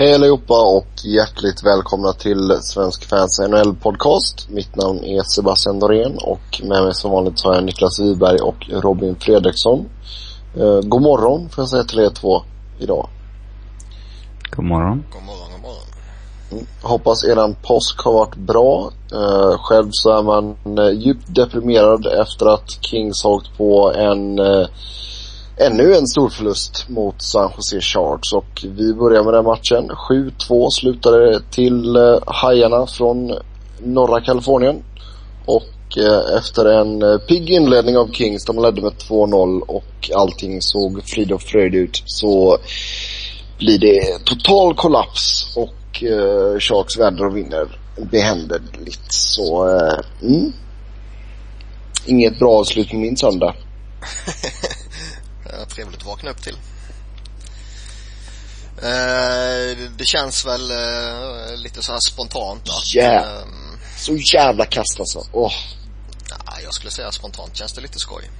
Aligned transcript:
Hej 0.00 0.14
allihopa 0.14 0.54
och 0.76 0.88
hjärtligt 1.04 1.64
välkomna 1.64 2.12
till 2.12 2.58
Svensk 2.60 3.04
Fans 3.04 3.40
NHL 3.48 3.74
Podcast. 3.74 4.50
Mitt 4.50 4.76
namn 4.76 5.04
är 5.04 5.22
Sebastian 5.22 5.78
Dorén 5.78 6.18
och 6.22 6.60
med 6.62 6.82
mig 6.84 6.94
som 6.94 7.10
vanligt 7.10 7.44
har 7.44 7.54
jag 7.54 7.64
Niklas 7.64 8.00
Wiberg 8.00 8.38
och 8.38 8.70
Robin 8.70 9.16
Fredriksson. 9.20 9.88
Eh, 10.56 10.80
god 10.80 11.02
morgon 11.02 11.48
får 11.48 11.62
jag 11.62 11.68
säga 11.68 11.84
till 11.84 11.98
er 11.98 12.10
två 12.10 12.42
idag. 12.78 13.08
God 14.50 14.64
morgon. 14.64 15.04
God 15.12 15.22
morgon, 15.22 15.52
god 15.52 15.62
morgon. 15.62 15.86
Mm. 16.52 16.66
Hoppas 16.82 17.24
eran 17.24 17.54
påsk 17.62 18.00
har 18.04 18.12
varit 18.12 18.36
bra. 18.36 18.90
Eh, 19.12 19.58
själv 19.58 19.88
så 19.90 20.18
är 20.18 20.22
man 20.22 20.56
eh, 20.78 20.90
djupt 20.90 21.34
deprimerad 21.34 22.06
efter 22.06 22.46
att 22.46 22.70
Kings 22.80 23.24
har 23.24 23.30
åkt 23.30 23.56
på 23.56 23.92
en 23.94 24.38
eh, 24.38 24.66
ännu 25.58 25.94
en 25.94 26.06
stor 26.06 26.28
förlust 26.28 26.88
mot 26.88 27.22
San 27.22 27.52
Jose 27.56 27.80
Sharks 27.80 28.32
och 28.32 28.64
vi 28.64 28.94
börjar 28.94 29.24
med 29.24 29.34
den 29.34 29.44
matchen. 29.44 29.90
7-2 30.48 30.70
slutade 30.70 31.40
till 31.50 31.96
eh, 31.96 32.18
Hajarna 32.26 32.86
från 32.86 33.38
norra 33.78 34.20
Kalifornien. 34.20 34.82
Och 35.44 35.98
eh, 35.98 36.38
efter 36.38 36.64
en 36.64 37.02
eh, 37.02 37.18
pigg 37.18 37.50
inledning 37.50 37.96
av 37.96 38.12
Kings, 38.12 38.44
de 38.44 38.62
ledde 38.62 38.82
med 38.82 38.92
2-0 38.92 39.60
och 39.60 40.10
allting 40.14 40.62
såg 40.62 41.04
frid 41.04 41.32
och 41.32 41.42
fröjd 41.42 41.74
ut, 41.74 42.02
så 42.06 42.58
blir 43.58 43.78
det 43.78 44.24
total 44.24 44.74
kollaps 44.74 45.56
och 45.56 46.02
eh, 46.02 46.58
Sharks 46.58 46.98
vänder 46.98 47.26
och 47.26 47.36
vinner 47.36 47.78
behändigt. 48.10 49.12
Så, 49.12 49.68
eh, 49.68 50.28
mm. 50.28 50.52
Inget 52.06 52.38
bra 52.38 52.50
avslutning 52.50 53.00
min 53.00 53.16
söndag. 53.16 53.54
Ja, 55.52 55.64
trevligt 55.66 56.00
att 56.00 56.06
vakna 56.06 56.30
upp 56.30 56.42
till. 56.42 56.56
Eh, 58.82 59.90
det 59.96 60.04
känns 60.04 60.46
väl 60.46 60.70
eh, 60.70 61.56
lite 61.56 61.82
så 61.82 61.92
här 61.92 62.00
spontant 62.00 62.68
att... 62.68 62.94
Yeah. 62.94 63.38
Eh, 63.38 63.46
Så 63.96 64.16
jävla 64.16 64.66
kast 64.66 65.00
alltså. 65.00 65.26
Ja, 65.32 66.60
jag 66.62 66.74
skulle 66.74 66.90
säga 66.90 67.12
spontant 67.12 67.56
känns 67.56 67.72
det 67.72 67.80
lite 67.80 67.98
skoj. 67.98 68.30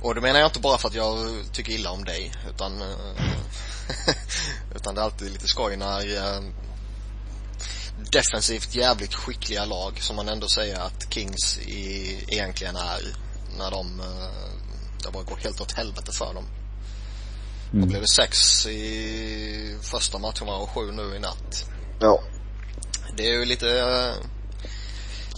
Och 0.00 0.14
det 0.14 0.20
menar 0.20 0.40
jag 0.40 0.48
inte 0.48 0.60
bara 0.60 0.78
för 0.78 0.88
att 0.88 0.94
jag 0.94 1.16
tycker 1.52 1.72
illa 1.72 1.90
om 1.90 2.04
dig, 2.04 2.32
utan... 2.54 2.82
Eh, 2.82 3.24
utan 4.76 4.94
det 4.94 5.00
är 5.00 5.04
alltid 5.04 5.32
lite 5.32 5.48
skoj 5.48 5.76
när 5.76 6.16
eh, 6.16 6.42
defensivt 8.12 8.74
jävligt 8.74 9.14
skickliga 9.14 9.64
lag, 9.64 10.02
som 10.02 10.16
man 10.16 10.28
ändå 10.28 10.48
säger 10.48 10.80
att 10.80 11.06
Kings 11.14 11.58
i, 11.58 12.16
egentligen 12.28 12.76
är, 12.76 13.00
när 13.58 13.70
de 13.70 14.00
eh, 14.00 14.59
det 15.02 15.10
bara 15.12 15.22
går 15.22 15.36
helt 15.36 15.60
åt 15.60 15.72
helvete 15.72 16.12
för 16.12 16.34
dem. 16.34 16.44
Mm. 17.72 17.80
Då 17.80 17.86
blev 17.86 18.00
det 18.00 18.08
sex 18.08 18.66
i 18.66 19.76
första 19.82 20.18
matchen 20.18 20.48
och 20.48 20.70
sju 20.70 20.92
nu 20.92 21.16
i 21.16 21.18
natt. 21.18 21.66
Ja. 22.00 22.20
Det 23.16 23.28
är 23.28 23.38
ju 23.38 23.44
lite, 23.44 23.80
eh, 23.80 24.14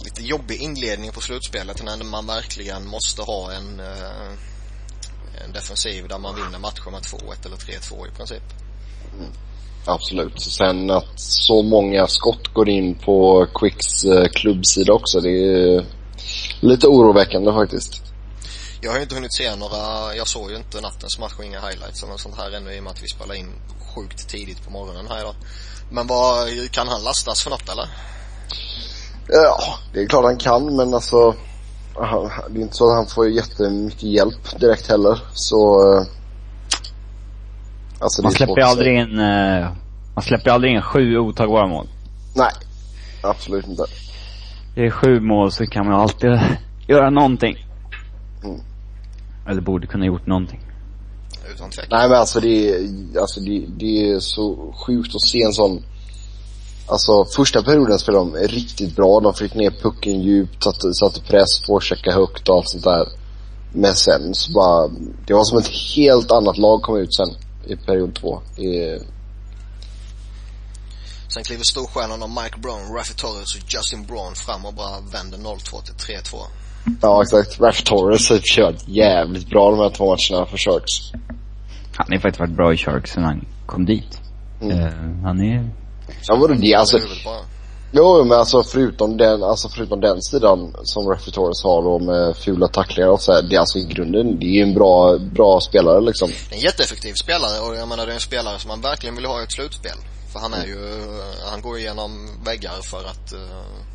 lite 0.03 0.21
jobbig 0.21 0.61
inledning 0.61 1.11
på 1.11 1.21
slutspelet 1.21 1.83
när 1.83 2.03
man 2.03 2.27
verkligen 2.27 2.87
måste 2.87 3.21
ha 3.21 3.51
en, 3.51 3.79
eh, 3.79 4.31
en 5.45 5.53
defensiv 5.53 6.07
där 6.07 6.19
man 6.19 6.35
vinner 6.35 6.59
matcher 6.59 6.91
med 6.91 7.01
2-1 7.01 7.45
eller 7.45 7.57
3-2 7.57 8.07
i 8.07 8.11
princip. 8.11 8.43
Absolut. 9.85 10.41
Sen 10.41 10.91
att 10.91 11.19
så 11.19 11.63
många 11.63 12.07
skott 12.07 12.47
går 12.53 12.69
in 12.69 12.95
på 12.95 13.47
Quicks 13.53 14.05
eh, 14.05 14.27
klubbsida 14.27 14.93
också, 14.93 15.19
det 15.19 15.29
är 15.29 15.85
lite 16.59 16.87
oroväckande 16.87 17.51
faktiskt. 17.51 18.12
Jag 18.83 18.91
har 18.91 18.97
ju 18.97 19.03
inte 19.03 19.15
hunnit 19.15 19.33
se 19.33 19.55
några, 19.55 20.15
jag 20.15 20.27
såg 20.27 20.51
ju 20.51 20.57
inte 20.57 20.81
nattens 20.81 21.19
match 21.19 21.33
och 21.37 21.45
inga 21.45 21.59
highlights 21.59 22.03
eller 22.03 22.11
något 22.11 22.19
sånt 22.21 22.37
här 22.37 22.51
ännu 22.57 22.73
i 22.73 22.79
och 22.79 22.83
med 22.83 22.91
att 22.91 23.03
vi 23.03 23.07
spelar 23.07 23.35
in 23.35 23.49
sjukt 23.95 24.29
tidigt 24.29 24.63
på 24.65 24.71
morgonen 24.71 25.07
här 25.09 25.19
idag. 25.19 25.35
Men 25.91 26.07
vad, 26.07 26.47
kan 26.71 26.87
han 26.87 27.03
lastas 27.03 27.43
för 27.43 27.49
något 27.49 27.69
eller? 27.69 27.87
Ja, 29.27 29.59
det 29.93 29.99
är 30.01 30.07
klart 30.07 30.23
han 30.25 30.37
kan 30.37 30.75
men 30.75 30.93
alltså 30.93 31.35
han- 31.95 32.29
det 32.49 32.59
är 32.59 32.61
inte 32.61 32.75
så 32.75 32.89
att 32.89 32.95
han 32.95 33.07
får 33.07 33.29
jättemycket 33.29 34.03
hjälp 34.03 34.59
direkt 34.59 34.87
heller. 34.87 35.19
Så 35.33 35.81
Alltså 37.99 38.21
Man 38.21 38.31
släpper 38.31 38.57
ju 38.57 38.63
aldrig 38.63 38.97
in, 38.99 39.15
man 40.15 40.23
släpper 40.23 40.51
aldrig 40.51 40.73
in 40.73 40.81
sju 40.81 41.17
otagbara 41.17 41.67
mål. 41.67 41.87
Nej. 42.35 42.51
Absolut 43.21 43.67
inte. 43.67 43.85
Det 44.75 44.85
är 44.85 44.91
sju 44.91 45.19
mål 45.19 45.51
så 45.51 45.65
kan 45.65 45.85
man 45.85 46.01
alltid 46.01 46.29
göra 46.87 47.09
någonting. 47.09 47.65
Mm. 48.43 48.59
Eller 49.47 49.61
borde 49.61 49.87
kunna 49.87 50.05
gjort 50.05 50.27
någonting. 50.27 50.59
Utan 51.53 51.69
tvekan. 51.69 51.99
Nej 51.99 52.09
men 52.09 52.17
alltså 52.17 52.39
det 52.39 52.69
är, 52.69 52.89
alltså 53.19 53.39
det, 53.39 53.65
det 53.77 54.09
är 54.09 54.19
så 54.19 54.73
sjukt 54.85 55.15
att 55.15 55.21
se 55.21 55.41
en 55.41 55.53
sån 55.53 55.83
Alltså 56.87 57.25
första 57.25 57.63
perioden 57.63 57.99
spelade 57.99 58.31
de 58.31 58.47
riktigt 58.47 58.95
bra. 58.95 59.19
De 59.19 59.33
fick 59.33 59.55
ner 59.55 59.71
pucken 59.71 60.21
djupt, 60.21 60.63
satte, 60.63 60.93
satte 60.93 61.21
press, 61.21 61.65
forecheckade 61.65 62.15
högt 62.15 62.49
och 62.49 62.55
allt 62.55 62.69
sånt 62.69 62.83
där. 62.83 63.07
Men 63.73 63.95
sen 63.95 64.35
så 64.35 64.51
bara, 64.51 64.87
det 65.27 65.33
var 65.33 65.43
som 65.43 65.57
ett 65.57 65.67
helt 65.95 66.31
annat 66.31 66.57
lag 66.57 66.81
kom 66.81 66.97
ut 66.97 67.15
sen 67.15 67.29
i 67.67 67.75
period 67.75 68.15
två. 68.15 68.41
I, 68.57 68.99
Sen 71.33 71.43
kliver 71.43 71.63
storstjärnorna 71.63 72.27
Mike 72.27 72.57
Brown, 72.59 72.95
Raffi 72.95 73.13
Torres 73.13 73.55
och 73.55 73.73
Justin 73.73 74.05
Braun 74.05 74.35
fram 74.35 74.65
och 74.65 74.73
bara 74.73 74.99
vänder 74.99 75.37
0-2 75.37 75.83
till 75.85 76.15
3-2. 76.15 76.35
Ja 77.01 77.21
exakt. 77.21 77.59
Raff 77.59 77.83
Torres 77.83 78.29
har 78.29 78.37
kört 78.37 78.87
jävligt 78.87 79.49
bra 79.49 79.71
de 79.71 79.79
här 79.79 79.89
två 79.89 80.05
matcherna 80.05 80.45
för 80.45 80.57
Sharks. 80.57 81.11
Han 81.95 82.05
har 82.07 82.13
ju 82.13 82.19
faktiskt 82.19 82.39
varit 82.39 82.55
bra 82.55 82.73
i 82.73 82.77
Sharks 82.77 83.11
sen 83.11 83.23
han 83.23 83.45
kom 83.65 83.85
dit. 83.85 84.21
Mm. 84.61 84.79
Eh, 84.79 84.93
han 85.23 85.41
är, 85.41 85.69
Ja 86.27 86.35
vadå 86.35 86.53
det, 86.53 86.73
alltså, 86.73 86.97
huvudet 86.97 87.23
bara. 87.25 87.39
jo 87.91 88.23
men 88.23 88.39
alltså 88.39 88.63
förutom 88.63 89.17
den, 89.17 89.43
alltså 89.43 89.69
förutom 89.69 90.01
den 90.01 90.21
sidan 90.21 90.75
som 90.83 91.09
Raff 91.09 91.25
Torres 91.25 91.63
har 91.63 91.81
då 91.83 91.99
med 91.99 92.37
fula 92.37 92.67
tacklingar 92.67 93.09
och 93.09 93.21
så 93.21 93.33
här, 93.33 93.41
det 93.41 93.55
är 93.55 93.59
alltså 93.59 93.77
i 93.77 93.83
grunden, 93.85 94.39
det 94.39 94.45
är 94.45 94.55
ju 94.55 94.61
en 94.61 94.73
bra, 94.73 95.17
bra 95.17 95.59
spelare 95.61 96.01
liksom. 96.01 96.29
En 96.51 96.59
jätteeffektiv 96.59 97.13
spelare 97.13 97.59
och 97.59 97.75
jag 97.75 97.87
menar 97.87 98.05
det 98.05 98.11
är 98.11 98.15
en 98.15 98.19
spelare 98.19 98.59
som 98.59 98.67
man 98.67 98.81
verkligen 98.81 99.15
vill 99.15 99.25
ha 99.25 99.41
i 99.41 99.43
ett 99.43 99.51
slutspel. 99.51 99.97
För 100.33 100.39
han 100.39 100.53
är 100.53 100.65
ju, 100.65 100.79
han 101.51 101.61
går 101.61 101.77
igenom 101.77 102.11
väggar 102.45 102.81
för 102.91 102.97
att 102.97 103.33
uh, 103.33 103.39
uh, 103.39 103.92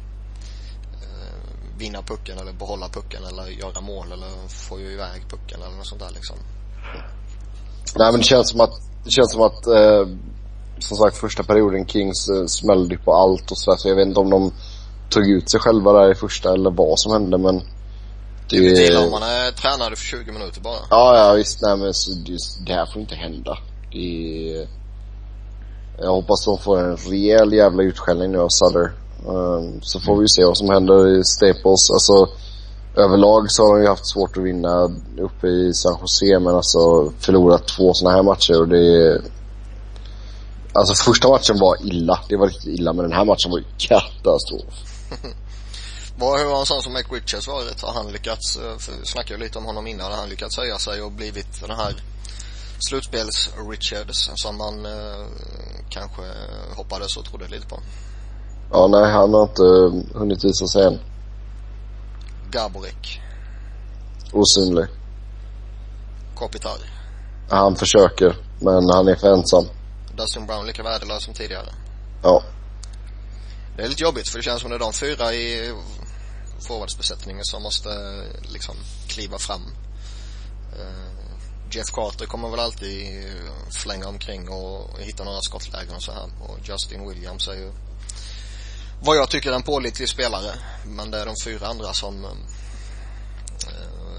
vinna 1.78 2.02
pucken 2.02 2.38
eller 2.38 2.52
behålla 2.52 2.88
pucken 2.88 3.24
eller 3.24 3.46
göra 3.46 3.80
mål 3.80 4.12
eller 4.12 4.48
få 4.48 4.80
ju 4.80 4.92
iväg 4.92 5.22
pucken 5.30 5.62
eller 5.62 5.76
något 5.76 5.86
sånt 5.86 6.00
där 6.00 6.10
liksom. 6.10 6.36
Nej 7.96 8.12
men 8.12 8.20
det 8.20 8.26
känns 8.26 8.50
som 8.50 8.60
att, 8.60 8.80
det 9.04 9.10
känns 9.10 9.32
som 9.32 9.42
att, 9.42 9.66
eh, 9.66 10.08
som 10.78 10.96
sagt 10.96 11.16
första 11.16 11.42
perioden 11.42 11.86
Kings 11.86 12.28
eh, 12.28 12.46
smällde 12.46 12.94
ju 12.94 13.00
på 13.00 13.14
allt 13.14 13.50
och 13.50 13.58
sådär 13.58 13.76
så 13.78 13.88
jag 13.88 13.96
vet 13.96 14.06
inte 14.06 14.20
om 14.20 14.30
de 14.30 14.52
tog 15.10 15.30
ut 15.30 15.50
sig 15.50 15.60
själva 15.60 15.92
där 15.92 16.10
i 16.10 16.14
första 16.14 16.52
eller 16.52 16.70
vad 16.70 16.98
som 16.98 17.12
hände 17.12 17.38
men 17.38 17.62
Det 18.50 18.56
är 18.56 18.60
lite 18.60 18.82
illa 18.82 19.04
om 19.04 19.10
man 19.10 19.22
är 19.22 19.52
tränare 19.52 19.96
för 19.96 20.04
20 20.04 20.32
minuter 20.32 20.60
bara. 20.60 20.80
Ja, 20.90 21.16
ja 21.16 21.32
visst, 21.32 21.58
nej 21.62 21.76
men 21.76 21.94
så, 21.94 22.10
just, 22.26 22.66
det 22.66 22.72
här 22.72 22.86
får 22.86 23.02
inte 23.02 23.14
hända. 23.14 23.58
Det 23.92 24.52
är, 24.52 24.68
jag 26.00 26.10
hoppas 26.10 26.44
de 26.44 26.58
får 26.58 26.80
en 26.80 26.96
rejäl 26.96 27.52
jävla 27.52 27.82
utskällning 27.82 28.32
nu 28.32 28.38
av 28.38 28.48
Sutter. 28.48 28.92
Ehm, 29.26 29.82
så 29.82 30.00
får 30.00 30.16
vi 30.16 30.22
ju 30.22 30.28
se 30.28 30.44
vad 30.44 30.56
som 30.56 30.70
händer 30.70 31.18
i 31.18 31.24
Staples. 31.24 31.90
Alltså 31.90 32.28
överlag 32.96 33.50
så 33.50 33.62
har 33.62 33.76
de 33.76 33.82
ju 33.82 33.88
haft 33.88 34.06
svårt 34.06 34.36
att 34.36 34.42
vinna 34.42 34.84
uppe 35.18 35.46
i 35.46 35.74
San 35.74 35.98
Jose 36.00 36.38
men 36.38 36.54
alltså 36.54 37.12
förlorat 37.18 37.68
två 37.68 37.94
sådana 37.94 38.16
här 38.16 38.22
matcher 38.22 38.60
och 38.60 38.68
det 38.68 38.78
är 38.78 39.22
Alltså 40.72 40.94
första 40.94 41.28
matchen 41.28 41.58
var 41.58 41.86
illa, 41.86 42.20
det 42.28 42.36
var 42.36 42.46
riktigt 42.46 42.78
illa 42.78 42.92
men 42.92 43.02
den 43.02 43.12
här 43.12 43.24
matchen 43.24 43.50
var 43.50 43.58
ju 43.58 43.64
katastrof. 43.78 44.74
Vad, 46.18 46.40
hur 46.40 46.46
har 46.46 46.60
en 46.60 46.66
sån 46.66 46.82
som 46.82 46.92
Mike 46.92 47.14
Richards 47.14 47.48
varit? 47.48 47.82
Har 47.82 47.92
han 47.92 48.12
lyckats, 48.12 48.56
eh, 48.56 48.78
för 48.78 48.92
vi 48.92 49.06
snackade 49.06 49.34
ju 49.34 49.44
lite 49.44 49.58
om 49.58 49.64
honom 49.64 49.86
innan, 49.86 50.10
har 50.10 50.18
han 50.18 50.28
lyckats 50.28 50.56
höja 50.56 50.78
sig 50.78 51.02
och 51.02 51.12
blivit 51.12 51.60
den 51.60 51.70
här 51.70 51.94
slutspels-Richards 52.78 54.30
som 54.34 54.56
man 54.56 54.86
eh, 54.86 55.26
kanske 55.90 56.22
hoppades 56.76 57.16
och 57.16 57.24
trodde 57.24 57.48
lite 57.48 57.66
på? 57.66 57.80
Ja 58.72 58.86
nej 58.86 59.12
han 59.12 59.34
har 59.34 59.42
inte 59.42 59.62
eh, 59.62 60.18
hunnit 60.18 60.44
visa 60.44 60.66
sig 60.66 60.84
än. 60.84 60.98
Gaborik, 62.50 63.20
Osynlig. 64.32 64.86
Kopitar, 66.34 66.78
Han 67.50 67.76
försöker 67.76 68.36
men 68.60 68.90
han 68.90 69.08
är 69.08 69.16
för 69.16 69.32
ensam. 69.32 69.64
Dustin 70.16 70.46
Brown 70.46 70.66
lika 70.66 70.82
värdelös 70.82 71.24
som 71.24 71.34
tidigare. 71.34 71.68
Ja. 72.22 72.42
Det 73.76 73.82
är 73.82 73.88
lite 73.88 74.02
jobbigt 74.02 74.28
för 74.28 74.38
det 74.38 74.42
känns 74.42 74.60
som 74.60 74.70
det 74.70 74.76
är 74.76 74.80
de 74.80 74.92
fyra 74.92 75.34
i 75.34 75.74
forwardsbesättningen 76.60 77.44
som 77.44 77.62
måste 77.62 77.88
liksom 78.42 78.74
kliva 79.08 79.38
fram. 79.38 79.62
Eh, 80.78 81.08
Jeff 81.70 81.90
Carter 81.92 82.26
kommer 82.26 82.48
väl 82.48 82.60
alltid 82.60 83.24
flänga 83.82 84.08
omkring 84.08 84.48
och 84.48 84.98
hitta 84.98 85.24
några 85.24 85.40
skottlägen 85.40 85.94
och 85.94 86.02
så 86.02 86.12
här. 86.12 86.28
Och 86.40 86.58
Justin 86.68 87.08
Williams 87.08 87.48
är 87.48 87.54
ju 87.54 87.72
vad 89.00 89.16
jag 89.16 89.30
tycker 89.30 89.50
är 89.50 89.54
en 89.54 89.62
pålitlig 89.62 90.08
spelare. 90.08 90.50
Men 90.86 91.10
det 91.10 91.18
är 91.18 91.26
de 91.26 91.34
fyra 91.44 91.66
andra 91.66 91.92
som 91.92 92.24
eh, 92.24 92.30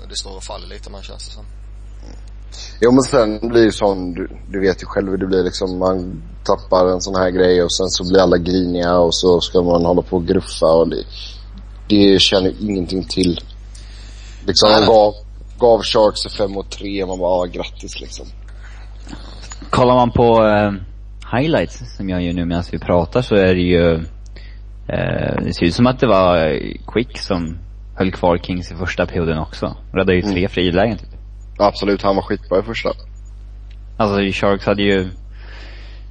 det 0.10 0.16
står 0.16 0.36
och 0.36 0.44
faller 0.44 0.68
lite 0.68 0.90
med 0.90 1.04
känns 1.04 1.28
det 1.28 1.34
som. 1.34 1.46
Jo 2.81 2.92
men 2.92 3.04
sen 3.04 3.50
blir 3.50 3.66
det 3.66 3.72
sån, 3.72 4.14
du, 4.14 4.30
du 4.50 4.60
vet 4.60 4.84
ju 4.84 4.86
själv 4.86 5.10
hur 5.10 5.18
det 5.18 5.28
blir 5.28 5.44
liksom. 5.44 5.80
Man 5.80 6.24
tappar 6.44 6.88
en 6.88 7.02
sån 7.02 7.16
här 7.16 7.30
grej 7.30 7.64
och 7.64 7.74
sen 7.74 7.90
så 7.90 8.04
blir 8.10 8.22
alla 8.22 8.38
griniga 8.38 8.98
och 8.98 9.16
så 9.16 9.42
ska 9.42 9.62
man 9.62 9.86
hålla 9.86 10.02
på 10.02 10.16
och 10.16 10.28
gruffa 10.28 10.66
och 10.66 10.90
det, 10.90 11.04
det 11.90 12.22
känner 12.22 12.54
ingenting 12.62 13.04
till. 13.04 13.40
Liksom 14.46 14.72
man 14.72 14.86
gav, 14.86 15.14
gav 15.60 15.84
Sharks 15.84 16.38
5 16.38 16.58
och 16.58 16.70
3 16.70 17.06
man 17.06 17.20
bara, 17.20 17.32
ah, 17.32 17.46
grattis 17.46 18.02
liksom. 18.02 18.25
Kollar 19.70 19.96
man 19.96 20.12
på 20.12 20.48
eh, 20.48 20.72
highlights 21.40 21.96
som 21.98 22.10
jag 22.10 22.22
gör 22.22 22.34
nu 22.34 22.46
medan 22.46 22.64
vi 22.72 22.80
pratar 22.80 23.22
så 23.22 23.36
är 23.36 23.56
det 23.56 23.62
ju, 23.62 24.06
eh, 24.94 25.44
det 25.44 25.53
ser 25.53 25.65
ut 25.65 25.74
som 25.74 25.88
att 25.88 26.00
det 26.00 26.07
var 26.07 26.59
Quick 26.94 27.18
som 27.18 27.57
höll 27.95 28.12
kvar 28.12 28.38
Kings 28.38 28.71
i 28.71 28.75
första 28.75 29.06
perioden 29.06 29.39
också. 29.39 29.77
Räddade 29.94 30.15
ju 30.15 30.21
tre 30.21 30.47
frilägen 30.47 30.97
typ. 30.97 31.09
Absolut, 31.59 32.01
han 32.01 32.15
var 32.15 32.24
skitbra 32.24 32.59
i 32.59 32.62
första. 32.62 32.89
Alltså 33.97 34.19
Sharks 34.31 34.65
hade 34.65 34.83
ju 34.83 35.09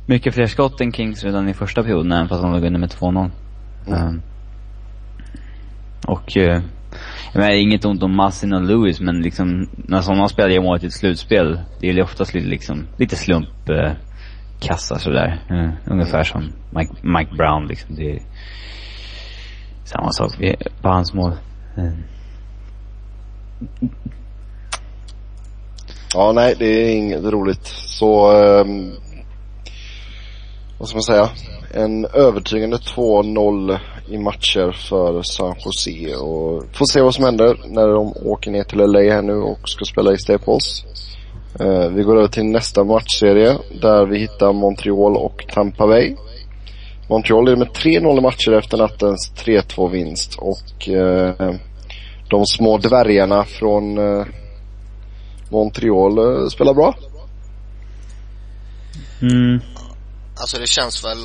mycket 0.06 0.34
fler 0.34 0.46
skott 0.46 0.80
än 0.80 0.92
Kings 0.92 1.24
redan 1.24 1.48
i 1.48 1.54
första 1.54 1.82
perioden 1.82 2.12
även 2.12 2.28
fast 2.28 2.42
de 2.42 2.52
låg 2.52 2.64
under 2.64 2.80
med 2.80 2.90
2-0. 2.90 3.30
Mm. 3.88 4.22
och, 6.06 6.36
eh, 6.36 6.62
jag 7.32 7.40
menar 7.40 7.50
inget 7.50 7.84
ont 7.84 8.02
om 8.02 8.16
Massin 8.16 8.52
och 8.52 8.62
Lewis 8.62 9.00
men 9.00 9.22
liksom 9.22 9.68
när 9.76 10.00
sådana 10.00 10.28
spelar 10.28 10.48
gör 10.48 10.62
målet 10.62 10.84
i 10.84 10.86
ett 10.86 10.92
slutspel, 10.92 11.60
det 11.80 11.88
är 11.88 11.92
ju 11.92 12.02
oftast 12.02 12.34
lite 12.34 12.46
liksom, 12.46 12.86
lite 12.98 13.16
slump 13.16 13.68
eh, 13.68 13.92
kassa 14.60 14.98
sådär. 14.98 15.44
Eh, 15.50 15.92
ungefär 15.92 16.24
som 16.24 16.52
Mike, 16.70 16.92
Mike 17.02 17.34
Brown 17.34 17.66
liksom. 17.66 17.94
Det 17.94 18.10
är 18.10 18.22
samma 19.84 20.12
sak 20.12 20.32
på 20.82 20.88
hans 20.88 21.14
mål. 21.14 21.32
Eh. 21.76 21.92
Ja, 26.14 26.32
nej, 26.32 26.54
det 26.58 26.66
är 26.66 26.96
inget 26.96 27.24
roligt. 27.24 27.66
Så, 27.66 28.32
um, 28.32 28.92
vad 30.78 30.88
ska 30.88 30.96
man 30.96 31.02
säga? 31.02 31.28
En 31.74 32.04
övertygande 32.04 32.76
2-0 32.76 33.78
i 34.08 34.18
matcher 34.18 34.72
för 34.72 35.22
San 35.22 35.54
Jose 35.64 36.16
och 36.16 36.64
får 36.76 36.92
se 36.92 37.00
vad 37.00 37.14
som 37.14 37.24
händer 37.24 37.60
när 37.66 37.88
de 37.88 38.12
åker 38.24 38.50
ner 38.50 38.64
till 38.64 38.78
LA 38.78 39.00
här 39.00 39.22
nu 39.22 39.34
och 39.34 39.68
ska 39.68 39.84
spela 39.84 40.12
i 40.12 40.18
Staples. 40.18 40.84
Uh, 41.60 41.88
vi 41.88 42.02
går 42.02 42.16
över 42.18 42.28
till 42.28 42.44
nästa 42.44 42.84
matchserie 42.84 43.58
där 43.80 44.06
vi 44.06 44.18
hittar 44.18 44.52
Montreal 44.52 45.16
och 45.16 45.44
Tampa 45.54 45.86
Bay. 45.86 46.16
Montreal 47.08 47.44
leder 47.44 47.56
med 47.56 47.68
3-0 47.68 48.18
i 48.18 48.20
matcher 48.20 48.52
efter 48.52 48.76
nattens 48.76 49.32
3-2 49.36 49.90
vinst 49.90 50.34
och 50.38 50.88
uh, 50.88 51.54
de 52.30 52.46
små 52.46 52.78
dvärgarna 52.78 53.44
från 53.44 53.98
uh, 53.98 54.26
Montreal 55.50 56.18
uh, 56.18 56.48
spelar 56.48 56.74
bra. 56.74 56.94
Mm. 59.22 59.60
Alltså 60.40 60.58
det 60.58 60.66
känns 60.66 61.04
väl, 61.04 61.18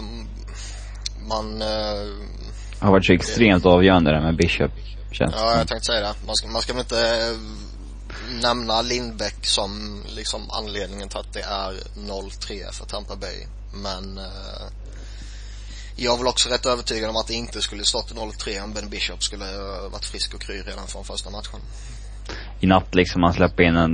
man, 1.29 1.61
Har 2.79 2.91
varit 2.91 3.05
så 3.05 3.13
extremt 3.13 3.65
avgörande 3.65 4.11
det 4.11 4.21
med 4.21 4.37
Bishop. 4.37 4.71
Känns 5.11 5.33
ja 5.37 5.57
jag 5.57 5.67
tänkte 5.67 5.85
säga 5.85 5.99
det. 5.99 6.13
Man 6.25 6.35
ska, 6.35 6.47
man 6.47 6.61
ska 6.61 6.73
väl 6.73 6.81
inte 6.81 6.95
nämna 8.41 8.81
Lindbäck 8.81 9.45
som 9.45 10.03
liksom 10.15 10.49
anledningen 10.49 11.09
till 11.09 11.17
att 11.17 11.33
det 11.33 11.41
är 11.41 11.73
0-3 11.95 12.71
för 12.71 12.85
Tampa 12.85 13.15
Bay. 13.15 13.45
Men 13.73 14.17
eh, 14.17 14.67
jag 15.95 16.13
är 16.13 16.17
väl 16.17 16.27
också 16.27 16.49
rätt 16.49 16.65
övertygad 16.65 17.09
om 17.09 17.15
att 17.15 17.27
det 17.27 17.33
inte 17.33 17.61
skulle 17.61 17.83
stått 17.83 18.13
0-3 18.13 18.63
om 18.63 18.73
Ben 18.73 18.89
Bishop 18.89 19.23
skulle 19.23 19.45
eh, 19.45 19.91
varit 19.91 20.05
frisk 20.05 20.33
och 20.33 20.41
kry 20.41 20.61
redan 20.61 20.87
från 20.87 21.03
första 21.03 21.29
matchen. 21.29 21.59
i 22.59 22.67
natt 22.67 22.95
liksom 22.95 23.21
man 23.21 23.33
släpper 23.33 23.63
in 23.63 23.75
en, 23.75 23.93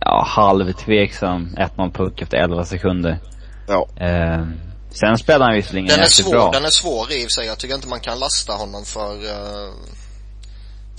ja, 0.00 0.24
halvtveksam 0.28 1.56
1-0 1.56 1.92
puck 1.92 2.22
efter 2.22 2.36
11 2.36 2.64
sekunder. 2.64 3.20
Ja. 3.68 3.88
Eh, 3.96 4.46
sen 4.90 5.18
spelar 5.18 5.46
han 5.46 5.54
visserligen 5.54 5.86
Den 5.88 6.00
är 6.00 6.04
svår, 6.06 6.30
bra. 6.30 6.50
den 6.52 6.64
är 6.64 6.70
svår 6.70 7.12
i 7.12 7.18
och 7.18 7.22
för 7.22 7.28
sig. 7.28 7.46
Jag 7.46 7.58
tycker 7.58 7.74
inte 7.74 7.88
man 7.88 8.00
kan 8.00 8.18
lasta 8.18 8.52
honom 8.52 8.84
för, 8.84 9.14
eh, 9.14 9.72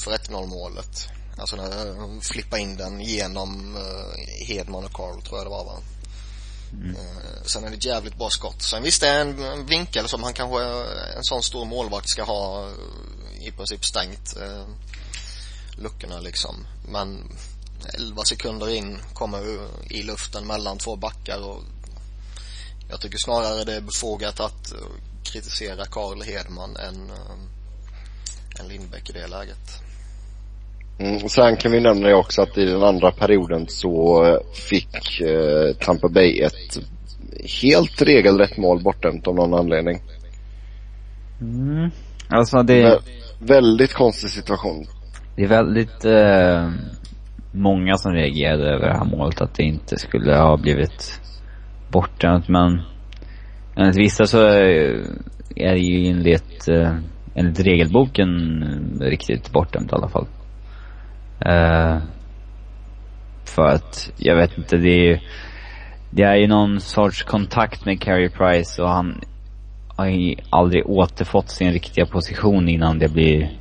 för 0.04 0.12
1-0 0.12 0.48
målet. 0.48 1.10
Alltså 1.40 1.56
när 1.56 1.96
han 2.00 2.22
flippade 2.22 2.62
in 2.62 2.78
den 2.78 3.02
genom 3.02 3.76
eh, 3.76 4.46
Hedman 4.48 4.86
och 4.86 4.94
Carl 4.94 5.22
tror 5.22 5.38
jag 5.38 5.46
det 5.46 5.50
var 5.50 5.66
va. 5.66 5.80
Eh, 6.72 7.44
sen 7.46 7.64
är 7.64 7.70
det 7.70 7.76
ett 7.76 7.86
jävligt 7.86 8.18
bra 8.18 8.30
skott. 8.30 8.62
Sen 8.62 8.84
visst 8.84 9.02
det 9.02 9.08
är 9.08 9.22
en, 9.22 9.44
en 9.44 9.66
vinkel 9.66 10.08
som 10.08 10.24
han 10.24 10.34
kanske, 10.34 10.64
en 11.18 11.24
sån 11.24 11.44
stor 11.44 11.66
målvakt 11.66 12.10
ska 12.10 12.24
ha 12.24 12.68
eh, 12.68 13.48
i 13.48 13.52
princip 13.52 13.86
stängt 13.86 14.38
eh, 14.38 14.66
luckorna 15.78 16.20
liksom. 16.20 16.56
Men 16.92 17.32
11 17.94 18.24
sekunder 18.24 18.70
in 18.70 19.00
kommer 19.14 19.68
i 19.92 20.04
luften 20.04 20.48
mellan 20.48 20.78
två 20.78 20.96
backar 20.96 21.40
och 21.44 21.64
jag 22.90 23.02
tycker 23.02 23.18
snarare 23.18 23.64
det 23.64 23.76
är 23.76 23.82
befogat 23.82 24.40
att 24.40 24.72
eh, 24.72 24.78
kritisera 25.24 25.86
Karl 25.86 26.22
Hedman 26.22 26.78
än, 26.78 27.12
än 28.60 28.68
Lindbäck 28.68 29.10
i 29.10 29.14
det 29.14 29.28
läget. 29.28 29.89
Mm, 31.00 31.20
sen 31.20 31.58
kan 31.58 31.72
vi 31.72 31.80
nämna 31.80 32.08
det 32.08 32.14
också 32.14 32.42
att 32.42 32.58
i 32.58 32.66
den 32.66 32.84
andra 32.84 33.12
perioden 33.12 33.66
så 33.68 34.26
eh, 34.26 34.38
fick 34.70 35.22
eh, 35.22 35.76
Tampa 35.80 36.10
Bay 36.10 36.40
ett 36.40 36.80
helt 37.62 38.02
regelrätt 38.02 38.58
mål 38.58 38.84
bortdömt 38.84 39.28
av 39.28 39.36
någon 39.36 39.54
anledning. 39.54 40.00
Mm. 41.42 41.90
Alltså 42.28 42.64
det, 42.64 42.84
Vä- 42.84 43.00
väldigt 43.40 43.94
konstig 43.94 44.30
situation. 44.30 44.86
det 45.36 45.44
är 45.44 45.48
väldigt 45.48 46.06
eh, 46.06 46.72
många 47.52 47.98
som 47.98 48.14
reagerade 48.14 48.70
över 48.70 48.88
det 48.88 48.98
här 48.98 49.06
målet 49.06 49.42
att 49.42 49.56
det 49.56 49.64
inte 49.64 49.98
skulle 49.98 50.36
ha 50.36 50.58
blivit 50.58 51.22
bortdömt 51.92 52.48
men 52.48 52.82
enligt 53.76 53.98
vissa 53.98 54.26
så 54.26 54.42
är 54.42 55.04
är 55.56 55.74
det 55.74 55.80
ju 55.80 56.10
enligt, 56.10 56.68
eh, 56.68 56.96
enligt 57.36 57.60
regelboken 57.60 59.00
riktigt 59.02 59.52
bortdömt 59.52 59.92
i 59.92 59.96
alla 59.96 60.10
fall. 60.10 60.28
Eh, 61.46 61.98
för 63.46 63.68
att, 63.68 64.12
jag 64.18 64.36
vet 64.36 64.58
inte, 64.58 64.78
det 64.78 64.90
är 64.90 65.04
ju, 65.04 65.20
det 66.10 66.24
är 66.24 66.36
ju 66.36 66.48
någon 66.48 66.80
sorts 66.80 67.24
kontakt 67.24 67.86
med 67.86 68.02
Carey 68.02 68.30
Price 68.30 68.82
och 68.82 68.90
han 68.90 69.22
har 69.96 70.08
ju 70.08 70.36
aldrig 70.50 70.90
återfått 70.90 71.50
sin 71.50 71.72
riktiga 71.72 72.06
position 72.06 72.70
innan 72.70 73.00
det 73.00 73.14
blir 73.14 73.52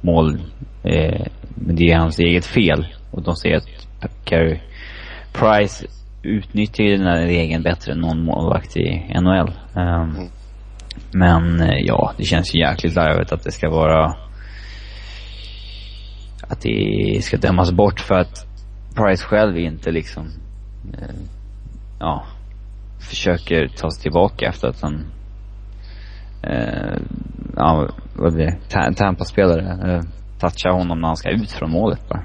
mål. 0.00 0.40
Eh, 0.84 1.26
men 1.54 1.76
det 1.76 1.90
är 1.92 1.98
hans 1.98 2.18
eget 2.18 2.46
fel. 2.46 2.86
Och 3.10 3.22
de 3.22 3.36
säger 3.36 3.56
att 3.56 4.24
Carey 4.24 4.60
Price 5.32 5.86
utnyttjar 6.22 6.84
ju 6.84 6.96
den 6.96 7.06
här 7.06 7.26
regeln 7.26 7.62
bättre 7.62 7.92
än 7.92 7.98
någon 7.98 8.24
målvakt 8.24 8.76
i 8.76 9.12
NHL. 9.20 9.52
Um, 9.74 10.28
Men 11.12 11.60
eh, 11.60 11.78
ja, 11.78 12.12
det 12.16 12.24
känns 12.24 12.54
ju 12.54 12.58
jäkligt 12.58 12.94
larvigt 12.94 13.32
att 13.32 13.44
det 13.44 13.52
ska 13.52 13.70
vara 13.70 14.14
att 16.48 16.60
det 16.60 17.24
ska 17.24 17.36
dömas 17.36 17.72
bort 17.72 18.00
för 18.00 18.14
att 18.14 18.46
Price 18.94 19.24
själv 19.24 19.58
inte 19.58 19.90
liksom 19.90 20.26
eh, 20.92 21.14
ja, 21.98 22.26
försöker 22.98 23.68
ta 23.68 23.90
sig 23.90 24.02
tillbaka 24.02 24.46
efter 24.48 24.68
att 24.68 24.80
han 24.80 25.06
eh, 26.42 26.98
ja, 27.56 27.88
vad 28.14 28.34
blir 28.34 28.44
det? 28.46 28.58
Ta- 28.68 28.92
Tampa-spelare 28.92 29.94
eh, 29.94 30.02
touchar 30.40 30.70
honom 30.70 31.00
när 31.00 31.08
han 31.08 31.16
ska 31.16 31.30
ut 31.30 31.50
från 31.50 31.70
målet 31.70 32.08
bara. 32.08 32.24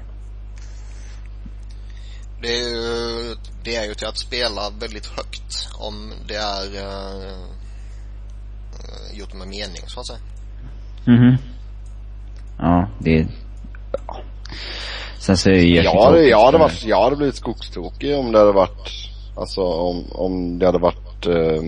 Det 2.42 2.48
är 2.48 2.68
ju, 2.68 3.34
det 3.64 3.76
är 3.76 3.84
ju 3.84 3.94
till 3.94 4.06
att 4.06 4.18
spela 4.18 4.60
väldigt 4.80 5.06
högt 5.06 5.68
om 5.78 6.12
det 6.28 6.34
är 6.34 6.66
uh, 6.86 7.36
gjort 9.18 9.34
med 9.34 9.48
mening 9.48 9.82
så 9.86 10.00
att 10.00 10.06
säga. 10.06 10.18
Mhm. 11.04 11.36
Ja, 12.58 12.88
det 12.98 13.18
är. 13.18 13.26
Sen 15.18 15.36
så 15.36 15.50
är 15.50 15.54
det 15.54 15.62
Jag 15.62 15.92
hade, 15.92 16.16
tråkigt 16.16 16.30
jag 16.30 16.44
hade 16.44 16.58
varit, 16.58 16.84
jag 16.84 17.02
hade 17.02 17.16
blivit 17.16 17.36
skogstokig 17.36 18.16
om 18.16 18.32
det 18.32 18.38
hade 18.38 18.52
varit, 18.52 18.90
alltså 19.36 19.60
om, 19.60 20.04
om 20.12 20.58
det 20.58 20.66
hade 20.66 20.78
varit 20.78 21.26
eh, 21.26 21.62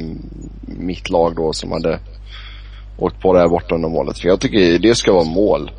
mitt 0.66 1.10
lag 1.10 1.36
då 1.36 1.52
som 1.52 1.72
hade 1.72 2.00
åkt 2.98 3.20
på 3.20 3.32
det 3.32 3.40
här 3.40 3.48
bortdömda 3.48 3.88
målet. 3.88 4.18
För 4.18 4.28
jag 4.28 4.40
tycker 4.40 4.78
det 4.78 4.94
ska 4.94 5.12
vara 5.12 5.24
mål. 5.24 5.70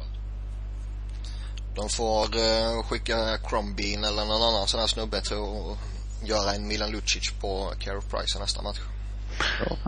De 1.76 1.90
får 1.90 2.26
uh, 2.26 2.84
skicka 2.84 3.16
Crombeen 3.50 4.04
eller 4.04 4.26
någon 4.26 4.42
annan 4.42 4.68
sån 4.68 4.80
här 4.80 4.88
snubbe 4.88 5.22
till 5.22 5.38
att 5.38 6.30
göra 6.30 6.56
en 6.56 6.68
Milan 6.68 6.92
Lucic 6.92 7.32
på 7.42 7.72
Carey 7.80 8.02
Price 8.02 8.38
i 8.38 8.42
nästa 8.42 8.62
match. 8.62 8.80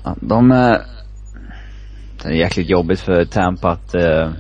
Ja, 0.03 0.15
de 0.21 0.51
är... 0.51 0.85
Det 2.21 2.27
är 2.27 2.33
jäkligt 2.33 2.69
jobbigt 2.69 2.99
för 2.99 3.25
Tampa 3.25 3.69
att 3.69 3.95
eh, 3.95 4.31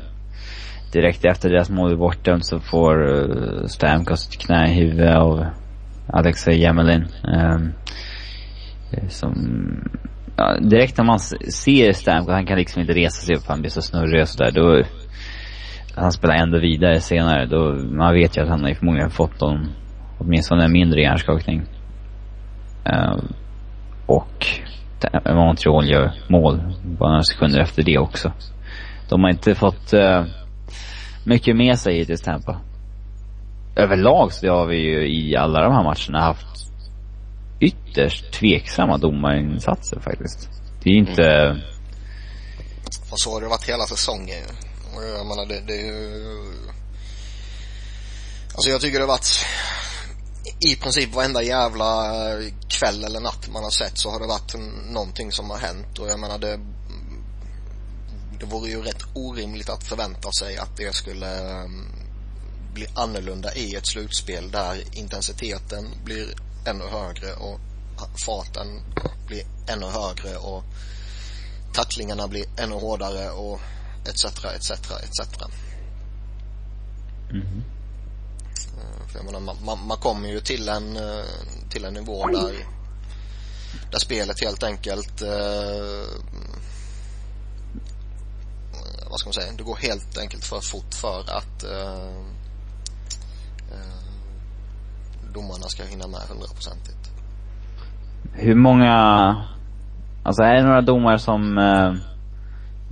direkt 0.91 1.25
efter 1.25 1.49
deras 1.49 1.69
mål 1.69 1.91
är 1.91 1.95
bortdömt 1.95 2.45
så 2.45 2.59
får 2.59 3.09
uh, 3.09 3.65
Stamkos 3.65 4.27
ett 4.27 4.41
knä 4.41 4.71
i 4.71 4.73
huvudet 4.73 5.15
av 5.15 5.45
Alexej 6.07 6.61
Jamelin. 6.61 7.07
Um, 7.23 7.73
ehm, 8.93 9.09
som, 9.09 9.33
ja, 10.37 10.57
direkt 10.59 10.97
när 10.97 11.05
man 11.05 11.19
ser 11.19 11.91
Stamkos, 11.91 12.33
han 12.33 12.45
kan 12.45 12.57
liksom 12.57 12.81
inte 12.81 12.93
resa 12.93 13.25
sig 13.25 13.35
upp, 13.35 13.47
han 13.47 13.61
blir 13.61 13.71
så 13.71 13.81
snurrig 13.81 14.21
och 14.21 14.29
sådär, 14.29 14.51
då 14.51 14.83
han 15.95 16.11
spelar 16.11 16.35
ändå 16.35 16.59
vidare 16.59 16.99
senare. 16.99 17.45
Då, 17.45 17.73
man 17.73 18.13
vet 18.13 18.37
ju 18.37 18.41
att 18.41 18.49
han 18.49 18.61
har 18.61 18.69
ju 18.69 18.75
förmodligen 18.75 19.09
fått 19.09 19.41
någon 19.41 19.69
åtminstone 20.17 20.65
en 20.65 20.71
mindre 20.71 21.01
hjärnskakning. 21.01 21.61
Uh, 22.93 23.23
och 24.05 24.45
Montreal 25.25 25.89
gör 25.89 26.11
mål 26.27 26.61
bara 26.83 27.09
några 27.09 27.23
sekunder 27.23 27.59
efter 27.59 27.83
det 27.83 27.97
också. 27.97 28.31
De 29.09 29.23
har 29.23 29.29
inte 29.29 29.55
fått 29.55 29.93
uh, 29.93 30.23
mycket 31.23 31.55
med 31.55 31.79
sig 31.79 31.97
hittills, 31.97 32.21
Tampa. 32.21 32.61
Överlag 33.75 34.33
så 34.33 34.47
har 34.47 34.65
vi 34.65 34.77
ju 34.77 35.07
i 35.07 35.35
alla 35.35 35.61
de 35.61 35.73
här 35.73 35.83
matcherna 35.83 36.25
haft 36.25 36.71
ytterst 37.59 38.33
tveksamma 38.33 38.97
domarinsatser 38.97 39.99
faktiskt. 39.99 40.49
Det 40.83 40.89
är 40.89 40.93
inte... 40.93 41.23
Mm. 41.23 41.61
Och 43.11 43.19
så 43.19 43.33
har 43.33 43.41
det 43.41 43.47
varit 43.47 43.69
hela 43.69 43.83
säsongen 43.83 44.43
Och 44.95 45.03
jag 45.03 45.25
menar 45.25 45.45
det, 45.45 45.61
det 45.67 45.73
är 45.73 45.85
ju... 45.85 46.53
Alltså 48.53 48.69
jag 48.69 48.81
tycker 48.81 48.99
det 48.99 49.03
har 49.03 49.07
varit 49.07 49.45
i 50.59 50.75
princip 50.75 51.15
varenda 51.15 51.43
jävla 51.43 52.13
kväll 52.69 53.03
eller 53.03 53.19
natt 53.19 53.49
man 53.53 53.63
har 53.63 53.69
sett 53.69 53.97
så 53.97 54.09
har 54.11 54.19
det 54.19 54.27
varit 54.27 54.55
någonting 54.93 55.31
som 55.31 55.49
har 55.49 55.57
hänt 55.57 55.99
och 55.99 56.09
jag 56.09 56.19
menar 56.19 56.37
det 56.37 56.59
det 58.41 58.47
vore 58.47 58.69
ju 58.69 58.81
rätt 58.81 59.03
orimligt 59.13 59.69
att 59.69 59.83
förvänta 59.83 60.31
sig 60.31 60.57
att 60.57 60.77
det 60.77 60.95
skulle 60.95 61.63
um, 61.63 61.87
bli 62.73 62.87
annorlunda 62.95 63.55
i 63.55 63.75
ett 63.75 63.87
slutspel 63.87 64.51
där 64.51 64.83
intensiteten 64.91 65.87
blir 66.03 66.27
ännu 66.65 66.83
högre 66.83 67.33
och 67.33 67.59
farten 68.25 68.81
blir 69.27 69.43
ännu 69.67 69.85
högre 69.85 70.37
och 70.37 70.63
tacklingarna 71.73 72.27
blir 72.27 72.45
ännu 72.57 72.75
hårdare 72.75 73.31
och 73.31 73.59
etc, 74.05 74.25
etc, 74.45 74.71
etc. 74.71 75.19
Mm. 77.29 77.63
För 79.07 79.19
jag 79.19 79.25
menar, 79.25 79.39
man, 79.39 79.87
man 79.87 79.97
kommer 79.97 80.29
ju 80.29 80.39
till 80.39 80.69
en, 80.69 80.97
eh, 80.97 81.25
till 81.69 81.85
en 81.85 81.93
nivå 81.93 82.27
där, 82.27 82.67
där 83.91 83.99
spelet 83.99 84.41
helt 84.41 84.63
enkelt 84.63 85.21
eh, 85.21 86.05
vad 89.11 89.19
ska 89.19 89.27
man 89.27 89.33
säga, 89.33 89.51
det 89.57 89.63
går 89.63 89.75
helt 89.75 90.17
enkelt 90.17 90.45
för 90.45 90.59
fort 90.61 90.93
för 90.93 91.19
att 91.19 91.63
eh, 91.63 92.17
eh, 93.71 93.97
domarna 95.33 95.67
ska 95.67 95.83
hinna 95.83 96.07
med 96.07 96.19
hundraprocentigt. 96.29 97.11
Hur 98.33 98.55
många, 98.55 98.95
alltså 100.23 100.43
är 100.43 100.55
det 100.55 100.63
några 100.63 100.81
domare 100.81 101.19
som 101.19 101.57
eh, 101.57 101.93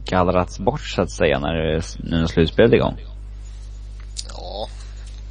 gallrats 0.05 0.59
bort 0.59 0.81
så 0.81 1.01
att 1.01 1.11
säga 1.11 1.39
när, 1.39 1.53
det, 1.53 1.81
när 1.99 2.27
slutspelet 2.27 2.71
är 2.71 2.75
igång? 2.75 2.97
Ja. 4.29 4.67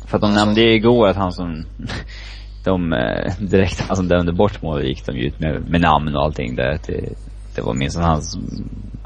För 0.06 0.16
att 0.16 0.20
de 0.20 0.26
alltså, 0.26 0.44
nämnde 0.44 0.60
ju 0.60 0.74
igår 0.74 1.08
att 1.08 1.16
han 1.16 1.32
som, 1.32 1.64
de 2.64 2.92
eh, 2.92 3.32
direkt, 3.40 3.96
som 3.96 4.08
dömde 4.08 4.32
bort 4.32 4.62
målet 4.62 4.86
gick 4.86 5.06
de 5.06 5.12
ut 5.12 5.40
med, 5.40 5.70
med 5.70 5.80
namn 5.80 6.16
och 6.16 6.22
allting 6.22 6.56
där 6.56 6.76
till, 6.76 7.14
det 7.58 7.64
var 7.64 7.74
minst 7.74 7.96
hans, 7.96 8.38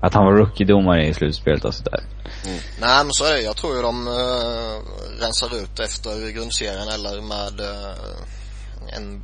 att 0.01 0.15
han 0.15 0.25
var 0.25 0.33
rookie-domare 0.33 1.07
i 1.09 1.15
slutspelet 1.15 1.65
och 1.65 1.75
sådär. 1.75 2.01
Mm. 2.45 2.59
Nej 2.81 3.05
men 3.05 3.13
så 3.13 3.25
är 3.25 3.33
det, 3.33 3.41
jag 3.41 3.57
tror 3.57 3.77
ju 3.77 3.83
de 3.83 4.09
uh, 4.09 4.81
rensar 5.21 5.57
ut 5.57 5.81
efter 5.81 6.31
grundserien 6.31 6.89
eller 6.89 7.21
med 7.21 7.61
uh, 7.61 8.97
en 8.97 9.23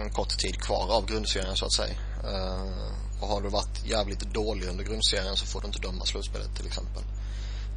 en 0.00 0.10
kort 0.10 0.38
tid 0.38 0.60
kvar 0.60 0.92
av 0.92 1.06
grundserien 1.06 1.56
så 1.56 1.64
att 1.64 1.72
säga. 1.72 1.94
Uh, 2.24 3.22
och 3.22 3.28
har 3.28 3.40
du 3.40 3.48
varit 3.48 3.86
jävligt 3.86 4.20
dålig 4.34 4.68
under 4.68 4.84
grundserien 4.84 5.36
så 5.36 5.46
får 5.46 5.60
du 5.60 5.66
inte 5.66 5.78
döma 5.78 6.04
slutspelet 6.04 6.56
till 6.56 6.66
exempel. 6.66 7.02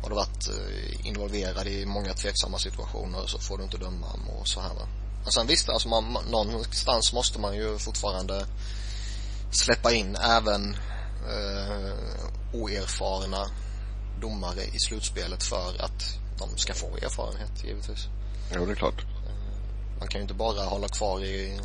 Har 0.01 0.09
du 0.09 0.15
varit 0.15 0.49
uh, 0.49 1.07
involverad 1.07 1.67
i 1.67 1.85
många 1.85 2.13
tveksamma 2.13 2.57
situationer 2.57 3.27
så 3.27 3.39
får 3.39 3.57
du 3.57 3.63
inte 3.63 3.77
döma 3.77 4.07
och 4.39 4.47
så 4.47 4.59
här 4.59 4.73
va. 4.73 4.87
Men 5.23 5.31
sen 5.31 5.47
visst, 5.47 5.69
alltså 5.69 5.89
man, 5.89 6.17
någonstans 6.31 7.13
måste 7.13 7.39
man 7.39 7.55
ju 7.55 7.77
fortfarande 7.77 8.45
släppa 9.55 9.93
in 9.93 10.15
även 10.15 10.75
uh, 11.27 11.93
oerfarna 12.53 13.45
domare 14.22 14.63
i 14.63 14.79
slutspelet 14.79 15.43
för 15.43 15.83
att 15.83 16.19
de 16.39 16.57
ska 16.57 16.74
få 16.74 16.88
erfarenhet 16.88 17.63
givetvis. 17.63 18.07
Jo, 18.55 18.65
det 18.65 18.72
är 18.72 18.75
klart. 18.75 19.05
Man 20.00 20.07
kan 20.07 20.19
ju 20.19 20.22
inte 20.22 20.33
bara 20.33 20.63
hålla 20.63 20.88
kvar 20.88 21.24
i 21.24 21.60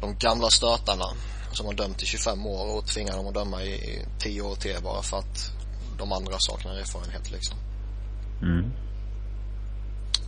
de 0.00 0.16
gamla 0.18 0.50
stötarna 0.50 1.06
som 1.52 1.66
har 1.66 1.74
dömt 1.74 2.02
i 2.02 2.06
25 2.06 2.46
år 2.46 2.78
och 2.78 2.86
tvingar 2.86 3.16
dem 3.16 3.26
att 3.26 3.34
döma 3.34 3.62
i 3.62 4.04
10 4.18 4.42
år 4.42 4.54
till 4.54 4.76
bara 4.82 5.02
för 5.02 5.18
att 5.18 5.50
de 5.98 6.12
andra 6.12 6.34
saknar 6.38 6.74
erfarenhet 6.74 7.30
liksom. 7.30 7.56
Mm. 8.42 8.72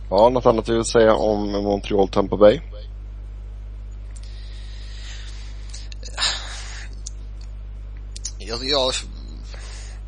Ja, 0.09 0.29
något 0.29 0.45
annat 0.45 0.65
du 0.65 0.75
vill 0.75 0.85
säga 0.85 1.13
om 1.15 1.51
Montreal 1.51 2.07
Tampa 2.07 2.37
Bay? 2.37 2.61
Jag, 8.47 8.69
jag, 8.69 8.93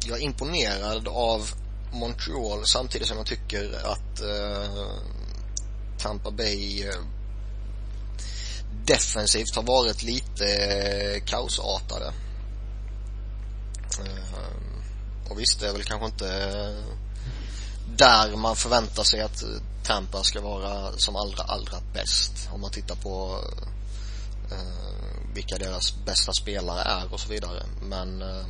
jag 0.05 0.17
är 0.17 0.21
imponerad 0.21 1.07
av 1.07 1.49
Montreal 1.93 2.65
samtidigt 2.65 3.07
som 3.07 3.17
jag 3.17 3.25
tycker 3.25 3.73
att 3.85 4.21
eh, 4.21 4.87
Tampa 5.99 6.31
Bay 6.31 6.83
eh, 6.83 7.01
defensivt 8.85 9.55
har 9.55 9.63
varit 9.63 10.03
lite 10.03 10.45
eh, 10.45 11.23
kaosartade. 11.25 12.13
Eh, 14.05 15.29
och 15.29 15.39
visst, 15.39 15.59
det 15.59 15.67
är 15.67 15.73
väl 15.73 15.83
kanske 15.83 16.05
inte 16.05 16.27
eh, 16.27 16.95
där 17.97 18.35
man 18.35 18.55
förväntar 18.55 19.03
sig 19.03 19.21
att 19.21 19.43
Tampa 19.83 20.23
ska 20.23 20.41
vara 20.41 20.91
som 20.97 21.15
allra, 21.15 21.43
allra 21.43 21.77
bäst. 21.93 22.49
Om 22.51 22.61
man 22.61 22.71
tittar 22.71 22.95
på 22.95 23.43
eh, 23.43 23.76
uh, 24.51 25.33
vilka 25.33 25.57
deras 25.57 26.05
bästa 26.05 26.31
spelare 26.33 26.81
är 26.81 27.13
och 27.13 27.19
så 27.19 27.29
vidare. 27.29 27.63
Men 27.81 28.21
uh, 28.21 28.45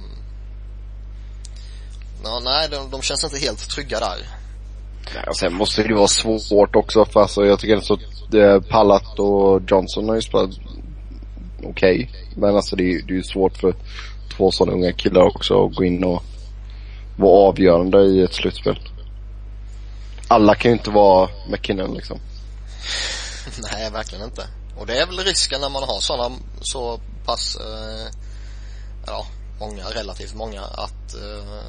ja, 2.24 2.40
nej, 2.44 2.68
de, 2.72 2.92
de 2.92 3.02
känns 3.02 3.24
inte 3.24 3.38
helt 3.38 3.70
trygga 3.70 4.00
där. 4.00 4.28
Ja, 5.26 5.34
sen 5.34 5.54
måste 5.54 5.82
det 5.82 5.90
ju 5.90 5.96
vara 5.96 6.40
svårt 6.40 6.76
också 6.76 7.06
för 7.06 7.22
alltså, 7.22 7.46
jag 7.46 7.60
tycker 7.60 7.80
så 7.80 7.98
det, 8.30 8.70
Pallat 8.70 9.20
och 9.20 9.62
Johnson 9.68 10.10
har 10.10 10.16
ju 10.16 10.22
spelat 10.22 10.50
okej. 11.64 11.70
Okay. 11.70 12.08
Men 12.36 12.56
alltså 12.56 12.76
det 12.76 12.84
är 12.84 13.12
ju 13.12 13.24
svårt 13.24 13.58
för 13.58 13.76
två 14.38 14.52
sådana 14.52 14.78
unga 14.78 14.94
killar 14.94 15.22
också 15.22 15.66
att 15.66 15.76
gå 15.76 15.84
in 15.84 16.04
och 16.04 16.24
vara 17.18 17.50
avgörande 17.50 18.02
i 18.04 18.24
ett 18.24 18.34
slutspel. 18.34 18.80
Alla 20.28 20.56
kan 20.56 20.72
ju 20.72 20.78
inte 20.78 20.90
vara 20.90 21.30
McKinnon 21.50 21.94
liksom. 21.94 22.20
Nej, 23.72 23.92
verkligen 23.92 24.26
inte. 24.26 24.48
Och 24.80 24.86
det 24.86 25.02
är 25.02 25.06
väl 25.06 25.20
risken 25.20 25.62
när 25.62 25.70
man 25.70 25.84
har 25.84 26.00
sådana 26.00 26.36
så 26.62 27.00
pass, 27.26 27.56
eh, 27.56 28.08
ja, 29.06 29.28
många, 29.60 29.90
relativt 29.90 30.34
många 30.34 30.62
att 30.62 31.14
eh, 31.14 31.64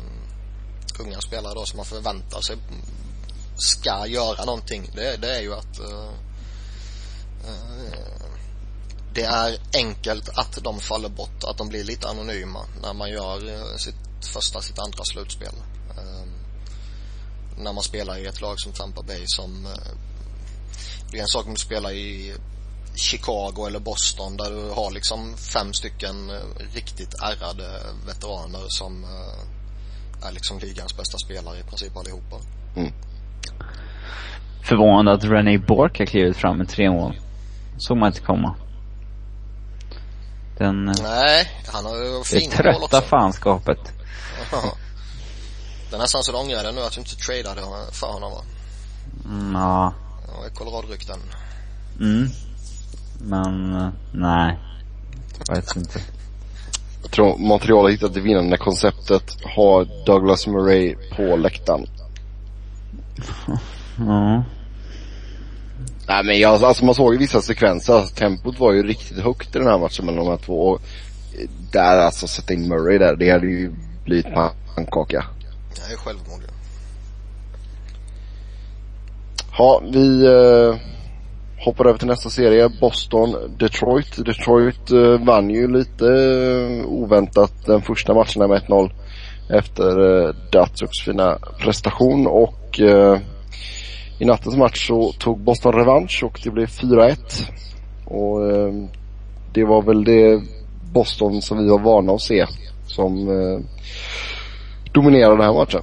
unga 1.00 1.20
spelare 1.20 1.54
då 1.54 1.64
som 1.64 1.76
man 1.76 1.86
förväntar 1.86 2.40
sig 2.40 2.56
ska 3.56 4.06
göra 4.06 4.44
någonting. 4.44 4.90
Det, 4.94 5.16
det 5.16 5.36
är 5.36 5.40
ju 5.40 5.54
att 5.54 5.78
eh, 5.80 6.12
Eh, 7.48 8.30
det 9.14 9.22
är 9.22 9.58
enkelt 9.72 10.28
att 10.28 10.58
de 10.62 10.80
faller 10.80 11.08
bort, 11.08 11.44
att 11.44 11.58
de 11.58 11.68
blir 11.68 11.84
lite 11.84 12.08
anonyma 12.08 12.64
när 12.82 12.94
man 12.94 13.10
gör 13.10 13.48
eh, 13.48 13.76
sitt 13.76 14.26
första, 14.32 14.60
sitt 14.60 14.78
andra 14.78 15.04
slutspel. 15.04 15.54
Eh, 15.96 16.26
när 17.58 17.72
man 17.72 17.82
spelar 17.82 18.18
i 18.18 18.26
ett 18.26 18.40
lag 18.40 18.60
som 18.60 18.72
Tampa 18.72 19.02
Bay 19.02 19.22
som 19.26 19.66
eh, 19.66 19.92
det 21.10 21.18
är 21.18 21.22
en 21.22 21.28
sak 21.28 21.46
om 21.46 21.54
du 21.54 21.60
spelar 21.60 21.90
i 21.90 22.34
Chicago 22.98 23.66
eller 23.66 23.78
Boston 23.78 24.36
där 24.36 24.50
du 24.50 24.70
har 24.70 24.90
liksom 24.90 25.36
fem 25.36 25.72
stycken 25.72 26.30
riktigt 26.74 27.14
ärrade 27.22 27.80
veteraner 28.06 28.68
som 28.68 29.04
är 30.22 30.32
liksom 30.32 30.58
ligans 30.58 30.96
bästa 30.96 31.18
spelare 31.18 31.58
i 31.58 31.62
princip 31.62 31.96
allihopa. 31.96 32.36
Mm. 32.76 32.92
Förvånande 34.62 35.12
att 35.12 35.24
René 35.24 35.58
Bork 35.58 35.98
har 35.98 36.06
klivit 36.06 36.36
fram 36.36 36.58
med 36.58 36.68
tre 36.68 36.90
mål 36.90 37.20
såg 37.78 37.96
man 37.96 38.06
inte 38.06 38.20
komma. 38.20 38.54
Den... 40.58 40.88
Eh, 40.88 40.94
Nej, 41.02 41.62
han 41.66 41.84
har 41.84 41.96
ju 41.96 42.24
fina 42.24 42.50
Det 42.50 42.56
trötta 42.56 43.02
fanskapet. 43.02 43.78
Ja. 44.52 44.76
Det 45.90 45.96
är 45.96 46.00
nästan 46.00 46.22
så 46.22 46.32
du 46.32 46.38
ångrar 46.38 46.62
det 46.62 46.72
nu 46.72 46.80
att 46.80 46.92
du 46.92 47.00
inte 47.00 47.16
tradade 47.16 47.60
för 47.92 48.06
honom 48.06 48.32
va? 48.32 48.44
Mm, 49.24 49.52
ja. 49.54 49.92
Ja, 50.26 50.48
Colorado-rykten. 50.54 51.18
Mm. 52.00 52.30
Men, 53.18 53.74
eh, 53.74 53.88
nej. 54.12 54.58
Jag 55.46 55.54
vet 55.54 55.76
inte. 55.76 56.00
Jag 57.02 57.10
tror 57.10 57.38
Montreal 57.38 57.84
har 57.84 57.90
hittat 57.90 58.14
det 58.14 58.20
vinnande 58.20 58.56
konceptet. 58.56 59.36
Ha 59.56 59.84
Douglas 60.06 60.46
Murray 60.46 60.96
på 61.16 61.36
läktaren. 61.36 61.86
ja. 63.98 64.44
Nej 66.06 66.24
men 66.24 66.38
jag, 66.38 66.64
alltså 66.64 66.84
man 66.84 66.94
såg 66.94 67.12
ju 67.12 67.18
vissa 67.18 67.40
sekvenser, 67.40 67.92
alltså, 67.92 68.14
tempot 68.14 68.58
var 68.58 68.72
ju 68.72 68.82
riktigt 68.82 69.18
högt 69.18 69.56
i 69.56 69.58
den 69.58 69.68
här 69.68 69.78
matchen 69.78 70.06
mellan 70.06 70.24
de 70.24 70.30
här 70.30 70.38
två. 70.38 70.68
Och 70.68 70.80
där 71.72 71.96
alltså 71.96 72.26
sätta 72.26 72.54
in 72.54 72.68
Murray 72.68 72.98
där, 72.98 73.16
det 73.16 73.30
hade 73.30 73.46
ju 73.46 73.72
blivit 74.04 74.26
pannkaka. 74.74 75.24
Det 75.74 75.92
är 75.92 75.96
självmord 75.96 76.42
Ja, 79.58 79.82
vi, 79.92 80.26
eh, 80.26 80.76
hoppar 81.64 81.86
över 81.86 81.98
till 81.98 82.08
nästa 82.08 82.30
serie. 82.30 82.68
Boston, 82.80 83.56
Detroit. 83.58 84.24
Detroit 84.24 84.90
eh, 84.90 85.26
vann 85.26 85.50
ju 85.50 85.68
lite 85.68 86.06
eh, 86.06 86.86
oväntat 86.86 87.66
den 87.66 87.82
första 87.82 88.14
matchen 88.14 88.48
med 88.48 88.62
1-0 88.62 88.90
efter 89.50 90.26
eh, 90.26 90.34
Datsuks 90.52 91.00
fina 91.04 91.38
prestation 91.58 92.26
och 92.26 92.80
i 94.18 94.24
nattens 94.24 94.56
match 94.56 94.86
så 94.86 95.12
tog 95.12 95.40
Boston 95.40 95.72
revansch 95.72 96.22
och 96.24 96.40
det 96.44 96.50
blev 96.50 96.66
4-1. 96.66 97.16
Och 98.04 98.40
det 99.52 99.64
var 99.64 99.82
väl 99.82 100.04
det 100.04 100.42
Boston 100.92 101.42
som 101.42 101.58
vi 101.58 101.68
var 101.68 101.78
vana 101.78 102.12
att 102.12 102.20
se 102.20 102.46
som 102.86 103.26
dominerade 104.92 105.36
den 105.36 105.44
här 105.44 105.52
matchen. 105.52 105.80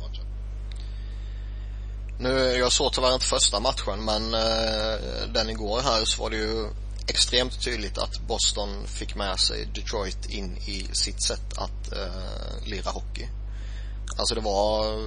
Nu, 2.20 2.30
jag 2.58 2.72
såg 2.72 2.94
tyvärr 2.94 3.14
inte 3.14 3.26
första 3.26 3.60
matchen 3.60 4.06
men 4.06 4.34
eh, 4.34 5.28
den 5.34 5.50
igår 5.50 5.82
här 5.82 6.06
så 6.06 6.24
var 6.24 6.30
det 6.30 6.38
ju 6.38 6.70
extremt 7.08 7.64
tydligt 7.64 7.98
att 7.98 8.20
Boston 8.28 8.88
fick 8.88 9.16
med 9.16 9.40
sig 9.40 9.66
Detroit 9.66 10.26
in 10.26 10.58
i 10.58 10.90
sitt 10.94 11.24
sätt 11.24 11.58
att 11.58 11.94
eh, 11.94 12.66
lira 12.66 12.90
hockey. 12.92 13.28
Alltså 14.18 14.36
det 14.36 14.42
var 14.42 14.98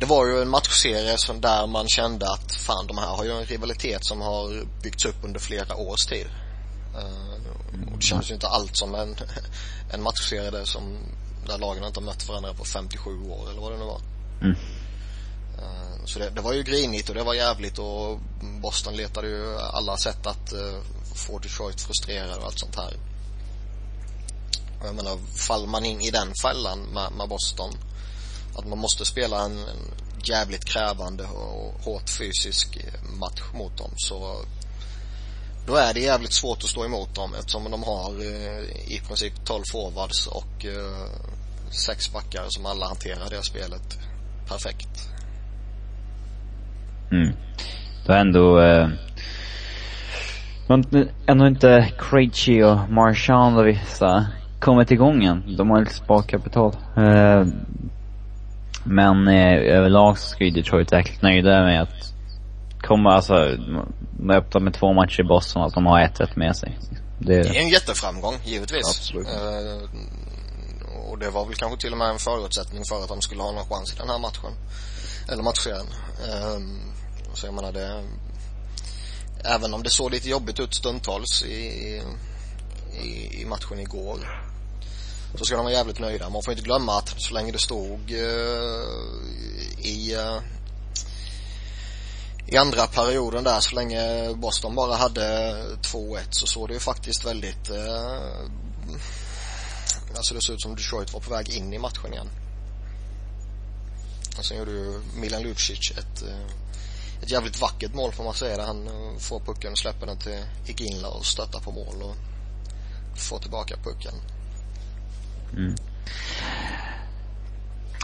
det 0.00 0.06
var 0.06 0.26
ju 0.26 0.42
en 0.42 0.48
matchserie 0.48 1.18
som 1.18 1.40
där 1.40 1.66
man 1.66 1.88
kände 1.88 2.30
att 2.30 2.52
fan 2.52 2.86
de 2.86 2.98
här 2.98 3.06
har 3.06 3.24
ju 3.24 3.30
en 3.30 3.44
rivalitet 3.44 4.04
som 4.04 4.20
har 4.20 4.66
byggts 4.82 5.04
upp 5.04 5.24
under 5.24 5.40
flera 5.40 5.76
års 5.76 6.06
tid. 6.06 6.26
Eh, 6.94 7.92
och 7.92 7.98
det 7.98 8.04
känns 8.04 8.30
ju 8.30 8.34
inte 8.34 8.48
allt 8.48 8.76
som 8.76 8.94
en, 8.94 9.16
en 9.92 10.02
matchserie 10.02 10.50
där 10.50 10.64
som 10.64 10.98
där 11.46 11.58
lagen 11.58 11.84
inte 11.84 12.00
har 12.00 12.04
mött 12.04 12.28
varandra 12.28 12.54
på 12.54 12.64
57 12.64 13.10
år 13.10 13.50
eller 13.50 13.60
vad 13.60 13.72
det 13.72 13.78
nu 13.78 13.84
var. 13.84 14.00
Mm. 14.42 14.56
Eh, 15.62 16.04
så 16.04 16.18
det, 16.18 16.30
det, 16.30 16.40
var 16.40 16.52
ju 16.52 16.62
grinigt 16.62 17.08
och 17.08 17.14
det 17.14 17.22
var 17.22 17.34
jävligt 17.34 17.78
och 17.78 18.18
Boston 18.60 18.96
letade 18.96 19.28
ju 19.28 19.58
alla 19.58 19.96
sätt 19.96 20.26
att 20.26 20.52
uh, 20.52 20.80
få 21.14 21.38
Detroit 21.38 21.80
frustrerad 21.80 22.38
och 22.38 22.44
allt 22.44 22.58
sånt 22.58 22.76
här. 22.76 22.96
Och 24.80 24.86
jag 24.86 24.94
menar, 24.94 25.18
faller 25.36 25.66
man 25.66 25.84
in 25.84 26.00
i 26.00 26.10
den 26.10 26.34
fällan 26.42 26.78
med, 26.78 27.12
med 27.12 27.28
Boston 27.28 27.74
att 28.56 28.66
man 28.66 28.78
måste 28.78 29.04
spela 29.04 29.44
en, 29.44 29.58
en 29.58 29.94
jävligt 30.24 30.64
krävande 30.64 31.24
och 31.24 31.84
hårt 31.84 32.10
fysisk 32.10 32.78
match 33.20 33.42
mot 33.54 33.78
dem 33.78 33.90
så 33.96 34.44
då 35.66 35.76
är 35.76 35.94
det 35.94 36.00
jävligt 36.00 36.32
svårt 36.32 36.58
att 36.64 36.70
stå 36.70 36.84
emot 36.84 37.14
dem 37.14 37.34
eftersom 37.34 37.70
de 37.70 37.82
har 37.82 38.20
uh, 38.20 38.92
i 38.92 39.02
princip 39.06 39.32
12 39.44 39.62
forwards 39.72 40.26
och 40.26 40.64
uh, 40.64 41.06
sex 41.70 42.12
backar 42.12 42.46
som 42.48 42.66
alla 42.66 42.86
hanterar 42.86 43.30
det 43.30 43.42
spelet 43.42 43.98
perfekt. 44.48 45.08
Mm. 47.12 47.32
Det 48.06 48.12
har 48.12 48.20
ändå, 48.20 48.60
eh, 48.60 48.88
ändå 51.26 51.46
inte 51.46 51.92
Krejci 51.98 52.62
och 52.62 52.90
Marchand 52.90 53.58
och 53.58 53.66
vissa 53.66 54.26
kommit 54.60 54.90
igång 54.90 55.24
än. 55.24 55.56
De 55.56 55.70
har 55.70 55.80
lite 55.80 55.94
sparkapital. 55.94 56.76
Eh, 56.96 57.46
men 58.84 59.28
eh, 59.28 59.76
överlag 59.76 60.18
så 60.18 60.28
ska 60.28 60.44
ju 60.44 60.50
Detroit 60.50 60.92
verkligen 60.92 61.20
nöjda 61.22 61.62
med 61.62 61.82
att 61.82 62.14
komma, 62.82 63.14
alltså, 63.14 63.34
de 64.18 64.30
öppnar 64.30 64.60
med 64.60 64.74
två 64.74 64.92
matcher 64.92 65.20
i 65.20 65.24
Boston, 65.24 65.62
att 65.62 65.74
de 65.74 65.86
har 65.86 66.00
1-1 66.00 66.28
med 66.34 66.56
sig. 66.56 66.78
Det... 67.18 67.42
det 67.42 67.58
är 67.58 67.62
en 67.62 67.68
jätteframgång, 67.68 68.34
givetvis. 68.44 68.98
Absolut. 68.98 69.26
Och 71.08 71.18
det 71.18 71.30
var 71.30 71.44
väl 71.46 71.54
kanske 71.54 71.80
till 71.80 71.92
och 71.92 71.98
med 71.98 72.08
en 72.08 72.18
förutsättning 72.18 72.82
för 72.88 73.02
att 73.02 73.08
de 73.08 73.20
skulle 73.20 73.42
ha 73.42 73.52
någon 73.52 73.68
chans 73.68 73.94
i 73.94 73.98
den 73.98 74.08
här 74.08 74.18
matchen. 74.18 74.52
Eller 75.28 75.42
matchen. 75.42 75.86
Ehm, 76.28 76.80
så 77.34 77.46
jag 77.46 77.54
menar 77.54 77.72
det, 77.72 78.04
även 79.44 79.74
om 79.74 79.82
det 79.82 79.90
såg 79.90 80.10
lite 80.10 80.28
jobbigt 80.28 80.60
ut 80.60 80.74
stundtals 80.74 81.42
i, 81.42 82.02
i, 83.02 83.40
i 83.42 83.44
matchen 83.44 83.78
igår 83.78 84.44
så 85.34 85.44
ska 85.44 85.56
de 85.56 85.64
vara 85.64 85.74
jävligt 85.74 85.98
nöjda. 85.98 86.30
Man 86.30 86.42
får 86.42 86.52
inte 86.52 86.64
glömma 86.64 86.98
att 86.98 87.14
så 87.16 87.34
länge 87.34 87.52
det 87.52 87.58
stod 87.58 88.10
eh, 88.10 88.88
i 89.78 90.14
eh, 90.14 90.38
i 92.50 92.56
andra 92.56 92.86
perioden 92.86 93.44
där, 93.44 93.60
så 93.60 93.74
länge 93.74 94.34
Boston 94.34 94.74
bara 94.74 94.94
hade 94.94 95.22
2-1 95.82 96.18
så 96.30 96.46
såg 96.46 96.68
det 96.68 96.74
ju 96.74 96.80
faktiskt 96.80 97.24
väldigt 97.24 97.70
eh, 97.70 98.40
alltså 100.16 100.34
det 100.34 100.42
såg 100.42 100.54
ut 100.54 100.62
som 100.62 100.74
Detroit 100.74 101.12
var 101.12 101.20
på 101.20 101.30
väg 101.30 101.48
in 101.48 101.72
i 101.72 101.78
matchen 101.78 102.12
igen. 102.12 102.28
Och 104.38 104.44
sen 104.44 104.58
gjorde 104.58 104.70
ju 104.70 105.00
Milan 105.14 105.42
Lucic 105.42 105.90
ett 105.98 106.24
ett 107.22 107.30
jävligt 107.30 107.60
vackert 107.60 107.94
mål 107.94 108.12
får 108.12 108.24
man 108.24 108.34
säga 108.34 108.56
där 108.56 108.64
han 108.64 108.86
eh, 108.86 109.18
får 109.18 109.40
pucken 109.40 109.72
och 109.72 109.78
släpper 109.78 110.06
den 110.06 110.18
till 110.18 110.44
Iginla 110.66 111.08
och 111.08 111.26
stöttar 111.26 111.60
på 111.60 111.72
mål 111.72 112.02
och 112.02 112.16
får 113.20 113.38
tillbaka 113.38 113.76
pucken. 113.84 114.14
Mm. 115.52 115.74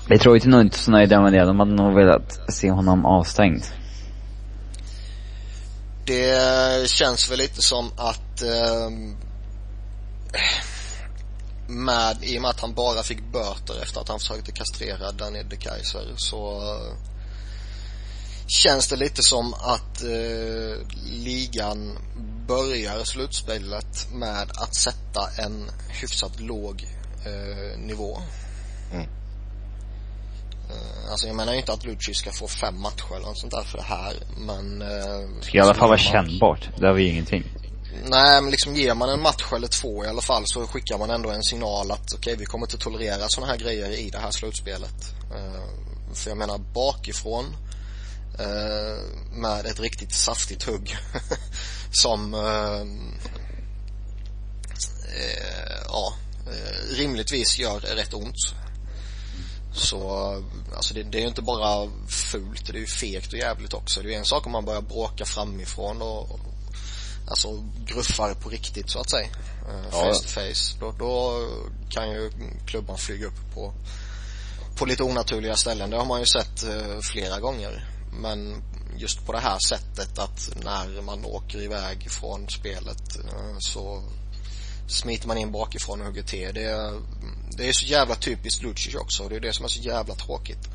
Detroit 0.08 0.44
är 0.44 0.48
nog 0.48 0.60
inte 0.60 0.78
så 0.78 0.90
nöjda 0.90 1.20
med 1.20 1.32
det. 1.32 1.44
De 1.44 1.58
hade 1.58 1.74
nog 1.74 1.94
velat 1.94 2.40
se 2.48 2.70
honom 2.70 3.06
avstängd. 3.06 3.64
Det 6.06 6.90
känns 6.90 7.30
väl 7.30 7.38
lite 7.38 7.62
som 7.62 7.90
att 7.96 8.42
eh, 8.42 8.90
med, 11.68 12.16
i 12.22 12.38
och 12.38 12.42
med 12.42 12.50
att 12.50 12.60
han 12.60 12.74
bara 12.74 13.02
fick 13.02 13.32
böter 13.32 13.82
efter 13.82 14.00
att 14.00 14.08
han 14.08 14.18
försökte 14.18 14.52
kastrera 14.52 15.12
Danny 15.12 15.42
de 15.42 15.56
Kaiser 15.56 16.12
så 16.16 16.60
eh, 16.60 16.96
känns 18.46 18.88
det 18.88 18.96
lite 18.96 19.22
som 19.22 19.54
att 19.54 20.02
eh, 20.02 20.86
ligan 21.12 21.98
börjar 22.48 23.04
slutspelet 23.04 24.08
med 24.12 24.50
att 24.54 24.74
sätta 24.74 25.42
en 25.44 25.70
hyfsat 25.88 26.40
låg 26.40 26.86
eh, 27.26 27.78
nivå. 27.78 28.18
Mm. 28.92 29.08
Eh, 30.70 31.10
alltså 31.10 31.26
jag 31.26 31.36
menar 31.36 31.52
ju 31.52 31.58
inte 31.58 31.72
att 31.72 31.84
Lucci 31.84 32.14
ska 32.14 32.32
få 32.32 32.48
fem 32.48 32.80
matcher 32.80 33.16
eller 33.16 33.26
något 33.26 33.38
sånt 33.38 33.52
där 33.52 33.62
för 33.62 33.78
det 33.78 33.84
här, 33.84 34.14
men... 34.36 34.82
Eh, 34.82 35.40
ska 35.40 35.58
i 35.58 35.60
alla 35.60 35.74
fall 35.74 35.88
vara 35.88 35.98
kännbart. 35.98 36.68
Det 36.78 36.86
har 36.86 36.94
vi 36.94 37.08
ingenting. 37.08 37.44
Nej, 38.02 38.42
men 38.42 38.50
liksom 38.50 38.74
ger 38.74 38.94
man 38.94 39.08
en 39.08 39.22
match 39.22 39.52
eller 39.52 39.68
två 39.68 40.04
i 40.04 40.08
alla 40.08 40.22
fall 40.22 40.42
så 40.46 40.66
skickar 40.66 40.98
man 40.98 41.10
ändå 41.10 41.30
en 41.30 41.42
signal 41.42 41.90
att 41.90 42.14
okej, 42.14 42.18
okay, 42.18 42.36
vi 42.36 42.44
kommer 42.44 42.66
inte 42.66 42.78
tolerera 42.78 43.28
sådana 43.28 43.52
här 43.52 43.58
grejer 43.58 43.90
i 43.90 44.10
det 44.10 44.18
här 44.18 44.30
slutspelet. 44.30 45.14
Uh, 45.32 46.14
för 46.14 46.30
jag 46.30 46.38
menar 46.38 46.58
bakifrån 46.58 47.44
uh, 48.40 49.02
med 49.32 49.66
ett 49.66 49.80
riktigt 49.80 50.14
saftigt 50.14 50.62
hugg 50.62 50.96
som 51.92 52.34
eh, 52.34 52.86
ja, 55.88 56.14
rimligtvis 56.90 57.58
gör 57.58 57.80
rätt 57.80 58.14
ont. 58.14 58.54
Så, 59.74 60.08
alltså 60.76 60.94
det, 60.94 61.02
det 61.02 61.18
är 61.18 61.22
ju 61.22 61.28
inte 61.28 61.42
bara 61.42 61.90
fult, 62.08 62.66
det 62.66 62.78
är 62.78 62.80
ju 62.80 62.86
fegt 62.86 63.32
och 63.32 63.38
jävligt 63.38 63.74
också. 63.74 64.02
Det 64.02 64.08
är 64.08 64.10
ju 64.10 64.18
en 64.18 64.24
sak 64.24 64.46
om 64.46 64.52
man 64.52 64.64
börjar 64.64 64.80
bråka 64.80 65.24
framifrån 65.24 66.02
och, 66.02 66.40
alltså 67.28 67.64
gruffar 67.86 68.34
på 68.34 68.48
riktigt 68.48 68.90
så 68.90 69.00
att 69.00 69.10
säga. 69.10 69.28
Uh, 69.68 69.90
face 69.90 70.22
to 70.22 70.28
face. 70.28 70.76
Då, 70.80 70.94
då 70.98 71.46
kan 71.90 72.10
ju 72.10 72.30
klubban 72.66 72.98
flyga 72.98 73.26
upp 73.26 73.54
på, 73.54 73.72
på 74.76 74.86
lite 74.86 75.02
onaturliga 75.02 75.56
ställen. 75.56 75.90
Det 75.90 75.96
har 75.96 76.06
man 76.06 76.20
ju 76.20 76.26
sett 76.26 76.64
uh, 76.64 77.00
flera 77.00 77.40
gånger. 77.40 77.88
Men 78.20 78.62
just 78.96 79.26
på 79.26 79.32
det 79.32 79.40
här 79.40 79.58
sättet 79.68 80.18
att 80.18 80.50
när 80.64 81.02
man 81.02 81.24
åker 81.24 81.62
iväg 81.62 82.10
från 82.10 82.48
spelet 82.48 83.16
eh, 83.16 83.56
så 83.58 84.02
smiter 84.86 85.28
man 85.28 85.38
in 85.38 85.52
bakifrån 85.52 86.00
och 86.00 86.06
hugger 86.06 86.22
till. 86.22 86.54
Det, 86.54 87.00
det 87.56 87.68
är 87.68 87.72
så 87.72 87.86
jävla 87.86 88.14
typiskt 88.14 88.62
Lucic 88.62 88.94
också. 88.94 89.28
Det 89.28 89.36
är 89.36 89.40
det 89.40 89.52
som 89.52 89.64
är 89.64 89.68
så 89.68 89.80
jävla 89.80 90.14
tråkigt. 90.14 90.68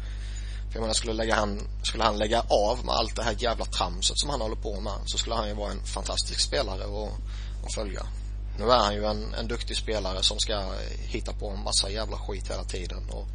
För 0.69 0.75
jag 0.75 0.81
menar, 0.81 0.93
skulle, 0.93 1.13
lägga 1.13 1.35
han, 1.35 1.61
skulle 1.83 2.03
han 2.03 2.17
lägga 2.17 2.39
av 2.39 2.85
med 2.85 2.95
allt 2.95 3.15
det 3.15 3.23
här 3.23 3.35
jävla 3.39 3.65
tramset 3.65 4.19
som 4.19 4.29
han 4.29 4.41
håller 4.41 4.55
på 4.55 4.79
med 4.81 4.93
så 5.05 5.17
skulle 5.17 5.35
han 5.35 5.47
ju 5.47 5.53
vara 5.53 5.71
en 5.71 5.83
fantastisk 5.83 6.39
spelare 6.39 6.83
att, 6.83 7.13
att 7.65 7.73
följa. 7.73 8.01
Nu 8.59 8.65
är 8.65 8.77
han 8.77 8.95
ju 8.95 9.05
en, 9.05 9.33
en 9.33 9.47
duktig 9.47 9.77
spelare 9.77 10.23
som 10.23 10.39
ska 10.39 10.63
hitta 11.07 11.33
på 11.33 11.49
en 11.49 11.63
massa 11.63 11.89
jävla 11.89 12.17
skit 12.17 12.51
hela 12.51 12.63
tiden 12.63 13.09
och 13.09 13.27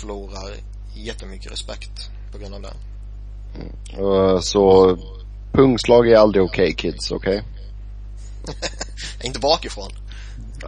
förlorar 0.00 0.56
jättemycket 0.94 1.52
respekt 1.52 2.10
på 2.32 2.38
grund 2.38 2.54
av 2.54 2.62
det. 2.62 2.74
Uh, 4.02 4.40
så 4.40 4.96
pungslag 5.52 6.08
är 6.08 6.16
aldrig 6.16 6.44
okej 6.44 6.72
okay, 6.72 6.74
kids, 6.74 7.10
okej? 7.10 7.42
Okay? 8.42 8.54
inte 9.22 9.40
bakifrån. 9.40 9.92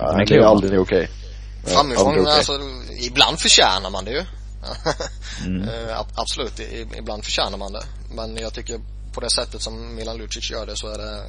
Nej, 0.00 0.26
det 0.26 0.34
är 0.34 0.40
aldrig 0.40 0.80
okej. 0.80 0.98
Okay. 0.98 1.74
Framifrån, 1.74 2.20
okay. 2.20 2.32
alltså, 2.32 2.52
ibland 3.00 3.38
förtjänar 3.38 3.90
man 3.90 4.04
det 4.04 4.10
ju. 4.10 4.24
Mm. 5.46 5.62
uh, 5.68 6.02
absolut, 6.14 6.60
ibland 6.98 7.24
förtjänar 7.24 7.58
man 7.58 7.72
det. 7.72 7.82
Men 8.10 8.36
jag 8.36 8.54
tycker 8.54 8.80
på 9.14 9.20
det 9.20 9.30
sättet 9.30 9.62
som 9.62 9.94
Milan 9.94 10.16
Lucic 10.16 10.50
gör 10.50 10.66
det 10.66 10.76
så 10.76 10.88
är 10.88 10.98
det, 10.98 11.22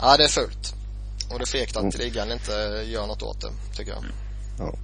ja 0.00 0.16
det 0.16 0.24
är 0.24 0.28
fult. 0.28 0.74
Och 1.30 1.38
det 1.38 1.44
är 1.44 1.46
fegt 1.46 1.76
att 1.76 1.82
mm. 1.82 1.94
ligan 1.98 2.32
inte 2.32 2.52
gör 2.86 3.06
något 3.06 3.22
åt 3.22 3.40
det, 3.40 3.76
tycker 3.76 3.92
jag. 3.92 4.04
Ja. 4.58 4.74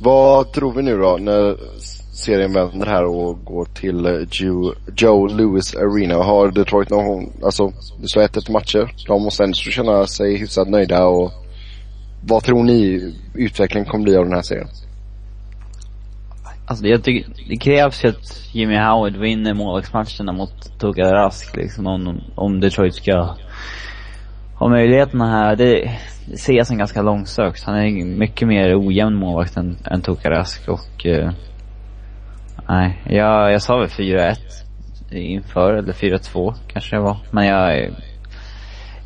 Vad 0.00 0.52
tror 0.52 0.72
vi 0.72 0.82
nu 0.82 0.98
då 0.98 1.16
när 1.20 1.56
serien 2.14 2.52
vänder 2.52 2.86
här 2.86 3.04
och 3.04 3.44
går 3.44 3.64
till 3.64 4.06
eh, 4.06 4.12
Joe, 4.30 4.74
Joe 4.96 5.26
Louis 5.26 5.74
Arena? 5.74 6.14
Har 6.14 6.50
Detroit 6.50 6.90
någon, 6.90 7.32
alltså 7.42 7.72
det 8.00 8.08
står 8.08 8.22
1 8.22 8.48
matcher. 8.48 8.94
De 9.06 9.22
måste 9.22 9.44
ändå 9.44 9.54
känna 9.54 10.06
sig 10.06 10.36
hyfsat 10.36 10.68
nöjda 10.68 11.06
och 11.06 11.32
vad 12.24 12.44
tror 12.44 12.64
ni 12.64 13.14
utvecklingen 13.34 13.88
kommer 13.88 14.04
bli 14.04 14.16
av 14.16 14.24
den 14.24 14.34
här 14.34 14.42
serien? 14.42 14.68
Alltså 16.66 16.86
jag 16.86 17.04
tycker, 17.04 17.32
det 17.48 17.56
krävs 17.56 18.04
ju 18.04 18.08
att 18.08 18.48
Jimmy 18.52 18.76
Howard 18.76 19.16
vinner 19.16 19.54
målvaktsmatcherna 19.54 20.32
mot 20.32 20.78
Tugga 20.78 21.12
Rask 21.12 21.56
liksom 21.56 21.86
om, 21.86 22.20
om 22.34 22.60
Detroit 22.60 22.94
ska 22.94 23.36
ha 24.58 24.68
möjligheterna 24.68 25.30
här. 25.30 25.56
Det, 25.56 25.98
det 26.30 26.36
ser 26.36 26.52
jag 26.52 26.66
som 26.66 26.78
ganska 26.78 27.02
långsökt. 27.02 27.64
Han 27.64 27.76
är 27.76 28.04
mycket 28.04 28.48
mer 28.48 28.86
ojämn 28.86 29.14
målvakt 29.14 29.56
än, 29.56 29.78
än 29.84 30.02
Tugga 30.02 30.30
Rask 30.30 30.68
och 30.68 30.92
Eh, 31.04 31.30
nej, 32.68 33.02
jag, 33.06 33.52
jag 33.52 33.62
sa 33.62 33.76
väl 33.76 33.88
4-1 33.88 34.36
inför, 35.10 35.74
eller 35.74 35.92
4-2 35.92 36.54
kanske 36.68 36.96
det 36.96 37.02
var. 37.02 37.16
Men 37.30 37.46
jag, 37.46 37.94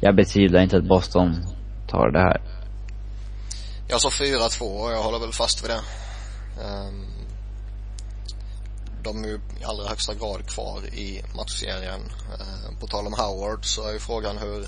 jag 0.01 0.16
betvivlar 0.16 0.61
inte 0.61 0.77
att 0.77 0.88
Boston 0.88 1.35
tar 1.88 2.11
det 2.11 2.21
här. 2.21 2.40
Jag 3.88 4.01
sa 4.01 4.09
4-2 4.09 4.62
och 4.62 4.92
jag 4.92 5.03
håller 5.03 5.19
väl 5.19 5.33
fast 5.33 5.64
vid 5.64 5.71
det. 5.71 5.81
Um, 6.62 7.15
de 9.07 9.25
är 9.25 9.29
ju 9.29 9.40
i 9.61 9.64
allra 9.64 9.88
högsta 9.88 10.14
grad 10.14 10.47
kvar 10.47 10.81
i 10.87 11.23
matchserien. 11.37 12.01
Uh, 12.01 12.79
på 12.81 12.87
tal 12.87 13.07
om 13.07 13.12
Howard 13.12 13.64
så 13.64 13.88
är 13.88 13.92
ju 13.92 13.99
frågan 13.99 14.38
hur 14.38 14.66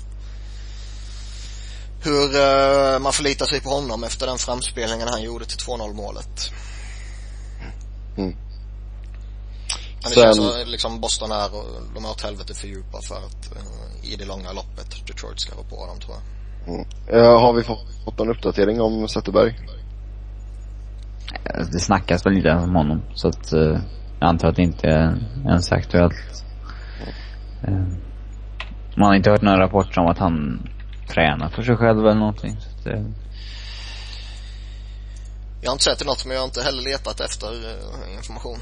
hur 2.03 2.27
uh, 2.37 2.99
man 2.99 3.13
förlitar 3.13 3.45
sig 3.45 3.61
på 3.61 3.69
honom 3.69 4.03
efter 4.03 4.27
den 4.27 4.37
framspelningen 4.37 5.07
han 5.07 5.21
gjorde 5.21 5.45
till 5.45 5.57
2-0 5.57 5.93
målet. 5.93 6.51
Mm. 8.17 8.35
Men 10.01 10.09
det 10.09 10.15
Sen... 10.15 10.23
känns 10.23 10.37
som 10.37 10.63
liksom 10.65 11.01
Boston 11.01 11.31
är 11.31 11.55
och 11.55 11.65
de 11.93 12.05
är 12.05 12.09
åt 12.09 12.21
helvete 12.21 12.53
för 12.53 12.67
djupa 12.67 13.01
för 13.01 13.15
att 13.15 13.51
uh, 13.55 14.11
i 14.11 14.15
det 14.15 14.25
långa 14.25 14.51
loppet 14.51 15.07
Detroit 15.07 15.39
ska 15.39 15.55
rå 15.55 15.63
på 15.63 15.85
dem 15.85 15.99
tror 15.99 16.15
jag. 16.17 16.73
Mm. 16.73 16.85
Uh, 17.13 17.39
har 17.39 17.53
vi 17.53 17.63
fått, 17.63 17.85
fått 18.05 18.17
någon 18.17 18.29
uppdatering 18.29 18.81
om 18.81 19.07
Zetterberg? 19.07 19.59
Det 21.71 21.79
snackas 21.79 22.25
väl 22.25 22.37
inte 22.37 22.49
ens 22.49 22.63
om 22.63 22.75
honom 22.75 23.01
så 23.15 23.27
att 23.27 23.53
uh, 23.53 23.79
jag 24.19 24.29
antar 24.29 24.47
att 24.47 24.55
det 24.55 24.61
inte 24.61 24.87
är 24.87 25.17
ens 25.45 25.71
aktuellt. 25.71 26.43
Mm. 27.67 27.95
Man 28.95 29.07
har 29.07 29.15
inte 29.15 29.29
hört 29.29 29.41
några 29.41 29.59
rapporter 29.59 30.01
om 30.01 30.07
att 30.07 30.17
han 30.17 30.67
tränar 31.07 31.49
för 31.49 31.63
sig 31.63 31.77
själv 31.77 31.99
eller 31.99 32.19
någonting. 32.19 32.57
Så 32.59 32.89
det... 32.89 33.05
Jag 35.61 35.69
har 35.69 35.73
inte 35.73 35.83
sett 35.83 36.05
något 36.05 36.25
men 36.25 36.33
jag 36.33 36.41
har 36.41 36.47
inte 36.47 36.61
heller 36.61 36.81
letat 36.81 37.19
efter 37.19 37.47
information. 38.17 38.57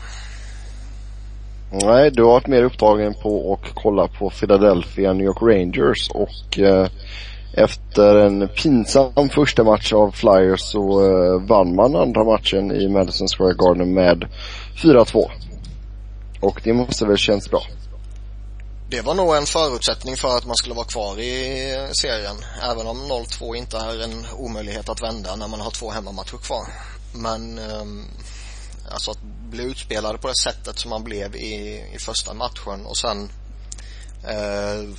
Nej, 1.72 2.12
du 2.12 2.24
har 2.24 2.32
varit 2.32 2.48
mer 2.48 2.64
upptagen 2.64 3.14
på 3.14 3.54
att 3.54 3.72
kolla 3.76 4.08
på 4.08 4.30
Philadelphia 4.30 5.14
New 5.14 5.26
York 5.26 5.42
Rangers 5.42 6.10
och 6.10 6.60
eh, 6.60 6.88
efter 7.54 8.16
en 8.16 8.48
pinsam 8.48 9.30
första 9.30 9.64
match 9.64 9.94
av 9.94 10.12
Flyers 10.12 10.60
så 10.60 11.06
eh, 11.06 11.42
vann 11.42 11.76
man 11.76 11.96
andra 11.96 12.24
matchen 12.24 12.72
i 12.72 12.88
Madison 12.88 13.28
Square 13.28 13.54
Garden 13.54 13.94
med 13.94 14.26
4-2. 14.84 15.30
Och 16.42 16.62
det 16.64 16.74
måste 16.74 17.06
väl 17.06 17.18
känns 17.18 17.50
bra. 17.50 17.64
Det 18.90 19.02
var 19.02 19.14
nog 19.14 19.36
en 19.36 19.46
förutsättning 19.46 20.18
för 20.18 20.38
att 20.38 20.46
man 20.46 20.56
skulle 20.56 20.76
vara 20.76 20.86
kvar 20.86 21.20
i 21.20 21.90
serien. 22.02 22.36
Även 22.62 22.88
om 22.88 23.12
0-2 23.12 23.56
inte 23.56 23.78
är 23.78 24.04
en 24.04 24.26
omöjlighet 24.38 24.90
att 24.90 25.02
vända 25.02 25.36
när 25.36 25.48
man 25.48 25.62
har 25.62 25.72
två 25.72 25.92
hemmamatcher 25.92 26.38
kvar. 26.38 26.68
Men 27.14 27.60
um, 27.60 28.06
alltså 28.92 29.12
att 29.12 29.22
bli 29.50 29.64
utspelad 29.64 30.22
på 30.22 30.28
det 30.28 30.38
sättet 30.38 30.80
som 30.80 30.90
man 30.90 31.04
blev 31.04 31.36
i, 31.36 31.84
i 31.94 32.00
första 32.00 32.34
matchen 32.34 32.86
och 32.86 32.98
sen 32.98 33.32
uh, 34.24 34.96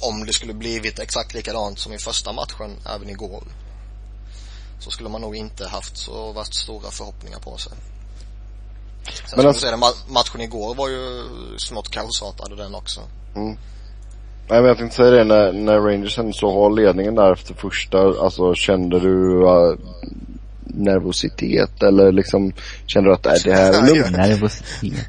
om 0.00 0.26
det 0.26 0.32
skulle 0.32 0.54
blivit 0.54 0.98
exakt 0.98 1.34
likadant 1.34 1.78
som 1.78 1.92
i 1.92 1.98
första 1.98 2.32
matchen 2.32 2.76
även 2.94 3.10
igår 3.10 3.42
så 4.80 4.90
skulle 4.90 5.08
man 5.08 5.20
nog 5.20 5.36
inte 5.36 5.68
haft 5.68 5.96
så 5.96 6.32
värst 6.32 6.54
stora 6.54 6.90
förhoppningar 6.90 7.38
på 7.38 7.56
sig. 7.56 7.72
Sen 9.04 9.36
men 9.36 9.46
alltså, 9.46 9.66
säga, 9.66 9.76
matchen 10.08 10.40
igår 10.40 10.74
var 10.74 10.88
ju 10.88 11.22
smått 11.58 11.90
kaosartad 11.90 12.56
den 12.56 12.74
också. 12.74 13.00
Mm. 13.36 13.56
Nej 14.48 14.60
men 14.60 14.64
jag 14.64 14.78
tänkte 14.78 14.96
säga 14.96 15.10
det 15.10 15.24
när, 15.24 15.52
när 15.52 15.80
Rangers 15.80 16.36
så 16.36 16.52
har 16.52 16.70
ledningen 16.70 17.14
där 17.14 17.32
efter 17.32 17.54
första, 17.54 17.98
alltså 17.98 18.54
kände 18.54 19.00
du 19.00 19.42
uh, 19.42 19.78
nervositet 20.66 21.82
eller 21.82 22.12
liksom 22.12 22.52
kände 22.86 23.10
du 23.10 23.14
att 23.14 23.26
äh, 23.26 23.32
det 23.44 23.54
här 23.54 23.72
är 23.72 23.86
lugnt? 23.94 24.16
nervositet. 24.16 25.08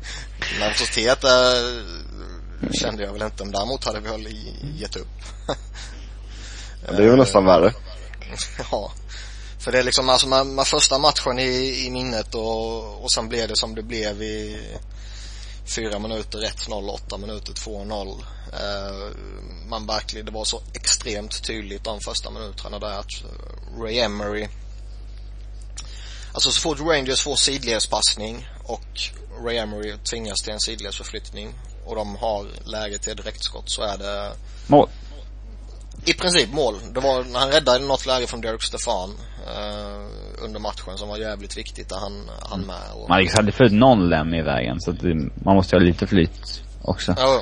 nervositet 0.59 1.23
äh, 1.23 2.71
kände 2.71 3.03
jag 3.03 3.13
väl 3.13 3.21
inte, 3.21 3.43
men 3.43 3.51
däremot 3.51 3.85
hade 3.85 3.99
vi 3.99 4.09
väl 4.09 4.27
gett 4.75 4.95
upp. 4.95 5.07
det 6.89 7.03
är 7.03 7.07
ju 7.07 7.15
nästan 7.15 7.45
värre. 7.45 7.73
ja. 8.71 8.91
För 9.65 9.71
det 9.71 9.79
är 9.79 9.83
liksom, 9.83 10.09
alltså 10.09 10.27
man, 10.27 10.55
man 10.55 10.65
första 10.65 10.97
matchen 10.97 11.39
i, 11.39 11.85
i 11.85 11.89
minnet 11.89 12.35
och, 12.35 13.03
och 13.03 13.11
sen 13.11 13.29
blev 13.29 13.47
det 13.47 13.55
som 13.55 13.75
det 13.75 13.83
blev 13.83 14.23
i 14.23 14.61
fyra 15.75 15.99
minuter 15.99 16.39
1-0, 16.39 16.89
åtta 16.89 17.17
minuter 17.17 17.53
2-0. 17.53 18.07
Uh, 18.07 18.21
eh, 18.53 19.11
man 19.69 19.87
verkligen, 19.87 20.25
det 20.25 20.31
var 20.31 20.45
så 20.45 20.61
extremt 20.73 21.43
tydligt 21.43 21.83
de 21.83 21.99
första 21.99 22.31
minuterna 22.31 22.79
där 22.79 22.99
att 22.99 23.11
Ray 23.79 23.99
Emery 23.99 24.47
Alltså 26.33 26.51
så 26.51 26.61
fort 26.61 26.79
Rangers 26.79 27.21
får 27.21 27.35
sidledspassning 27.35 28.47
och 28.63 28.99
Ray 29.45 29.57
Emery 29.57 29.97
tvingas 29.97 30.41
till 30.43 30.53
en 30.53 30.59
sidledsförflyttning 30.59 31.53
och 31.85 31.95
de 31.95 32.15
har 32.15 32.47
läge 32.65 32.97
till 32.97 33.15
direktskott 33.15 33.69
så 33.69 33.81
är 33.81 33.97
det 33.97 34.31
Mål 34.67 34.89
i 36.05 36.13
princip 36.13 36.53
mål. 36.53 36.75
Det 36.93 36.99
var 36.99 37.23
när 37.23 37.39
han 37.39 37.51
räddade 37.51 37.85
något 37.85 38.05
läge 38.05 38.27
från 38.27 38.41
Derek 38.41 38.63
Stefan 38.63 39.09
eh, 39.47 40.43
under 40.43 40.59
matchen 40.59 40.97
som 40.97 41.09
var 41.09 41.17
jävligt 41.17 41.57
viktigt 41.57 41.89
där 41.89 41.97
han, 41.99 42.29
han 42.49 42.61
med. 42.61 42.91
Och... 42.93 43.09
Man 43.09 43.27
hade 43.37 43.51
för 43.51 43.69
någon 43.69 44.09
läm 44.09 44.33
i 44.33 44.41
vägen 44.41 44.81
så 44.81 44.91
det, 44.91 45.15
man 45.45 45.55
måste 45.55 45.75
ha 45.75 45.81
lite 45.81 46.07
flyt 46.07 46.61
också. 46.81 47.15
Ja, 47.17 47.41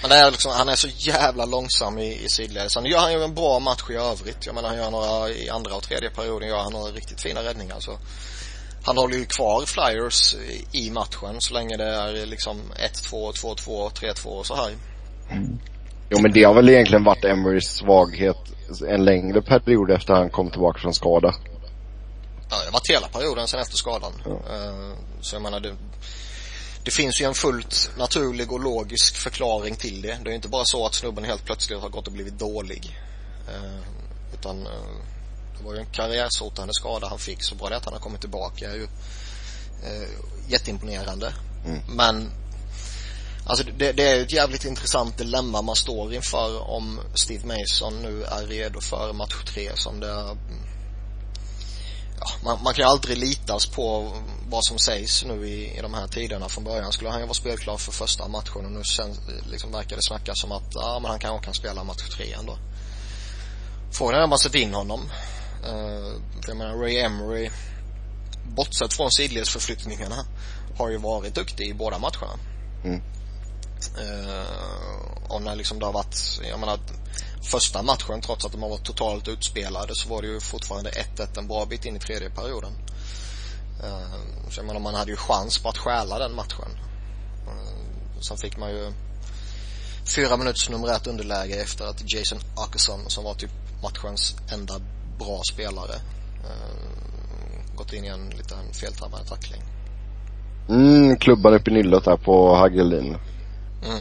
men 0.00 0.10
det 0.10 0.16
är 0.16 0.30
liksom, 0.30 0.52
han 0.52 0.68
är 0.68 0.74
så 0.74 0.88
jävla 0.88 1.44
långsam 1.44 1.98
i, 1.98 2.24
i 2.24 2.28
sidled. 2.28 2.70
Sen 2.72 2.84
gör 2.84 2.98
han 2.98 3.12
ju 3.12 3.22
en 3.22 3.34
bra 3.34 3.58
match 3.58 3.90
i 3.90 3.94
övrigt. 3.94 4.46
Jag 4.46 4.54
menar 4.54 4.68
han 4.68 4.78
gör 4.78 4.90
några, 4.90 5.30
i 5.30 5.50
andra 5.50 5.74
och 5.74 5.82
tredje 5.82 6.10
perioden 6.10 6.48
gör 6.48 6.62
han 6.62 6.72
några 6.72 6.92
riktigt 6.92 7.22
fina 7.22 7.42
räddningar 7.42 7.76
så. 7.80 7.98
Han 8.84 8.96
håller 8.96 9.16
ju 9.16 9.24
kvar 9.24 9.64
Flyers 9.66 10.34
i 10.72 10.90
matchen 10.90 11.40
så 11.40 11.54
länge 11.54 11.76
det 11.76 11.84
är 11.84 12.26
liksom 12.26 12.62
1-2, 13.10 13.32
2-2, 13.32 13.90
3-2 13.90 14.26
och 14.26 14.46
så 14.46 14.56
här. 14.56 14.74
Mm. 15.30 15.58
Jo 16.10 16.18
men 16.20 16.32
det 16.32 16.44
har 16.44 16.54
väl 16.54 16.68
egentligen 16.68 17.04
varit 17.04 17.24
Emerys 17.24 17.68
svaghet 17.68 18.36
en 18.88 19.04
längre 19.04 19.42
period 19.42 19.90
efter 19.90 20.14
han 20.14 20.30
kom 20.30 20.50
tillbaka 20.50 20.78
från 20.78 20.94
skada. 20.94 21.34
Ja, 22.50 22.58
det 22.58 22.64
har 22.64 22.72
varit 22.72 22.90
hela 22.90 23.08
perioden 23.08 23.48
sen 23.48 23.60
efter 23.60 23.76
skadan. 23.76 24.12
Ja. 24.24 24.30
Uh, 24.30 24.94
så 25.20 25.34
jag 25.34 25.42
menar 25.42 25.60
det, 25.60 25.74
det 26.84 26.90
finns 26.90 27.20
ju 27.20 27.24
en 27.24 27.34
fullt 27.34 27.90
naturlig 27.98 28.52
och 28.52 28.60
logisk 28.60 29.16
förklaring 29.16 29.76
till 29.76 30.02
det. 30.02 30.18
Det 30.24 30.30
är 30.30 30.34
inte 30.34 30.48
bara 30.48 30.64
så 30.64 30.86
att 30.86 30.94
snubben 30.94 31.24
helt 31.24 31.44
plötsligt 31.44 31.80
har 31.80 31.88
gått 31.88 32.06
och 32.06 32.12
blivit 32.12 32.38
dålig. 32.38 32.98
Uh, 33.48 33.80
utan 34.34 34.58
uh, 34.58 34.72
det 35.58 35.64
var 35.64 35.74
ju 35.74 35.80
en 35.80 35.92
karriärshotande 35.92 36.74
skada 36.74 37.06
han 37.08 37.18
fick. 37.18 37.42
Så 37.42 37.54
bara 37.54 37.70
det 37.70 37.76
att 37.76 37.84
han 37.84 37.94
har 37.94 38.00
kommit 38.00 38.20
tillbaka 38.20 38.70
är 38.70 38.74
ju 38.74 38.86
jätteimponerande. 40.48 41.32
Mm. 41.66 41.80
Men 41.88 42.30
Alltså 43.46 43.64
det, 43.78 43.92
det 43.92 44.02
är 44.02 44.22
ett 44.22 44.32
jävligt 44.32 44.64
intressant 44.64 45.18
dilemma 45.18 45.62
man 45.62 45.76
står 45.76 46.14
inför 46.14 46.70
om 46.70 47.00
Steve 47.14 47.46
Mason 47.46 48.02
nu 48.02 48.24
är 48.24 48.46
redo 48.46 48.80
för 48.80 49.12
match 49.12 49.44
tre 49.46 49.70
som 49.74 50.00
det 50.00 50.36
ja, 52.20 52.28
man, 52.44 52.62
man 52.62 52.74
kan 52.74 52.84
ju 52.84 52.90
aldrig 52.90 53.18
litas 53.18 53.66
på 53.66 54.12
vad 54.48 54.64
som 54.64 54.78
sägs 54.78 55.24
nu 55.24 55.48
i, 55.48 55.78
i 55.78 55.82
de 55.82 55.94
här 55.94 56.06
tiderna. 56.06 56.48
Från 56.48 56.64
början 56.64 56.92
skulle 56.92 57.10
han 57.10 57.20
ju 57.20 57.26
vara 57.26 57.34
spelklar 57.34 57.76
för 57.76 57.92
första 57.92 58.28
matchen 58.28 58.66
och 58.66 58.72
nu 58.72 58.84
sen, 58.84 59.16
liksom 59.50 59.72
verkar 59.72 59.96
det 59.96 60.02
snackas 60.02 60.40
som 60.40 60.52
att 60.52 60.74
ja, 60.74 60.98
men 61.02 61.10
han 61.10 61.20
kanske 61.20 61.44
kan 61.44 61.54
spela 61.54 61.84
match 61.84 62.08
tre 62.08 62.32
ändå. 62.32 62.58
Frågan 63.92 64.18
är 64.20 64.24
om 64.24 64.30
man 64.30 64.38
sätter 64.38 64.58
in 64.58 64.74
honom. 64.74 65.00
Uh, 65.64 66.20
jag 66.46 66.56
menar 66.56 66.74
Ray 66.74 66.98
Emery, 66.98 67.50
bortsett 68.44 68.92
från 68.92 69.10
sidledsförflyttningarna, 69.10 70.26
har 70.78 70.90
ju 70.90 70.98
varit 70.98 71.34
duktig 71.34 71.68
i 71.68 71.74
båda 71.74 71.98
matcherna. 71.98 72.38
Mm. 72.84 73.02
Uh, 73.98 75.32
och 75.32 75.42
när 75.42 75.56
liksom 75.56 75.78
det 75.78 75.86
har 75.86 75.92
varit, 75.92 76.40
jag 76.50 76.60
menar 76.60 76.78
första 77.42 77.82
matchen 77.82 78.20
trots 78.20 78.44
att 78.44 78.52
de 78.52 78.62
har 78.62 78.68
varit 78.68 78.84
totalt 78.84 79.28
utspelade 79.28 79.94
så 79.94 80.08
var 80.08 80.22
det 80.22 80.28
ju 80.28 80.40
fortfarande 80.40 80.90
1-1 80.90 81.38
en 81.38 81.48
bra 81.48 81.66
bit 81.66 81.84
in 81.84 81.96
i 81.96 81.98
tredje 81.98 82.30
perioden. 82.30 82.72
Uh, 83.84 84.50
så 84.50 84.58
jag 84.58 84.66
menar 84.66 84.80
man 84.80 84.94
hade 84.94 85.10
ju 85.10 85.16
chans 85.16 85.58
på 85.58 85.68
att 85.68 85.78
stjäla 85.78 86.18
den 86.18 86.34
matchen. 86.34 86.70
Uh, 87.48 88.20
sen 88.20 88.36
fick 88.36 88.56
man 88.58 88.70
ju 88.70 88.92
fyra 90.16 90.36
minuters 90.36 90.70
numerärt 90.70 91.06
underläge 91.06 91.62
efter 91.62 91.84
att 91.86 92.12
Jason 92.12 92.38
Åkesson 92.56 93.00
som 93.10 93.24
var 93.24 93.34
typ 93.34 93.50
matchens 93.82 94.36
enda 94.52 94.74
bra 95.18 95.42
spelare 95.52 96.00
gått 97.76 97.92
in 97.92 98.04
i 98.04 98.08
en 98.08 98.30
liten 98.30 98.72
feltrabbad 98.72 99.26
tackling. 99.26 99.62
Mm, 100.68 101.16
klubban 101.16 101.54
upp 101.54 101.68
i 101.68 101.70
nyllet 101.70 102.04
där 102.04 102.16
på 102.16 102.54
Hagelin. 102.54 103.16
Mm. 103.86 104.00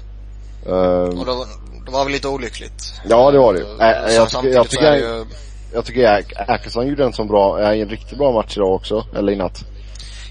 Uh, 0.67 1.19
Och 1.19 1.25
det, 1.25 1.47
det 1.85 1.91
var 1.91 2.03
väl 2.03 2.13
lite 2.13 2.27
olyckligt. 2.27 2.93
ja 3.05 3.31
det 3.31 3.37
var 3.39 3.53
det 3.53 3.59
ju. 3.59 3.65
Äh, 3.65 4.13
jag, 4.15 4.29
tycker, 4.29 4.47
jag, 4.47 4.69
tycker, 4.69 4.95
ju, 4.95 5.25
jag 5.73 5.85
tycker 5.85 6.23
Ackerson 6.51 6.87
gjorde 6.87 7.03
en 7.05 7.13
så 7.13 7.23
bra, 7.23 7.73
en 7.73 7.89
riktigt 7.89 8.17
bra 8.17 8.31
match 8.31 8.57
idag 8.57 8.73
också, 8.73 9.05
eller 9.15 9.31
i 9.31 9.35
natt. 9.35 9.65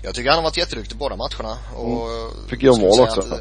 jag 0.02 0.14
tycker 0.14 0.30
han 0.30 0.38
har 0.38 0.44
varit 0.44 0.56
jätteduktig 0.56 0.98
båda 0.98 1.16
matcherna. 1.16 1.56
Och, 1.76 2.08
Fick 2.50 2.62
göra 2.62 2.76
mål 2.76 3.00
också. 3.00 3.20
att- 3.20 3.40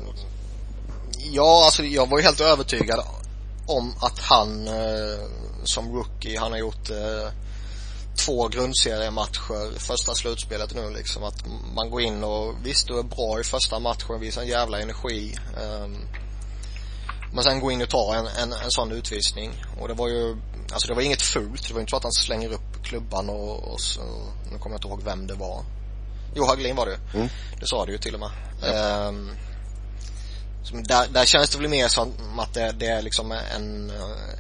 ja, 1.32 1.62
alltså 1.66 1.84
jag 1.84 2.10
var 2.10 2.18
ju 2.18 2.24
helt 2.24 2.42
övertygad 2.42 3.00
om 3.68 3.94
att 4.00 4.20
han 4.20 4.68
eh, 4.68 5.26
som 5.64 5.96
rookie, 5.96 6.40
han 6.40 6.52
har 6.52 6.60
gjort 6.60 6.90
eh, 6.90 7.30
två 8.16 8.48
grundseriematcher, 8.48 9.80
första 9.80 10.16
slutspelet 10.16 10.74
nu 10.74 10.90
liksom. 10.90 11.24
Att 11.24 11.46
man 11.76 11.90
går 11.90 12.02
in 12.02 12.24
och 12.24 12.56
visst 12.64 12.88
du 12.88 13.00
är 13.00 13.04
bra 13.04 13.40
i 13.40 13.44
första 13.44 13.80
matchen, 13.80 14.20
visar 14.20 14.42
en 14.42 14.48
jävla 14.48 14.80
energi. 14.80 15.36
ehm, 15.58 15.98
men 17.34 17.44
sen 17.44 17.60
gå 17.60 17.72
in 17.72 17.82
och 17.82 17.90
ta 17.90 18.16
en, 18.16 18.28
en, 18.28 18.54
en 18.54 18.72
sån 18.72 18.92
utvisning. 18.92 19.64
Och 19.80 19.88
det 19.88 19.94
var 19.94 20.08
ju, 20.08 20.38
alltså 20.72 20.88
det 20.88 20.94
var 20.94 21.02
inget 21.02 21.22
fult. 21.22 21.68
Det 21.68 21.74
var 21.74 21.82
inte 21.82 21.90
så 21.90 21.98
att 21.98 22.04
han 22.04 22.12
slänger 22.12 22.54
upp 22.54 22.84
klubban 22.84 23.30
och, 23.30 23.74
och 23.74 23.82
så, 23.82 24.02
nu 24.52 24.58
kommer 24.58 24.74
jag 24.74 24.78
inte 24.78 24.88
ihåg 24.88 25.04
vem 25.04 25.28
det 25.28 25.34
var. 25.34 25.64
Jo, 26.36 26.46
Hagelin 26.46 26.76
var 26.76 26.86
det 26.86 27.00
Mm. 27.14 27.28
Det 27.60 27.68
sa 27.68 27.86
du 27.86 27.92
ju 27.92 27.98
till 27.98 28.14
och 28.14 28.20
med. 28.20 28.32
Ehm, 28.64 29.30
som 30.64 30.84
där, 30.84 31.08
där 31.08 31.26
känns 31.26 31.50
det 31.50 31.58
väl 31.58 31.70
mer 31.70 31.88
som 31.88 32.14
att 32.40 32.54
det, 32.54 32.72
det 32.72 32.88
är 32.88 33.02
liksom 33.02 33.32
en, 33.32 33.92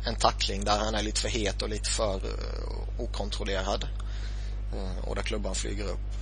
en 0.05 0.15
tackling 0.15 0.65
där 0.65 0.77
han 0.77 0.95
är 0.95 1.03
lite 1.03 1.21
för 1.21 1.29
het 1.29 1.61
och 1.61 1.69
lite 1.69 1.89
för 1.89 2.15
eh, 2.15 3.01
okontrollerad. 3.03 3.87
Eh, 4.73 5.09
och 5.09 5.15
där 5.15 5.23
klubban 5.23 5.55
flyger 5.55 5.83
upp. 5.83 6.13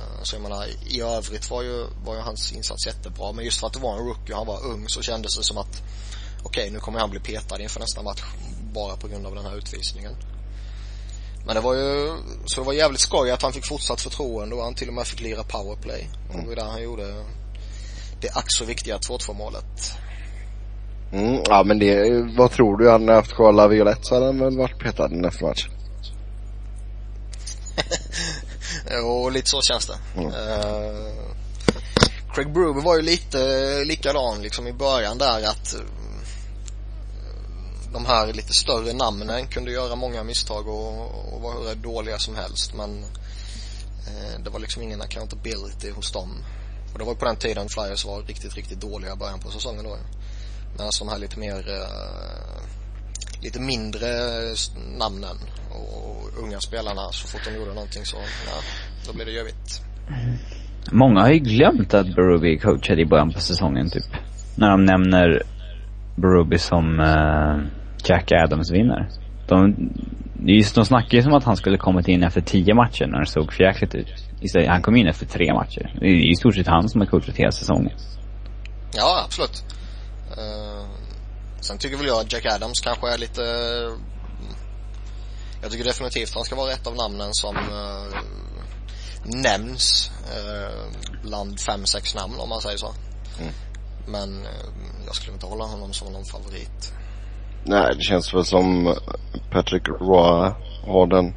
Eh, 0.00 0.22
så 0.22 0.36
jag 0.36 0.42
menar, 0.42 0.66
i 0.86 1.00
övrigt 1.00 1.50
var 1.50 1.62
ju, 1.62 1.86
var 2.04 2.14
ju 2.14 2.20
hans 2.20 2.52
insats 2.52 2.86
jättebra. 2.86 3.32
Men 3.32 3.44
just 3.44 3.60
för 3.60 3.66
att 3.66 3.72
det 3.72 3.80
var 3.80 3.92
en 3.92 4.06
rookie 4.06 4.32
och 4.34 4.38
han 4.38 4.46
var 4.46 4.64
ung 4.64 4.88
så 4.88 5.02
kändes 5.02 5.36
det 5.36 5.44
som 5.44 5.58
att 5.58 5.82
okej, 6.42 6.70
nu 6.70 6.78
kommer 6.78 7.00
han 7.00 7.10
bli 7.10 7.20
petad 7.20 7.62
inför 7.62 7.80
nästa 7.80 8.02
match 8.02 8.22
bara 8.72 8.96
på 8.96 9.08
grund 9.08 9.26
av 9.26 9.34
den 9.34 9.44
här 9.44 9.56
utvisningen. 9.56 10.16
Men 11.46 11.54
det 11.54 11.60
var 11.60 11.74
ju, 11.74 12.16
så 12.46 12.60
det 12.60 12.66
var 12.66 12.72
jävligt 12.72 13.00
skoj 13.00 13.30
att 13.30 13.42
han 13.42 13.52
fick 13.52 13.66
fortsatt 13.66 14.00
förtroende 14.00 14.56
och 14.56 14.64
han 14.64 14.74
till 14.74 14.88
och 14.88 14.94
med 14.94 15.06
fick 15.06 15.20
lira 15.20 15.44
powerplay. 15.44 16.10
Och 16.28 16.40
det 16.40 16.48
var 16.48 16.56
där 16.56 16.64
han 16.64 16.82
gjorde 16.82 17.24
det 18.24 18.36
ack 18.36 18.46
så 18.48 18.64
viktiga 18.64 18.96
2-2 18.98 19.34
målet. 19.34 19.98
Mm, 21.12 21.42
ja 21.46 21.64
men 21.64 21.78
det, 21.78 22.22
vad 22.36 22.50
tror 22.50 22.76
du? 22.76 22.90
Hade 22.90 23.04
han 23.04 23.16
haft 23.16 23.34
kvar 23.34 23.52
La 23.52 23.68
Violette 23.68 24.02
så 24.02 24.14
hade 24.14 24.26
han 24.26 24.38
väl 24.38 24.58
varit 24.58 24.78
petad 24.78 25.08
nästa 25.08 25.46
match. 25.46 25.68
Och 29.04 29.32
lite 29.32 29.50
så 29.50 29.62
känns 29.62 29.86
det. 29.86 30.20
Mm. 30.20 30.26
Eh, 30.26 31.12
Craig 32.34 32.52
Brewer 32.52 32.82
var 32.82 32.96
ju 32.96 33.02
lite 33.02 33.38
likadan 33.84 34.42
liksom 34.42 34.66
i 34.66 34.72
början 34.72 35.18
där 35.18 35.48
att 35.48 35.74
eh, 35.74 35.80
de 37.92 38.06
här 38.06 38.32
lite 38.32 38.52
större 38.52 38.92
namnen 38.92 39.46
kunde 39.46 39.72
göra 39.72 39.96
många 39.96 40.22
misstag 40.22 40.68
och, 40.68 41.34
och 41.34 41.40
vara 41.40 41.68
hur 41.68 41.74
dåliga 41.74 42.18
som 42.18 42.36
helst 42.36 42.74
men 42.74 43.04
eh, 44.06 44.40
det 44.44 44.50
var 44.50 44.60
liksom 44.60 44.82
ingen 44.82 45.02
accountability 45.02 45.90
hos 45.90 46.12
dem. 46.12 46.44
Och 46.94 46.98
det 46.98 47.04
var 47.04 47.12
ju 47.12 47.18
på 47.18 47.24
den 47.24 47.36
tiden 47.36 47.68
Flyers 47.68 48.04
var 48.04 48.22
riktigt, 48.22 48.54
riktigt 48.54 48.80
dåliga 48.80 49.12
i 49.12 49.16
början 49.16 49.40
på 49.40 49.50
säsongen 49.50 49.84
då. 49.84 49.96
Medan 50.72 50.86
alltså 50.86 51.04
de 51.04 51.10
här 51.10 51.18
lite 51.18 51.38
mer 51.38 51.56
eh, 51.56 52.62
lite 53.42 53.60
mindre 53.60 54.08
eh, 54.08 54.54
namnen 54.98 55.36
och 55.70 56.42
unga 56.42 56.60
spelarna 56.60 57.12
så 57.12 57.28
fort 57.28 57.40
de 57.44 57.54
gjorde 57.54 57.74
någonting 57.74 58.04
så, 58.04 58.16
ja, 58.46 58.56
då 59.06 59.12
blev 59.12 59.26
det 59.26 59.32
jobbigt. 59.32 59.82
Många 60.92 61.20
har 61.20 61.30
ju 61.30 61.38
glömt 61.38 61.94
att 61.94 62.14
Berube 62.14 62.58
coachade 62.58 63.02
i 63.02 63.06
början 63.06 63.32
på 63.32 63.40
säsongen 63.40 63.90
typ. 63.90 64.10
När 64.56 64.70
de 64.70 64.84
nämner 64.84 65.42
Berube 66.16 66.58
som 66.58 67.00
eh, 67.00 67.56
Jack 68.04 68.32
Adams 68.32 68.70
vinner. 68.70 69.08
De, 69.48 69.74
just, 70.46 70.74
de 70.74 70.84
snackade 70.84 71.16
ju 71.16 71.22
som 71.22 71.34
att 71.34 71.44
han 71.44 71.56
skulle 71.56 71.78
kommit 71.78 72.08
in 72.08 72.22
efter 72.22 72.40
tio 72.40 72.74
matcher 72.74 73.06
när 73.06 73.20
det 73.20 73.26
såg 73.26 73.52
förjäkligt 73.52 73.94
ut. 73.94 74.23
Istället, 74.44 74.68
han 74.68 74.82
kom 74.82 74.96
in 74.96 75.06
efter 75.06 75.26
tre 75.26 75.54
matcher. 75.54 75.96
Det 76.00 76.06
är 76.06 76.32
i 76.32 76.36
stort 76.36 76.54
sett 76.54 76.66
han 76.66 76.88
som 76.88 77.00
har 77.00 77.08
coachat 77.08 77.36
hela 77.36 77.52
säsongen. 77.52 77.92
Ja, 78.96 79.22
absolut. 79.24 79.64
Uh, 80.38 80.86
sen 81.60 81.78
tycker 81.78 81.96
väl 81.96 82.06
jag 82.06 82.20
att 82.20 82.32
Jack 82.32 82.46
Adams 82.46 82.80
kanske 82.80 83.14
är 83.14 83.18
lite 83.18 83.42
jag 85.64 85.72
tycker 85.72 85.84
definitivt 85.84 86.34
han 86.34 86.44
ska 86.44 86.56
vara 86.56 86.72
ett 86.72 86.86
av 86.86 86.96
namnen 86.96 87.28
som 87.32 87.56
eh, 87.56 88.18
nämns 89.24 90.10
eh, 90.36 91.00
bland 91.22 91.60
fem, 91.60 91.86
sex 91.86 92.14
namn 92.14 92.34
om 92.38 92.48
man 92.48 92.60
säger 92.60 92.76
så. 92.76 92.92
Mm. 93.40 93.52
Men 94.06 94.46
jag 95.06 95.14
skulle 95.14 95.32
inte 95.32 95.46
hålla 95.46 95.64
honom 95.64 95.92
som 95.92 96.12
någon 96.12 96.24
favorit. 96.24 96.92
Nej, 97.64 97.94
det 97.96 98.02
känns 98.02 98.34
väl 98.34 98.44
som 98.44 98.94
Patrick 99.50 99.88
Roy 99.88 100.52
har 100.86 101.06
den 101.06 101.34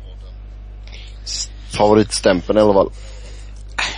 favoritstämpeln 1.78 2.60
i 2.60 2.62
alla 2.62 2.74
fall. 2.74 2.92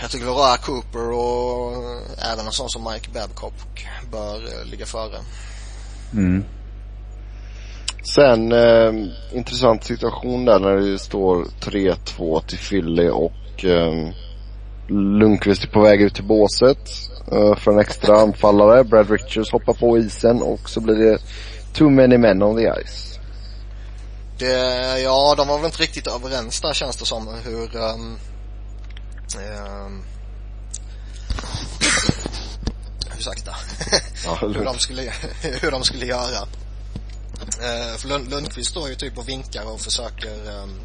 Jag 0.00 0.10
tycker 0.10 0.26
Raya 0.26 0.56
Cooper 0.56 1.10
och 1.10 1.72
eh, 1.72 2.32
även 2.32 2.46
en 2.46 2.52
sån 2.52 2.70
som 2.70 2.92
Mike 2.92 3.10
Babcock 3.14 3.86
bör 4.12 4.36
eh, 4.36 4.70
ligga 4.70 4.86
före. 4.86 5.16
Mm. 6.12 6.44
Sen, 8.14 8.52
eh, 8.52 8.92
intressant 9.32 9.84
situation 9.84 10.44
där 10.44 10.58
när 10.58 10.76
det 10.76 10.98
står 10.98 11.44
3-2 11.60 12.46
till 12.46 12.58
Philly 12.58 13.08
och 13.08 13.64
eh, 13.64 14.10
Lundqvist 14.88 15.64
är 15.64 15.68
på 15.68 15.80
väg 15.80 16.02
ut 16.02 16.14
till 16.14 16.24
båset 16.24 16.90
eh, 17.32 17.56
för 17.56 17.72
en 17.72 17.80
extra 17.80 18.20
anfallare. 18.20 18.84
Brad 18.84 19.10
Richards 19.10 19.52
hoppar 19.52 19.72
på 19.72 19.98
isen 19.98 20.42
och 20.42 20.70
så 20.70 20.80
blir 20.80 20.94
det 20.94 21.18
too 21.72 21.90
many 21.90 22.18
men 22.18 22.42
on 22.42 22.56
the 22.56 22.70
ice. 22.84 23.09
Det, 24.40 25.00
ja, 25.00 25.34
de 25.36 25.48
var 25.48 25.56
väl 25.56 25.66
inte 25.66 25.82
riktigt 25.82 26.06
överens 26.06 26.60
där 26.60 26.74
känns 26.74 26.96
det 26.96 27.06
som 27.06 27.28
hur 27.44 27.76
um, 27.76 28.18
um, 29.36 30.04
ursäkta. 33.18 33.56
Ja, 34.24 34.34
hur, 34.40 34.64
de 34.64 34.78
skulle, 34.78 35.02
hur 35.42 35.70
de 35.70 35.84
skulle 35.84 36.06
göra. 36.06 36.42
Uh, 36.42 37.96
för 37.96 38.08
Lund, 38.08 38.30
Lundqvist 38.30 38.70
står 38.70 38.88
ju 38.88 38.94
typ 38.94 39.18
och 39.18 39.28
vinkar 39.28 39.64
och 39.64 39.80
försöker 39.80 40.50
um, 40.62 40.80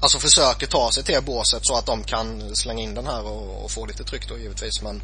Alltså 0.00 0.18
försöker 0.18 0.66
ta 0.66 0.92
sig 0.92 1.04
till 1.04 1.22
båset 1.22 1.66
så 1.66 1.76
att 1.76 1.86
de 1.86 2.04
kan 2.04 2.56
slänga 2.56 2.82
in 2.82 2.94
den 2.94 3.06
här 3.06 3.24
och, 3.26 3.64
och 3.64 3.70
få 3.70 3.86
lite 3.86 4.04
tryck 4.04 4.28
då 4.28 4.38
givetvis 4.38 4.82
men 4.82 5.02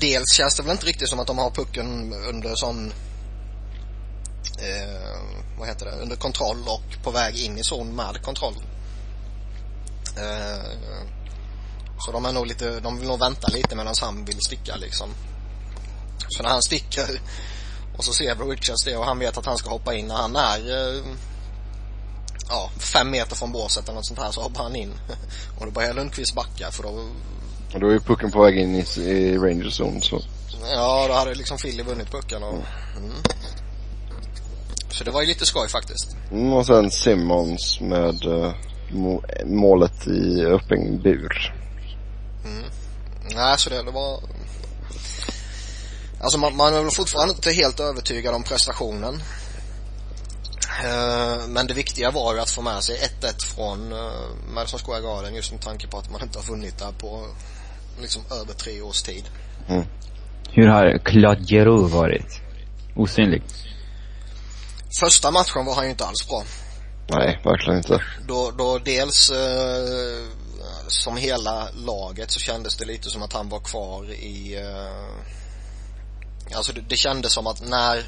Dels 0.00 0.32
känns 0.32 0.56
det 0.56 0.62
väl 0.62 0.72
inte 0.72 0.86
riktigt 0.86 1.08
som 1.08 1.20
att 1.20 1.26
de 1.26 1.38
har 1.38 1.50
pucken 1.50 2.12
under 2.12 2.54
sån 2.54 2.92
eh, 4.58 5.20
vad 5.58 5.68
heter 5.68 5.86
det, 5.86 5.92
under 5.92 6.16
kontroll 6.16 6.64
och 6.66 7.02
på 7.04 7.10
väg 7.10 7.36
in 7.36 7.58
i 7.58 7.64
zon 7.64 7.96
med 7.96 8.22
kontroll. 8.22 8.54
Eh, 10.16 10.70
så 11.98 12.12
de 12.12 12.24
är 12.24 12.32
nog 12.32 12.46
lite, 12.46 12.80
de 12.80 12.98
vill 12.98 13.08
nog 13.08 13.20
vänta 13.20 13.48
lite 13.48 13.76
medan 13.76 13.94
han 14.00 14.24
vill 14.24 14.40
sticka 14.40 14.76
liksom. 14.76 15.08
Så 16.28 16.42
när 16.42 16.50
han 16.50 16.62
sticker 16.62 17.20
och 17.96 18.04
så 18.04 18.12
ser 18.12 18.50
Richards 18.50 18.84
det 18.84 18.96
och 18.96 19.04
han 19.04 19.18
vet 19.18 19.38
att 19.38 19.46
han 19.46 19.58
ska 19.58 19.70
hoppa 19.70 19.94
in 19.94 20.06
när 20.06 20.14
han 20.14 20.36
är 20.36 20.58
eh, 20.58 21.02
ja, 22.48 22.70
fem 22.78 23.10
meter 23.10 23.36
från 23.36 23.52
båset 23.52 23.84
eller 23.84 23.94
något 23.94 24.06
sånt 24.06 24.20
här 24.20 24.30
så 24.30 24.42
hoppar 24.42 24.62
han 24.62 24.76
in. 24.76 24.92
Och 25.58 25.66
då 25.66 25.72
börjar 25.72 25.94
Lundqvist 25.94 26.34
backa 26.34 26.70
för 26.70 26.82
då, 26.82 26.88
Och 27.74 27.80
då 27.80 27.88
är 27.88 27.98
pucken 27.98 28.30
på 28.30 28.42
väg 28.42 28.58
in 28.58 28.74
i, 28.74 29.00
i 29.00 29.38
Rangers 29.38 29.80
zone 29.80 30.00
så. 30.00 30.22
ja 30.70 31.06
då 31.08 31.14
hade 31.14 31.34
liksom 31.34 31.58
Philly 31.58 31.82
vunnit 31.82 32.10
pucken 32.10 32.42
och, 32.42 32.54
mm. 32.96 33.12
Så 34.98 35.04
det 35.04 35.10
var 35.10 35.20
ju 35.20 35.26
lite 35.26 35.46
skoj 35.46 35.68
faktiskt. 35.68 36.16
Mm, 36.32 36.52
och 36.52 36.66
sen 36.66 36.90
Simmons 36.90 37.80
med 37.80 38.24
må, 38.90 39.22
målet 39.44 40.06
i 40.06 40.44
öppen 40.44 41.02
bur. 41.02 41.54
Nej, 43.34 43.58
så 43.58 43.70
det, 43.70 43.82
det 43.82 43.90
var... 43.90 44.20
Alltså 46.20 46.38
man, 46.38 46.56
man 46.56 46.74
är 46.74 46.82
väl 46.82 46.90
fortfarande 46.90 47.34
inte 47.34 47.52
helt 47.52 47.80
övertygad 47.80 48.34
om 48.34 48.42
prestationen. 48.42 49.22
Eh, 50.84 51.48
Men 51.48 51.66
det 51.66 51.74
viktiga 51.74 52.10
var 52.10 52.34
ju 52.34 52.40
att 52.40 52.50
få 52.50 52.62
med 52.62 52.82
sig 52.84 52.96
1-1 53.20 53.54
från 53.54 53.92
eh, 53.92 53.98
Madison 54.54 54.80
Square 54.80 55.00
Garden 55.00 55.34
just 55.34 55.52
med 55.52 55.60
tanke 55.60 55.86
på 55.86 55.98
att 55.98 56.10
man 56.10 56.22
inte 56.22 56.38
har 56.38 56.44
vunnit 56.46 56.78
där 56.78 56.92
på 56.92 57.26
liksom 58.00 58.22
över 58.40 58.54
tre 58.54 58.82
års 58.82 59.02
tid. 59.02 59.24
Hur 60.50 60.68
har 60.68 60.98
Claude 61.04 61.42
Giroux 61.42 61.92
varit? 61.92 62.40
Osynlig. 62.96 63.42
Första 65.00 65.30
matchen 65.30 65.66
var 65.66 65.74
han 65.74 65.84
ju 65.84 65.90
inte 65.90 66.04
alls 66.04 66.28
bra. 66.28 66.42
Nej, 67.08 67.40
verkligen 67.44 67.78
inte. 67.78 68.02
Då, 68.28 68.50
då 68.58 68.78
dels 68.78 69.30
eh, 69.30 70.26
som 70.88 71.16
hela 71.16 71.68
laget 71.74 72.30
så 72.30 72.40
kändes 72.40 72.76
det 72.76 72.84
lite 72.84 73.10
som 73.10 73.22
att 73.22 73.32
han 73.32 73.48
var 73.48 73.60
kvar 73.60 74.12
i 74.12 74.56
eh, 74.56 76.56
Alltså 76.56 76.72
det, 76.72 76.80
det 76.88 76.96
kändes 76.96 77.32
som 77.32 77.46
att 77.46 77.68
när 77.68 78.04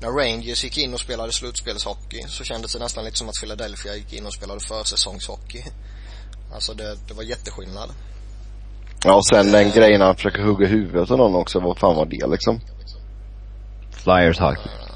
när 0.00 0.08
Rangers 0.08 0.64
gick 0.64 0.78
in 0.78 0.94
och 0.94 1.00
spelade 1.00 1.32
slutspelshockey 1.32 2.22
så 2.28 2.44
kändes 2.44 2.72
det 2.72 2.78
nästan 2.78 3.04
lite 3.04 3.16
som 3.16 3.28
att 3.28 3.40
Philadelphia 3.40 3.96
gick 3.96 4.12
in 4.12 4.26
och 4.26 4.32
spelade 4.32 4.60
försäsongshockey. 4.60 5.64
Alltså 6.54 6.74
det, 6.74 6.96
det 7.08 7.14
var 7.14 7.22
jätteskillnad. 7.22 7.90
Ja 9.04 9.14
och 9.14 9.26
sen 9.26 9.52
den 9.52 9.70
grejen 9.70 10.00
han 10.00 10.16
försöker 10.16 10.42
hugga 10.42 10.66
huvudet 10.66 11.10
av 11.10 11.18
någon 11.18 11.34
också, 11.34 11.60
vad 11.60 11.78
fan 11.78 11.96
var 11.96 12.06
det 12.06 12.26
liksom? 12.26 12.60
Flyers 13.90 14.38
hockey. 14.38 14.87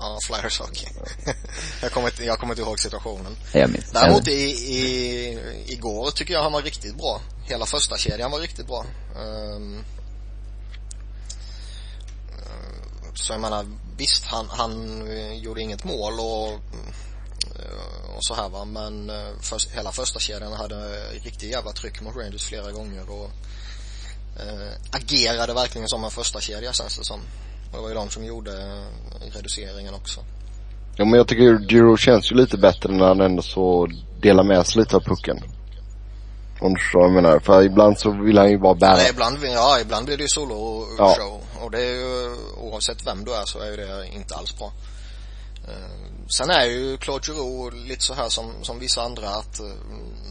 Ja, 0.00 0.18
Flyers 0.22 0.58
hockey. 0.58 0.86
jag, 1.82 1.92
kommer 1.92 2.08
inte, 2.08 2.24
jag 2.24 2.38
kommer 2.38 2.52
inte 2.52 2.62
ihåg 2.62 2.80
situationen. 2.80 3.36
Jag 3.52 3.70
minns. 3.70 3.90
Däremot 3.90 4.28
i, 4.28 4.32
i, 4.32 5.38
igår 5.66 6.10
tycker 6.10 6.34
jag 6.34 6.42
han 6.42 6.52
var 6.52 6.62
riktigt 6.62 6.96
bra. 6.96 7.20
Hela 7.44 7.66
första 7.66 7.96
kedjan 7.96 8.30
var 8.30 8.38
riktigt 8.38 8.66
bra. 8.66 8.84
Um, 9.16 9.84
så 13.14 13.32
jag 13.32 13.40
menar, 13.40 13.66
visst 13.96 14.24
han, 14.24 14.46
han 14.50 15.02
gjorde 15.42 15.60
inget 15.60 15.84
mål 15.84 16.20
och, 16.20 16.52
och 18.16 18.24
så 18.24 18.34
här 18.34 18.48
va, 18.48 18.64
men 18.64 19.12
för, 19.40 19.74
hela 19.74 19.92
första 19.92 20.18
kedjan 20.18 20.52
hade 20.52 21.10
riktigt 21.10 21.50
jävla 21.50 21.72
tryck 21.72 22.00
mot 22.00 22.16
Rangers 22.16 22.44
flera 22.44 22.72
gånger 22.72 23.10
och 23.10 23.30
äh, 24.40 24.72
agerade 24.90 25.54
verkligen 25.54 25.88
som 25.88 26.04
en 26.04 26.10
första 26.10 26.40
kedja 26.40 26.72
känns 26.72 26.98
det 26.98 27.04
som. 27.04 27.20
Och 27.70 27.76
det 27.76 27.82
var 27.82 27.88
ju 27.88 27.94
de 27.94 28.10
som 28.10 28.24
gjorde 28.24 28.52
reduceringen 29.34 29.94
också. 29.94 30.20
Ja 30.96 31.04
men 31.04 31.14
jag 31.14 31.28
tycker 31.28 31.72
Giro 31.72 31.96
känns 31.96 32.32
ju 32.32 32.36
lite 32.36 32.58
bättre 32.58 32.92
när 32.92 33.06
han 33.06 33.20
ändå 33.20 33.42
så 33.42 33.88
delar 34.20 34.44
med 34.44 34.66
sig 34.66 34.80
lite 34.80 34.96
av 34.96 35.00
pucken. 35.00 35.42
Om 36.60 36.74
du 36.74 36.80
förstår 36.80 37.00
vad 37.00 37.08
jag 37.08 37.22
menar. 37.22 37.38
För 37.38 37.62
ibland 37.62 37.98
så 37.98 38.10
vill 38.10 38.38
han 38.38 38.50
ju 38.50 38.58
bara 38.58 38.74
bära. 38.74 38.98
Ja, 39.02 39.08
ibland, 39.10 39.38
ja, 39.42 39.80
ibland 39.80 40.06
blir 40.06 40.16
det 40.16 40.22
ju 40.22 40.28
solo 40.28 40.86
ja. 40.98 41.14
show. 41.18 41.64
Och 41.64 41.70
det 41.70 41.78
är 41.78 41.94
ju, 41.94 42.36
oavsett 42.56 43.06
vem 43.06 43.24
du 43.24 43.34
är 43.34 43.44
så 43.44 43.58
är 43.58 43.70
ju 43.70 43.76
det 43.76 44.08
inte 44.14 44.34
alls 44.34 44.58
bra. 44.58 44.72
Sen 46.28 46.50
är 46.50 46.64
ju 46.64 46.96
Claude 46.96 47.26
Giroux 47.26 47.76
lite 47.76 48.02
så 48.02 48.14
här 48.14 48.28
som, 48.28 48.52
som 48.62 48.78
vissa 48.78 49.02
andra 49.02 49.28
att 49.28 49.60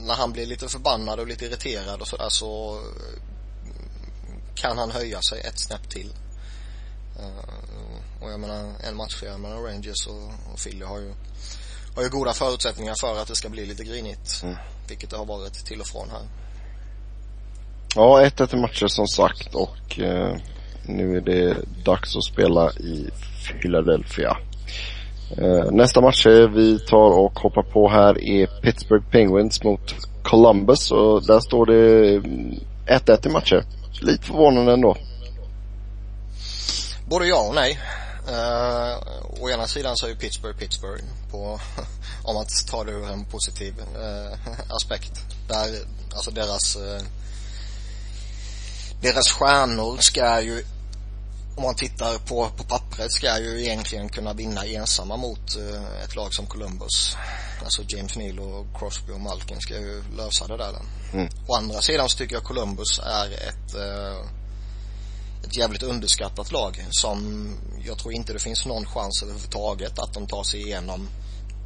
när 0.08 0.14
han 0.14 0.32
blir 0.32 0.46
lite 0.46 0.68
förbannad 0.68 1.20
och 1.20 1.28
lite 1.28 1.46
irriterad 1.46 2.02
och 2.02 2.08
sådär 2.08 2.30
så 2.30 2.80
kan 4.56 4.78
han 4.78 4.92
höja 4.92 5.22
sig 5.22 5.40
ett 5.40 5.60
snäpp 5.60 5.90
till. 5.90 6.14
Och 8.22 8.32
jag 8.32 8.40
menar 8.40 8.72
en 8.90 8.96
matchserie 8.96 9.38
mellan 9.38 9.64
Rangers 9.64 10.08
och, 10.08 10.54
och 10.54 10.60
Philly 10.64 10.86
har 10.86 11.00
ju, 11.00 11.14
har 11.96 12.04
ju 12.04 12.10
goda 12.10 12.34
förutsättningar 12.34 12.96
för 13.02 13.22
att 13.22 13.28
det 13.28 13.36
ska 13.36 13.50
bli 13.50 13.66
lite 13.66 13.84
grinigt. 13.84 14.42
Mm. 14.44 14.56
Vilket 14.88 15.10
det 15.10 15.18
har 15.18 15.26
varit 15.26 15.54
till 15.54 15.82
och 15.82 15.88
från 15.88 16.10
här. 16.10 16.28
Ja, 17.96 18.22
1-1 18.22 18.56
i 18.56 18.58
matcher 18.60 18.88
som 18.88 19.08
sagt 19.08 19.56
och 19.56 20.00
eh, 20.00 20.38
nu 20.86 21.18
är 21.18 21.22
det 21.22 21.58
dags 21.86 22.16
att 22.16 22.24
spela 22.24 22.72
i 22.72 23.10
Philadelphia. 23.62 24.38
Eh, 25.38 25.72
nästa 25.72 26.02
match 26.02 26.26
vi 26.56 26.80
tar 26.80 27.20
och 27.20 27.40
hoppar 27.40 27.64
på 27.64 27.90
här 27.90 28.24
är 28.24 28.62
Pittsburgh 28.62 29.06
Penguins 29.12 29.64
mot 29.64 29.96
Columbus 30.24 30.92
och 30.92 31.26
där 31.28 31.40
står 31.40 31.66
det 31.66 32.20
1-1 32.88 33.28
i 33.28 33.30
matcher. 33.30 33.64
Lite 34.02 34.26
förvånande 34.26 34.74
ändå. 34.74 34.98
Både 37.10 37.28
ja 37.28 37.42
och 37.42 37.56
nej. 37.56 37.80
Uh, 38.30 39.42
å 39.42 39.50
ena 39.50 39.68
sidan 39.68 39.98
så 39.98 40.06
är 40.06 40.10
ju 40.10 40.16
Pittsburgh 40.16 40.60
Pittsburgh 40.60 41.04
på, 41.32 41.60
om 42.24 42.36
man 42.36 42.46
tar 42.70 42.86
det 42.86 42.92
ur 42.92 43.10
en 43.10 43.26
positiv 43.26 43.74
uh, 43.80 44.38
aspekt. 44.76 45.12
Där, 45.48 45.86
alltså 46.16 46.32
deras 46.32 46.76
uh, 46.76 47.02
deras 49.02 49.32
stjärnor 49.32 49.98
ska 49.98 50.42
ju 50.42 50.64
om 51.56 51.64
man 51.64 51.76
tittar 51.76 52.18
på, 52.18 52.50
på 52.58 52.64
pappret 52.64 53.12
ska 53.12 53.40
ju 53.40 53.62
egentligen 53.62 54.10
kunna 54.10 54.34
vinna 54.34 54.66
ensamma 54.66 55.18
mot 55.18 55.58
uh, 55.58 56.04
ett 56.04 56.16
lag 56.16 56.34
som 56.34 56.46
Columbus. 56.46 57.18
Alltså 57.64 57.84
James 57.88 58.18
Neal 58.18 58.40
och 58.40 58.80
Crosby 58.80 59.14
och 59.14 59.20
Malkin 59.20 59.62
ska 59.62 59.74
ju 59.74 60.04
lösa 60.18 60.48
det 60.48 60.58
där. 60.58 60.76
Mm. 61.14 61.30
Å 61.48 61.56
andra 61.56 61.82
sidan 61.82 62.10
så 62.10 62.18
tycker 62.18 62.36
jag 62.36 62.44
Columbus 62.44 63.00
är 63.00 63.32
ett 63.32 63.76
uh, 63.76 64.26
ett 65.44 65.58
jävligt 65.58 65.84
underskattat 65.84 66.52
lag 66.52 66.86
som 66.90 67.48
jag 67.86 67.98
tror 67.98 68.14
inte 68.14 68.34
det 68.34 68.40
finns 68.40 68.66
någon 68.66 68.86
chans 68.86 69.24
överhuvudtaget 69.24 70.00
att 70.00 70.14
de 70.14 70.28
tar 70.28 70.44
sig 70.44 70.62
igenom 70.62 71.08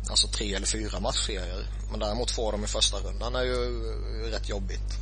alltså 0.09 0.27
tre 0.27 0.53
eller 0.53 0.67
fyra 0.67 0.99
matchserier. 0.99 1.65
Men 1.91 1.99
däremot 1.99 2.31
får 2.31 2.51
de 2.51 2.63
i 2.63 2.67
första 2.67 2.97
rundan 2.97 3.35
är 3.35 3.43
ju 3.43 3.81
rätt 4.31 4.49
jobbigt. 4.49 4.97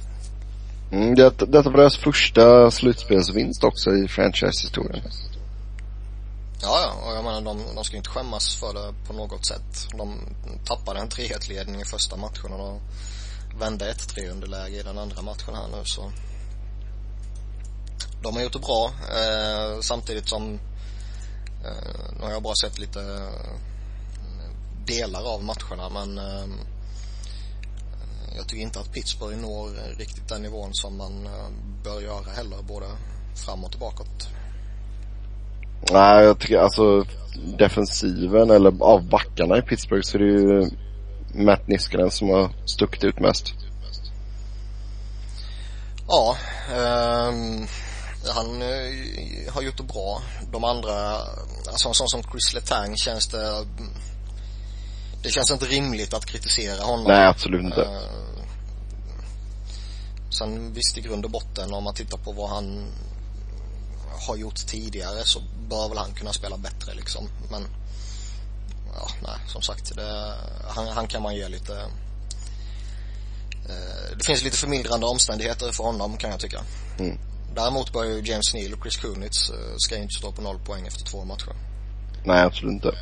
Mm, 0.91 1.15
det, 1.15 1.29
detta 1.29 1.69
var 1.69 1.77
deras 1.77 1.97
första 1.97 2.71
slutspelsvinst 2.71 3.63
också 3.63 3.89
i 3.89 4.07
franchise-historien. 4.07 5.03
Ja, 6.61 6.79
ja, 6.81 7.09
och 7.09 7.15
jag 7.15 7.23
menar 7.23 7.41
de, 7.41 7.75
de 7.75 7.83
ska 7.83 7.97
inte 7.97 8.09
skämmas 8.09 8.55
för 8.55 8.73
det 8.73 8.93
på 9.07 9.13
något 9.13 9.45
sätt. 9.45 9.87
De 9.97 10.15
tappade 10.65 10.99
en 10.99 11.09
3-1-ledning 11.09 11.81
i 11.81 11.85
första 11.85 12.15
matchen 12.15 12.53
och 12.53 12.81
vände 13.59 13.89
ett 13.89 14.07
3 14.09 14.29
underläge 14.29 14.79
i 14.79 14.83
den 14.83 14.97
andra 14.97 15.21
matchen 15.21 15.55
här 15.55 15.67
nu 15.67 15.81
så 15.85 16.11
de 18.21 18.35
har 18.35 18.43
gjort 18.43 18.53
det 18.53 18.59
bra 18.59 18.91
eh, 19.09 19.79
samtidigt 19.81 20.29
som 20.29 20.53
eh, 21.65 22.11
nu 22.19 22.25
har 22.25 22.31
jag 22.31 22.43
bara 22.43 22.55
sett 22.55 22.79
lite 22.79 22.99
eh, 22.99 23.51
delar 24.85 25.33
av 25.33 25.43
matcherna 25.43 25.89
men 25.89 26.17
eh, 26.17 26.45
jag 28.37 28.47
tycker 28.47 28.63
inte 28.63 28.79
att 28.79 28.93
Pittsburgh 28.93 29.37
når 29.37 29.97
riktigt 29.97 30.29
den 30.29 30.41
nivån 30.41 30.69
som 30.73 30.97
man 30.97 31.25
eh, 31.25 31.49
bör 31.83 32.01
göra 32.01 32.31
heller 32.35 32.57
både 32.67 32.85
framåt 33.45 33.73
och 33.73 33.79
bakåt. 33.79 34.27
Nej, 35.91 36.25
jag 36.25 36.39
tycker 36.39 36.57
alltså 36.57 37.05
defensiven 37.57 38.49
eller 38.49 38.83
av 38.83 39.09
backarna 39.09 39.57
i 39.57 39.61
Pittsburgh 39.61 40.03
så 40.03 40.17
är 40.17 40.21
det 40.21 40.31
ju 40.31 40.69
Matt 41.45 41.67
Niskanen 41.67 42.11
som 42.11 42.29
har 42.29 42.51
stuckit 42.65 43.03
ut 43.03 43.19
mest. 43.19 43.53
Ja, 46.07 46.37
um, 47.29 47.67
han 48.27 48.61
uh, 48.61 49.51
har 49.53 49.61
gjort 49.61 49.77
det 49.77 49.83
bra. 49.83 50.21
De 50.51 50.63
andra, 50.63 51.17
alltså 51.67 51.87
en 51.87 51.93
sån 51.93 52.09
som 52.09 52.23
Chris 52.23 52.53
Letang 52.53 52.97
känns 52.97 53.27
det 53.27 53.65
det 55.23 55.29
känns 55.29 55.51
inte 55.51 55.65
rimligt 55.65 56.13
att 56.13 56.25
kritisera 56.25 56.83
honom. 56.83 57.05
Nej, 57.07 57.27
absolut 57.27 57.63
inte. 57.63 57.81
Uh, 57.81 58.29
sen 60.29 60.73
visst 60.73 60.97
i 60.97 61.01
grund 61.01 61.25
och 61.25 61.31
botten 61.31 61.73
om 61.73 61.83
man 61.83 61.93
tittar 61.93 62.17
på 62.17 62.31
vad 62.31 62.49
han 62.49 62.91
har 64.27 64.35
gjort 64.35 64.67
tidigare 64.67 65.25
så 65.25 65.41
bör 65.69 65.89
väl 65.89 65.97
han 65.97 66.13
kunna 66.13 66.33
spela 66.33 66.57
bättre 66.57 66.93
liksom. 66.93 67.29
Men 67.51 67.67
ja, 68.95 69.07
nej, 69.23 69.39
som 69.47 69.61
sagt, 69.61 69.95
det, 69.95 70.35
han, 70.67 70.87
han 70.87 71.07
kan 71.07 71.21
man 71.21 71.35
ge 71.35 71.47
lite 71.47 71.73
uh, 73.69 74.17
det 74.17 74.25
finns 74.25 74.43
lite 74.43 74.57
förmildrande 74.57 75.05
omständigheter 75.05 75.71
för 75.71 75.83
honom 75.83 76.17
kan 76.17 76.31
jag 76.31 76.39
tycka. 76.39 76.61
Mm. 76.99 77.19
Däremot 77.55 77.93
bör 77.93 78.03
ju 78.03 78.21
James 78.31 78.53
Neal 78.53 78.73
och 78.73 78.81
Chris 78.81 78.97
Kunitz 78.97 79.49
uh, 79.49 79.55
ska 79.77 79.97
inte 79.97 80.13
stå 80.13 80.31
på 80.31 80.41
noll 80.41 80.59
poäng 80.59 80.87
efter 80.87 81.05
två 81.05 81.25
matcher. 81.25 81.53
Nej, 82.23 82.43
absolut 82.43 82.73
inte. 82.73 82.97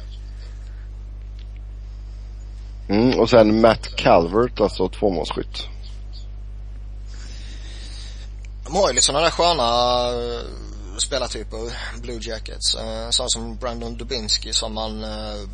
Mm, 2.89 3.19
och 3.19 3.29
sen 3.29 3.62
Matt 3.62 3.95
Calvert, 3.95 4.60
alltså 4.60 4.89
tvåmålsskytt. 4.89 5.67
De 8.65 8.75
har 8.75 8.88
ju 8.88 8.93
lite 8.93 9.05
sådana 9.05 9.23
där 9.23 9.31
sköna 9.31 10.10
uh, 10.12 10.41
spelartyper, 10.97 11.57
Blue 12.01 12.19
Jackets. 12.21 12.77
Sån 13.10 13.29
som 13.29 13.55
Brandon 13.55 13.97
Dubinsky 13.97 14.53
som 14.53 14.73
man 14.73 15.03
uh, 15.03 15.49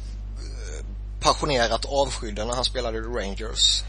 passionerat 1.22 1.86
avskydde 1.86 2.46
när 2.46 2.54
han 2.54 2.64
spelade 2.64 2.98
i 2.98 3.02
Rangers. 3.02 3.84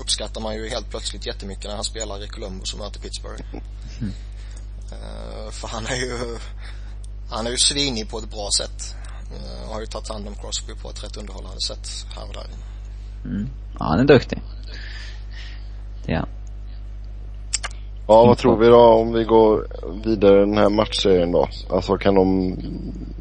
Uppskattar 0.00 0.40
man 0.40 0.54
ju 0.54 0.68
helt 0.68 0.90
plötsligt 0.90 1.26
jättemycket 1.26 1.64
när 1.64 1.74
han 1.74 1.84
spelar 1.84 2.24
i 2.24 2.28
Columbus 2.28 2.72
och 2.74 2.78
möter 2.78 3.00
Pittsburgh. 3.00 3.42
Mm. 4.00 4.12
Uh, 4.92 5.50
för 5.50 5.68
han 5.68 5.86
är 5.86 5.96
ju, 5.96 6.38
han 7.30 7.46
är 7.46 7.50
ju 7.50 7.56
svinig 7.56 8.10
på 8.10 8.18
ett 8.18 8.30
bra 8.30 8.48
sätt. 8.58 8.94
Uh, 9.32 9.72
har 9.72 9.80
ju 9.80 9.86
tagit 9.86 10.08
hand 10.08 10.28
om 10.28 10.34
Crosby 10.34 10.74
på 10.74 10.90
ett 10.90 11.04
rätt 11.04 11.16
underhållande 11.16 11.60
sätt 11.60 11.88
här 12.16 12.28
och 12.28 12.34
där. 12.34 12.46
Mm. 13.24 13.48
Ja, 13.78 13.84
han 13.84 14.00
är 14.00 14.04
duktig. 14.04 14.42
Han. 16.08 16.28
Ja, 18.10 18.26
vad 18.26 18.38
tror 18.38 18.58
vi 18.58 18.66
då 18.66 18.80
om 18.80 19.12
vi 19.12 19.24
går 19.24 19.66
vidare 20.04 20.40
den 20.40 20.58
här 20.58 20.68
matchserien 20.68 21.32
då? 21.32 21.48
Alltså 21.70 21.96
kan 21.96 22.14
de, 22.14 22.56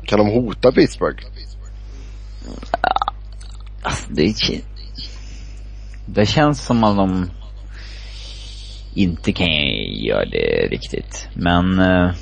kan 0.06 0.20
de 0.20 0.28
hota 0.28 0.72
Pittsburgh? 0.72 1.24
Ja, 2.82 3.14
alltså 3.84 4.10
det, 4.10 4.24
det 6.14 6.26
känns 6.26 6.66
som 6.66 6.84
att 6.84 6.98
de 6.98 7.30
inte 8.96 9.32
kan 9.32 9.48
göra 10.06 10.26
det 10.26 10.68
riktigt. 10.72 11.30
Men, 11.34 11.80
eller 11.80 12.14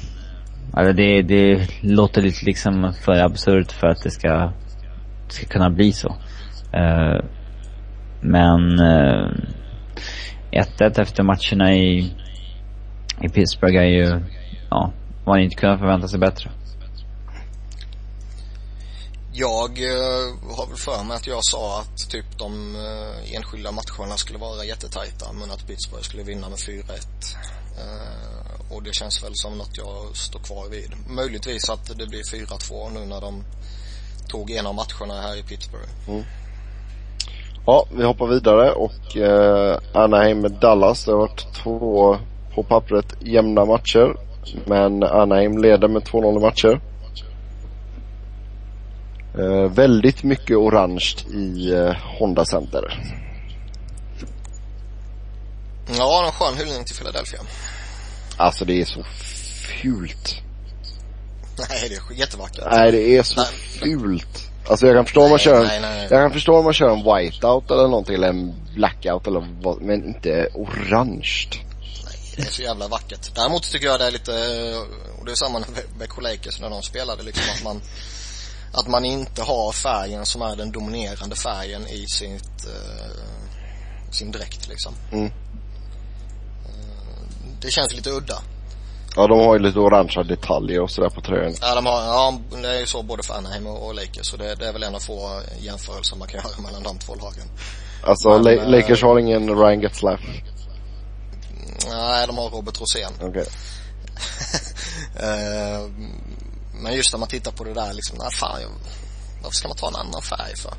alltså 0.74 0.94
det, 0.94 1.22
det 1.22 1.68
låter 1.82 2.22
lite 2.22 2.46
liksom 2.46 2.94
för 3.06 3.24
absurt 3.24 3.72
för 3.72 3.88
att 3.88 4.04
det 4.04 4.12
ska, 4.12 4.52
ska 5.28 5.48
kunna 5.48 5.70
bli 5.70 5.92
så. 5.92 6.16
Eh, 6.74 7.26
men, 8.22 8.80
eh, 8.80 9.30
1-1 10.52 11.02
efter 11.02 11.24
matcherna 11.24 11.76
i, 11.76 12.14
i 13.22 13.30
Pittsburgh 13.34 13.78
är 13.78 13.86
ju, 13.86 14.22
ja, 14.70 14.92
man 15.26 15.40
inte 15.40 15.56
kunnat 15.56 15.80
förvänta 15.80 16.08
sig 16.08 16.20
bättre. 16.20 16.50
Jag 19.40 19.70
eh, 19.70 20.56
har 20.58 20.68
väl 20.68 20.78
för 20.78 21.04
mig 21.04 21.16
att 21.18 21.28
jag 21.28 21.44
sa 21.44 21.80
att 21.80 22.10
typ 22.10 22.38
de 22.38 22.76
eh, 22.76 23.36
enskilda 23.36 23.72
matcherna 23.72 24.18
skulle 24.18 24.40
vara 24.40 24.66
jättetajta 24.66 25.26
men 25.40 25.52
att 25.52 25.68
Pittsburgh 25.68 26.04
skulle 26.04 26.24
vinna 26.24 26.50
med 26.50 26.58
4-1. 26.58 26.84
Eh, 27.82 28.76
och 28.76 28.84
det 28.84 28.94
känns 28.94 29.24
väl 29.24 29.32
som 29.34 29.58
något 29.58 29.78
jag 29.78 30.16
står 30.18 30.40
kvar 30.40 30.70
vid. 30.70 30.92
Möjligtvis 31.10 31.70
att 31.70 31.98
det 31.98 32.08
blir 32.08 32.24
4-2 32.24 32.94
nu 32.94 33.06
när 33.06 33.22
de 33.22 33.44
tog 34.28 34.52
en 34.52 34.66
av 34.68 34.76
matcherna 34.76 35.22
här 35.22 35.40
i 35.40 35.44
Pittsburgh. 35.44 35.90
Mm. 36.08 36.24
Ja, 37.66 37.86
vi 37.98 38.04
hoppar 38.04 38.28
vidare 38.28 38.72
och 38.72 39.18
eh, 39.18 39.80
Anaheim 39.94 40.40
med 40.40 40.52
Dallas. 40.52 41.06
Det 41.06 41.12
har 41.12 41.20
varit 41.20 41.54
två 41.64 42.18
på 42.56 42.64
pappret 42.64 43.16
jämna 43.20 43.66
matcher. 43.66 44.16
Men 44.66 45.04
Anaheim 45.04 45.58
leder 45.58 45.88
med 45.88 46.02
2-0 46.04 46.42
matcher. 46.42 46.82
Eh, 49.40 49.72
väldigt 49.72 50.24
mycket 50.24 50.58
orange 50.58 51.16
i 51.34 51.72
eh, 51.74 51.96
Honda 52.20 52.46
Center. 52.46 52.82
Ja, 55.98 56.26
en 56.26 56.32
skön 56.32 56.58
hyllning 56.58 56.86
till 56.86 56.96
Philadelphia. 56.96 57.40
Alltså 58.38 58.66
det 58.66 58.82
är 58.82 58.86
så 58.86 59.04
fult. 59.82 60.42
Nej, 61.70 61.90
det 61.90 61.96
är 61.96 62.20
jättevackert. 62.20 62.64
Nej, 62.72 62.92
det 62.92 63.18
är 63.18 63.24
så 63.24 63.42
nej, 63.42 63.50
fult. 63.52 64.52
Alltså 64.70 64.88
jag 64.88 64.96
kan 64.96 65.06
förstå 65.06 65.24
om 65.24 65.30
man 65.30 65.40
kör 65.40 65.62
en, 65.62 65.68
nej, 65.68 65.82
nej. 65.82 66.08
jag 66.12 66.24
kan 66.24 66.32
förstå 66.32 66.58
om 66.58 66.64
man 66.64 66.74
kör 66.74 66.90
en 66.90 67.04
whiteout 67.04 67.72
eller 67.72 67.88
någonting 67.88 68.16
eller 68.16 68.28
en 68.28 68.56
blackout 68.76 69.28
eller 69.28 69.48
vad, 69.62 69.82
men 69.82 70.06
inte 70.06 70.50
orange. 70.54 71.48
Nej, 72.06 72.16
det 72.36 72.42
är 72.42 72.52
så 72.52 72.62
jävla 72.62 72.88
vackert. 72.88 73.36
Däremot 73.36 73.64
tycker 73.64 73.86
jag 73.86 74.00
det 74.00 74.08
är 74.08 74.12
lite, 74.12 74.32
och 75.20 75.26
det 75.26 75.32
är 75.32 75.36
samma 75.36 75.60
med 75.60 76.08
Lakers 76.22 76.62
när 76.62 76.70
de 76.70 76.82
spelade 76.82 77.24
liksom 77.24 77.44
att 77.54 77.64
man 77.64 77.82
att 78.80 78.88
man 78.88 79.06
inte 79.06 79.42
har 79.42 79.72
färgen 79.72 80.26
som 80.26 80.42
är 80.42 80.56
den 80.56 80.72
dominerande 80.72 81.36
färgen 81.36 81.88
i 81.88 82.06
sitt, 82.08 82.66
uh, 82.68 84.12
sin 84.12 84.32
dräkt 84.32 84.68
liksom. 84.68 84.94
Mm. 85.12 85.26
Uh, 85.26 85.32
det 87.62 87.72
känns 87.72 87.94
lite 87.94 88.10
udda. 88.10 88.42
Ja, 89.16 89.28
de 89.28 89.40
har 89.40 89.54
ju 89.54 89.60
lite 89.60 89.80
orangea 89.80 90.24
detaljer 90.24 90.82
och 90.82 90.92
sådär 90.92 91.10
på 91.10 91.22
tröjan. 91.22 91.54
Ja, 91.62 91.76
de 91.76 91.86
har, 91.86 92.02
ja, 92.02 92.40
det 92.62 92.70
är 92.70 92.80
ju 92.80 92.86
så 92.86 93.04
både 93.04 93.24
för 93.24 93.34
Anaheim 93.34 93.68
och, 93.68 93.88
och 93.88 93.96
Lakers. 93.96 94.28
Så 94.28 94.38
det, 94.38 94.56
det 94.56 94.68
är 94.68 94.74
väl 94.74 94.84
en 94.84 94.96
av 94.96 95.00
få 95.00 95.42
jämförelser 95.60 96.16
man 96.16 96.28
kan 96.28 96.42
göra 96.44 96.62
mellan 96.62 96.84
de 96.84 97.00
två 97.00 97.16
lagen. 97.16 97.48
Alltså, 98.04 98.30
Men, 98.30 98.44
La 98.44 98.64
Lakers 98.78 99.04
har 99.04 99.20
ingen 99.20 99.60
Ryan 99.60 99.82
Getzlaff? 99.82 100.22
Nej, 101.90 102.28
de 102.28 102.38
har 102.38 102.50
Robert 102.50 102.82
Rosén. 102.82 103.12
Okej. 103.16 103.30
Okay. 103.30 103.46
uh, 105.24 105.90
men 106.84 106.94
just 106.94 107.14
när 107.14 107.20
man 107.20 107.30
tittar 107.30 107.52
på 107.52 107.64
det 107.64 107.74
där 107.74 107.94
liksom, 107.94 108.18
nej 108.18 108.32
fan, 108.32 108.62
jag, 108.62 108.70
varför 109.44 109.56
ska 109.56 109.68
man 109.68 109.78
ta 109.78 109.88
en 109.88 109.96
annan 109.96 110.22
färg 110.22 110.56
för? 110.56 110.74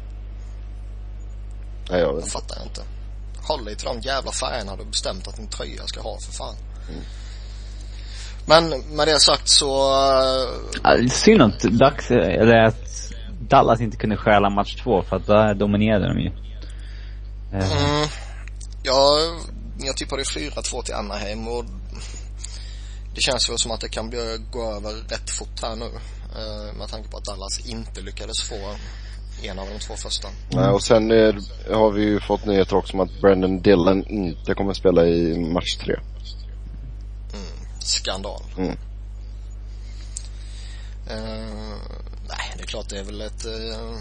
Nej, 1.90 2.00
jag 2.00 2.14
vet 2.14 2.24
Det 2.24 2.30
fattar 2.30 2.56
jag 2.56 2.66
inte. 2.66 2.82
Håll 3.48 3.64
dig 3.64 3.76
till 3.76 3.86
de 3.86 4.00
jävla 4.00 4.32
färgerna 4.32 4.76
du 4.76 4.84
bestämt 4.84 5.28
att 5.28 5.36
din 5.36 5.48
tröja 5.48 5.86
ska 5.86 6.00
ha 6.00 6.18
för 6.20 6.32
fan. 6.32 6.56
Mm. 6.88 7.00
Men 8.46 8.96
med 8.96 9.08
det 9.08 9.20
sagt 9.20 9.48
så... 9.48 9.90
Uh... 9.90 10.48
Ja, 10.82 11.08
synd 11.08 11.42
att 11.42 11.60
dags, 11.62 12.10
eller 12.10 12.64
att 12.64 13.12
Dallas 13.40 13.80
inte 13.80 13.96
kunde 13.96 14.16
stjäla 14.16 14.50
match 14.50 14.82
två 14.82 15.02
för 15.02 15.16
att 15.16 15.26
där 15.26 15.54
dominerade 15.54 16.08
de 16.08 16.20
ju. 16.20 16.30
Uh. 17.54 17.72
Mm. 17.72 18.08
Ja, 18.82 19.18
jag 19.78 19.96
tippade 19.96 20.22
4-2 20.22 20.82
till 20.82 20.94
Anaheim 20.94 21.48
och 21.48 21.64
det 23.18 23.22
känns 23.22 23.50
väl 23.50 23.58
som 23.58 23.70
att 23.70 23.80
det 23.80 23.88
kan 23.88 24.10
gå 24.50 24.72
över 24.72 24.92
rätt 24.92 25.30
fort 25.30 25.62
här 25.62 25.76
nu. 25.76 25.84
Uh, 25.84 26.78
med 26.78 26.88
tanke 26.88 27.10
på 27.10 27.16
att 27.16 27.24
Dallas 27.24 27.66
inte 27.66 28.00
lyckades 28.00 28.42
få 28.42 28.76
en 29.42 29.58
av 29.58 29.68
de 29.68 29.78
två 29.78 29.94
första. 29.94 30.28
Nej, 30.50 30.68
och 30.68 30.82
sen 30.82 31.10
är, 31.10 31.32
har 31.74 31.90
vi 31.90 32.02
ju 32.02 32.20
fått 32.20 32.44
nyheter 32.44 32.76
också 32.76 32.92
om 32.92 33.00
att 33.00 33.20
Brandon 33.20 33.62
Dillon 33.62 34.06
inte 34.06 34.54
kommer 34.54 34.72
spela 34.72 35.06
i 35.06 35.38
match 35.38 35.76
tre 35.80 35.94
skandal. 37.80 38.42
Mm. 38.56 38.70
Uh, 38.70 38.76
nej, 42.28 42.52
det 42.56 42.62
är 42.62 42.66
klart 42.66 42.88
det 42.88 42.98
är 42.98 43.04
väl 43.04 43.20
ett 43.20 43.46
uh, 43.46 43.98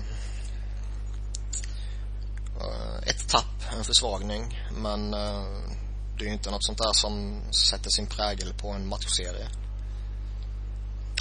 ett 3.03 3.29
tapp, 3.29 3.73
en 3.77 3.83
försvagning. 3.83 4.59
Men 4.81 5.13
uh, 5.13 5.76
det 6.17 6.23
är 6.23 6.27
ju 6.27 6.33
inte 6.33 6.51
något 6.51 6.63
sånt 6.63 6.77
där 6.77 6.93
som 6.93 7.41
sätter 7.51 7.89
sin 7.89 8.07
prägel 8.07 8.53
på 8.61 8.67
en 8.67 8.87
matchserie. 8.87 9.47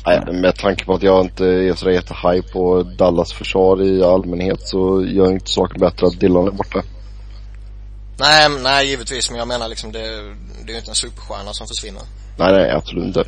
Nej, 0.06 0.32
med 0.32 0.56
tanke 0.56 0.84
på 0.84 0.94
att 0.94 1.02
jag 1.02 1.24
inte 1.24 1.44
är 1.44 1.74
sådär 1.74 1.92
jättehaj 1.92 2.42
på 2.42 2.82
Dallas 2.82 3.32
försvar 3.32 3.82
i 3.82 4.02
allmänhet 4.02 4.60
så 4.60 5.04
gör 5.04 5.32
inte 5.32 5.50
saken 5.50 5.80
bättre 5.80 6.06
att 6.06 6.20
Dylan 6.20 6.46
är 6.46 6.50
borta. 6.50 6.82
Nej, 8.18 8.48
nej 8.62 8.86
givetvis. 8.86 9.30
Men 9.30 9.38
jag 9.38 9.48
menar 9.48 9.68
liksom 9.68 9.92
det, 9.92 9.98
det 10.64 10.70
är 10.70 10.72
ju 10.72 10.76
inte 10.76 10.90
en 10.90 10.94
superstjärna 10.94 11.52
som 11.52 11.66
försvinner. 11.66 12.02
Nej, 12.38 12.52
nej 12.52 12.70
absolut 12.70 13.06
inte. 13.06 13.24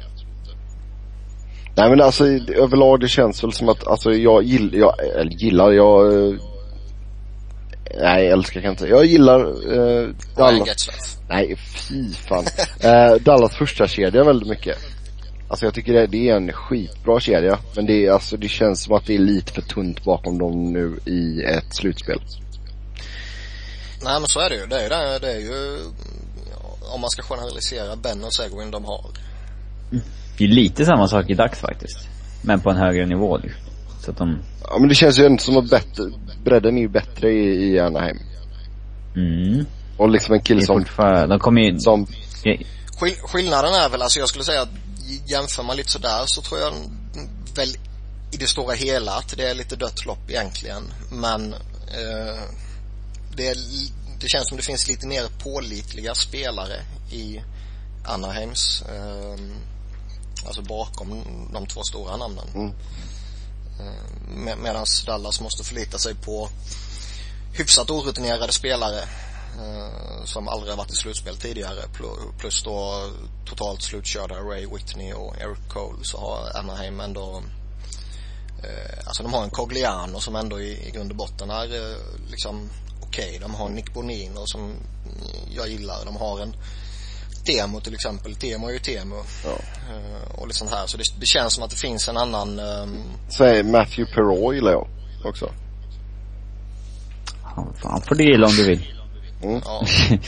Nej 1.77 1.91
men 1.91 2.01
alltså 2.01 2.25
överlag 2.55 3.01
det 3.01 3.09
känns 3.09 3.45
väl 3.45 3.53
som 3.53 3.69
att, 3.69 3.87
alltså 3.87 4.13
jag 4.13 4.43
gillar, 4.43 4.79
jag, 4.79 4.95
eller 5.21 5.31
gillar, 5.31 5.73
jag 5.73 6.13
Nej, 7.95 8.29
älskar 8.29 8.61
kan 8.61 8.71
inte. 8.71 8.87
Jag 8.87 9.05
gillar 9.05 9.41
eh, 9.75 10.09
Dallas. 10.37 11.19
Nej, 11.29 11.57
fy 11.57 12.13
fan. 12.13 12.45
eh, 12.81 13.15
Dallas 13.15 13.55
första 13.57 13.89
kedja 13.89 14.25
väldigt 14.25 14.49
mycket. 14.49 14.79
Alltså 15.49 15.67
jag 15.67 15.75
tycker 15.75 15.93
det, 15.93 16.07
det, 16.07 16.29
är 16.29 16.37
en 16.37 16.53
skitbra 16.53 17.21
kedja. 17.21 17.59
Men 17.77 17.87
det 17.87 18.07
är 18.07 18.13
alltså, 18.13 18.37
det 18.37 18.49
känns 18.49 18.83
som 18.83 18.95
att 18.95 19.07
det 19.07 19.15
är 19.15 19.19
lite 19.19 19.53
för 19.53 19.63
tunt 19.63 20.05
bakom 20.05 20.39
dem 20.39 20.73
nu 20.73 20.99
i 21.07 21.43
ett 21.43 21.75
slutspel. 21.75 22.21
Nej 24.03 24.21
men 24.21 24.29
så 24.29 24.41
är 24.41 24.51
det 24.51 24.57
ju. 24.57 24.67
Det 24.67 24.77
är 24.77 24.83
ju, 24.83 24.89
det, 24.89 25.19
det 25.19 25.33
är 25.33 25.39
ju 25.39 25.79
om 26.95 27.01
man 27.01 27.11
ska 27.11 27.23
generalisera 27.23 27.97
Ben 27.97 28.25
och 28.25 28.35
Seguin 28.35 28.71
de 28.71 28.85
har. 28.85 29.05
Det 30.39 30.45
är 30.45 30.49
lite 30.49 30.85
samma 30.85 31.09
sak 31.09 31.31
i 31.31 31.35
dags 31.35 31.59
faktiskt. 31.59 32.09
Men 32.43 32.61
på 32.61 32.71
en 32.71 32.77
högre 32.77 33.07
nivå 33.07 33.39
liksom. 33.39 33.68
Så 34.09 34.13
att 34.13 34.19
de... 34.19 34.39
Ja 34.63 34.79
men 34.79 34.89
det 34.89 34.95
känns 34.95 35.19
ju 35.19 35.27
ändå 35.27 35.39
som 35.39 35.57
att 35.57 35.71
bättre, 35.71 36.05
bredden 36.45 36.77
är 36.77 36.81
ju 36.81 36.89
bättre 36.89 37.33
i, 37.33 37.73
i 37.73 37.79
Anaheim. 37.79 38.19
Mm. 39.17 39.67
Och 39.97 40.11
liksom 40.11 40.35
en 40.35 40.41
kille 40.41 40.63
som... 40.63 40.85
De 41.29 41.39
kommer 41.39 41.61
ju... 41.61 41.79
Som... 41.79 42.07
Skill 43.01 43.15
skillnaden 43.23 43.75
är 43.75 43.89
väl, 43.89 44.03
alltså 44.03 44.19
jag 44.19 44.29
skulle 44.29 44.45
säga 44.45 44.63
att 44.63 44.69
jämför 45.27 45.63
man 45.63 45.77
lite 45.77 45.91
sådär 45.91 46.23
så 46.27 46.43
tror 46.43 46.61
jag 46.61 46.73
väl 47.57 47.69
i 48.33 48.37
det 48.37 48.47
stora 48.47 48.75
hela 48.75 49.13
att 49.13 49.37
det 49.37 49.51
är 49.51 49.55
lite 49.55 49.77
dött 49.77 50.07
lopp 50.07 50.31
egentligen. 50.31 50.83
Men 51.13 51.53
eh, 51.53 52.43
det 53.37 53.49
är 53.49 53.57
det 54.21 54.29
känns 54.29 54.49
som 54.49 54.57
det 54.57 54.65
finns 54.65 54.89
lite 54.89 55.07
mer 55.07 55.25
pålitliga 55.45 56.15
spelare 56.15 56.81
i 57.11 57.41
Anaheims, 58.05 58.83
eh, 58.83 59.39
alltså 60.47 60.63
bakom 60.63 61.23
de 61.53 61.67
två 61.67 61.83
stora 61.83 62.17
namnen. 62.17 62.47
Mm. 62.55 62.73
Eh, 63.81 64.35
Med, 64.37 64.59
Medan 64.59 64.87
Dallas 65.07 65.41
måste 65.41 65.65
förlita 65.65 65.99
sig 65.99 66.15
på 66.15 66.49
hyfsat 67.53 67.91
orutinerade 67.91 68.53
spelare 68.53 69.03
eh, 69.59 70.25
som 70.25 70.49
aldrig 70.49 70.73
har 70.73 70.77
varit 70.77 70.93
i 70.93 70.97
slutspel 70.97 71.37
tidigare 71.37 71.83
plus 72.39 72.63
då 72.63 73.11
totalt 73.47 73.83
slutkörda 73.83 74.35
Ray 74.35 74.67
Whitney 74.67 75.13
och 75.13 75.37
Eric 75.41 75.69
Cole 75.69 75.99
så 76.05 76.19
har 76.19 76.59
Anaheim 76.59 77.01
ändå 77.01 77.43
eh, 78.65 79.07
alltså 79.07 79.23
de 79.23 79.35
har 79.35 79.45
en 79.45 79.51
Cogliano 79.51 80.21
som 80.21 80.37
ändå 80.37 80.61
i, 80.61 80.89
i 80.89 80.91
grund 80.91 81.11
och 81.11 81.17
botten 81.17 81.51
är 81.51 81.91
eh, 81.91 81.97
liksom 82.31 82.71
okej. 83.03 83.29
Okay. 83.29 83.39
De 83.39 83.55
har 83.55 83.69
Nick 83.69 83.95
Bonino 83.95 84.47
som 84.47 84.75
jag 85.51 85.69
gillar. 85.69 86.05
De 86.05 86.17
har 86.17 86.41
en 86.41 86.55
Temo 87.49 87.81
till 87.81 87.95
exempel. 87.95 88.35
Temo 88.35 88.69
är 88.69 88.73
ju 88.73 88.79
Temo. 88.79 89.17
Ja. 89.45 89.51
Uh, 89.51 90.41
och 90.41 90.47
lite 90.47 90.59
sånt 90.59 90.71
här. 90.71 90.87
Så 90.87 90.97
det, 90.97 91.05
det, 91.21 91.27
känns 91.27 91.55
som 91.55 91.65
att 91.65 91.71
det 91.71 91.77
finns 91.77 92.09
en 92.09 92.17
annan... 92.17 92.61
Um... 92.61 93.03
Säg 93.29 93.63
Matthew 93.63 94.15
Perrault 94.15 94.55
gillar 94.55 94.71
jag 94.71 94.89
också. 95.25 95.53
Ja, 97.43 97.67
fan 97.83 98.03
får 98.03 98.15
du 98.15 98.25
gilla 98.25 98.47
om 98.47 98.53
du 98.53 98.67
vill. 98.67 98.95
Mm. 99.43 99.61
Ja. 99.65 99.85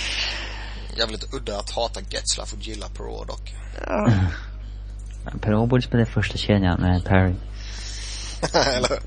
Jävligt 0.99 1.35
udda 1.35 1.59
att 1.59 1.71
hata 1.71 2.01
Getzlaff 2.01 2.53
och 2.53 2.61
gilla 2.61 2.87
Perrault 2.89 3.29
dock. 3.29 3.55
Ja. 3.87 4.13
Perrault 5.41 5.71
borde 5.71 5.83
spela 5.83 6.07
första 6.07 6.39
kedjan 6.39 6.81
med 6.81 7.05
Perry. 7.05 7.35
Eller 8.77 8.99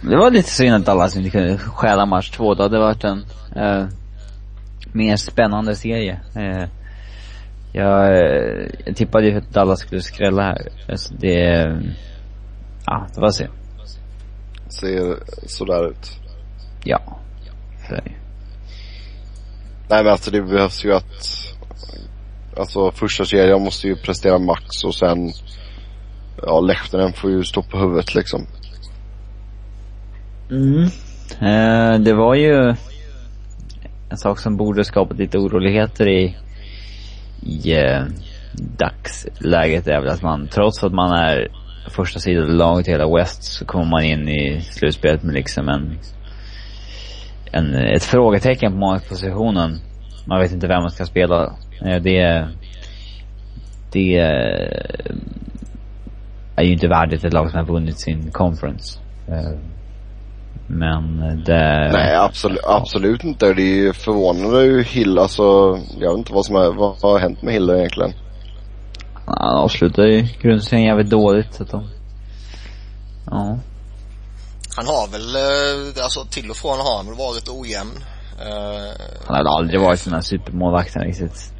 det 0.00 0.16
var 0.16 0.30
lite 0.30 0.50
synd 0.50 0.74
att 0.74 0.86
Dallas 0.86 1.16
inte 1.16 1.30
kunde 1.30 1.58
stjäla 1.58 2.06
match 2.06 2.30
två. 2.30 2.54
Det 2.54 2.62
hade 2.62 2.78
varit 2.78 3.04
en 3.04 3.26
eh, 3.56 3.86
mer 4.92 5.16
spännande 5.16 5.76
serie. 5.76 6.20
Eh, 6.34 6.68
jag, 7.72 8.18
eh, 8.18 8.68
jag 8.86 8.96
tippade 8.96 9.26
ju 9.26 9.38
att 9.38 9.50
Dallas 9.50 9.80
skulle 9.80 10.00
skrälla 10.00 10.42
här. 10.42 10.68
Alltså 10.88 11.14
det, 11.14 11.36
ja, 12.86 13.06
det 13.14 13.20
var 13.20 13.30
se. 13.30 13.48
Ser 14.68 15.16
sådär 15.46 15.90
ut. 15.90 16.10
Ja, 16.84 17.18
så 17.88 17.94
är 17.94 18.00
det 18.04 18.12
Nej 19.88 20.04
men 20.04 20.12
alltså 20.12 20.30
det 20.30 20.42
behövs 20.42 20.84
ju 20.84 20.94
att, 20.94 21.26
alltså 22.56 22.90
första 22.90 23.24
serien 23.24 23.62
måste 23.62 23.86
ju 23.88 23.96
prestera 23.96 24.38
max 24.38 24.84
och 24.84 24.94
sen, 24.94 25.32
ja 26.42 26.60
Lehtinen 26.60 27.12
får 27.12 27.30
ju 27.30 27.44
stå 27.44 27.62
på 27.62 27.78
huvudet 27.78 28.14
liksom. 28.14 28.46
Mm. 30.50 30.82
Eh, 31.40 32.00
det 32.00 32.14
var 32.14 32.34
ju 32.34 32.74
en 34.10 34.16
sak 34.16 34.38
som 34.38 34.56
borde 34.56 34.84
skapat 34.84 35.18
lite 35.18 35.38
oroligheter 35.38 36.08
i, 36.08 36.36
i 37.46 37.72
eh, 37.72 38.04
dagsläget 38.78 39.88
är 39.88 40.00
väl 40.00 40.10
att 40.10 40.22
man, 40.22 40.48
trots 40.48 40.84
att 40.84 40.92
man 40.92 41.12
är 41.12 41.48
första 41.90 42.18
sidan 42.18 42.56
laget 42.56 42.88
i 42.88 42.90
hela 42.90 43.16
West, 43.16 43.42
så 43.42 43.64
kommer 43.64 43.84
man 43.84 44.04
in 44.04 44.28
i 44.28 44.60
slutspelet 44.60 45.22
med 45.22 45.34
liksom 45.34 45.68
en, 45.68 45.98
en 47.52 47.74
ett 47.74 48.04
frågetecken 48.04 48.72
på 48.72 48.78
målpositionen. 48.78 49.78
Man 50.26 50.40
vet 50.40 50.52
inte 50.52 50.66
vem 50.66 50.82
man 50.82 50.90
ska 50.90 51.04
spela. 51.04 51.56
Eh, 51.84 52.02
det, 52.02 52.48
det 53.92 54.16
är 56.56 56.62
ju 56.62 56.72
inte 56.72 56.88
värdigt 56.88 57.24
ett 57.24 57.32
lag 57.32 57.50
som 57.50 57.58
har 57.58 57.66
vunnit 57.66 58.00
sin 58.00 58.30
conference. 58.30 59.00
Eh, 59.28 59.75
Eh, 60.70 60.74
men 60.76 61.44
det... 61.44 61.90
Nej, 61.92 62.16
absolut, 62.16 62.64
absolut 62.64 63.24
inte. 63.24 63.54
Det 63.54 63.62
är 63.62 63.76
ju 63.76 63.92
förvånande 63.92 64.58
hur 64.58 64.84
Hill, 64.84 65.18
alltså, 65.18 65.42
jag 65.98 66.10
vet 66.10 66.18
inte 66.18 66.32
vad 66.32 66.46
som 66.46 66.56
är, 66.56 66.72
vad, 66.72 67.02
har 67.02 67.18
hänt 67.18 67.42
med 67.42 67.54
Hill 67.54 67.70
egentligen? 67.70 68.12
Han 69.26 69.56
avslutade 69.56 70.08
ju 70.08 70.28
grundserien 70.42 70.86
jävligt 70.86 71.10
dåligt 71.10 71.54
så 71.54 71.62
att 71.62 71.70
de, 71.70 71.88
ja. 73.26 73.58
Han 74.76 74.86
har 74.86 75.08
väl, 75.12 75.36
eh, 75.36 76.04
alltså 76.04 76.24
till 76.24 76.50
och 76.50 76.56
från 76.56 76.78
har 76.78 76.96
han 76.96 77.06
väl 77.06 77.14
varit 77.14 77.48
ojämn. 77.48 77.98
Uh, 78.40 78.92
han 79.26 79.36
har 79.36 79.44
väl 79.44 79.46
aldrig 79.46 79.80
varit 79.80 80.04
den 80.04 80.14
här 80.14 80.20
supermålvakten 80.20 81.02
riktigt. 81.02 81.52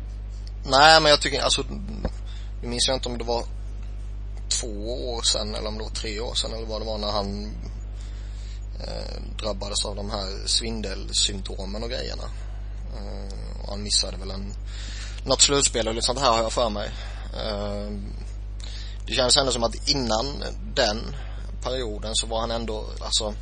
Nej 0.71 1.01
men 1.03 1.11
jag 1.11 1.21
tycker, 1.21 1.43
alltså, 1.43 1.63
nu 2.63 2.69
minns 2.69 2.89
jag 2.89 2.97
inte 2.97 3.09
om 3.09 3.19
det 3.19 3.25
var 3.25 3.43
två 4.61 4.75
år 5.13 5.23
sedan 5.23 5.55
eller 5.55 5.69
om 5.69 5.79
det 5.79 5.85
var 5.85 5.91
tre 5.91 6.21
år 6.21 6.35
sedan 6.35 6.53
eller 6.53 6.67
vad 6.67 6.81
det 6.81 6.87
var 6.87 6.99
när 6.99 7.13
han 7.13 7.45
eh, 7.45 7.76
drabbades 9.41 9.85
av 9.85 9.97
de 9.97 10.11
här 10.11 10.47
svindelsymptomen 10.47 11.83
och 11.83 11.91
grejerna. 11.91 12.25
Eh, 12.97 13.63
och 13.63 13.69
han 13.69 13.83
missade 13.83 14.17
väl 14.17 14.31
en, 14.31 14.55
något 15.25 15.41
slutspel 15.41 15.87
lite 15.87 16.07
sånt 16.07 16.19
här 16.19 16.31
har 16.31 16.43
jag 16.43 16.53
för 16.53 16.71
mig. 16.71 16.91
Eh, 17.35 17.91
det 19.07 19.13
känns 19.13 19.37
ändå 19.37 19.53
som 19.53 19.65
att 19.65 19.89
innan 19.89 20.45
den 20.75 21.17
perioden 21.63 22.15
så 22.15 22.27
var 22.27 22.41
han 22.41 22.51
ändå 22.51 22.85
alltså 23.01 23.35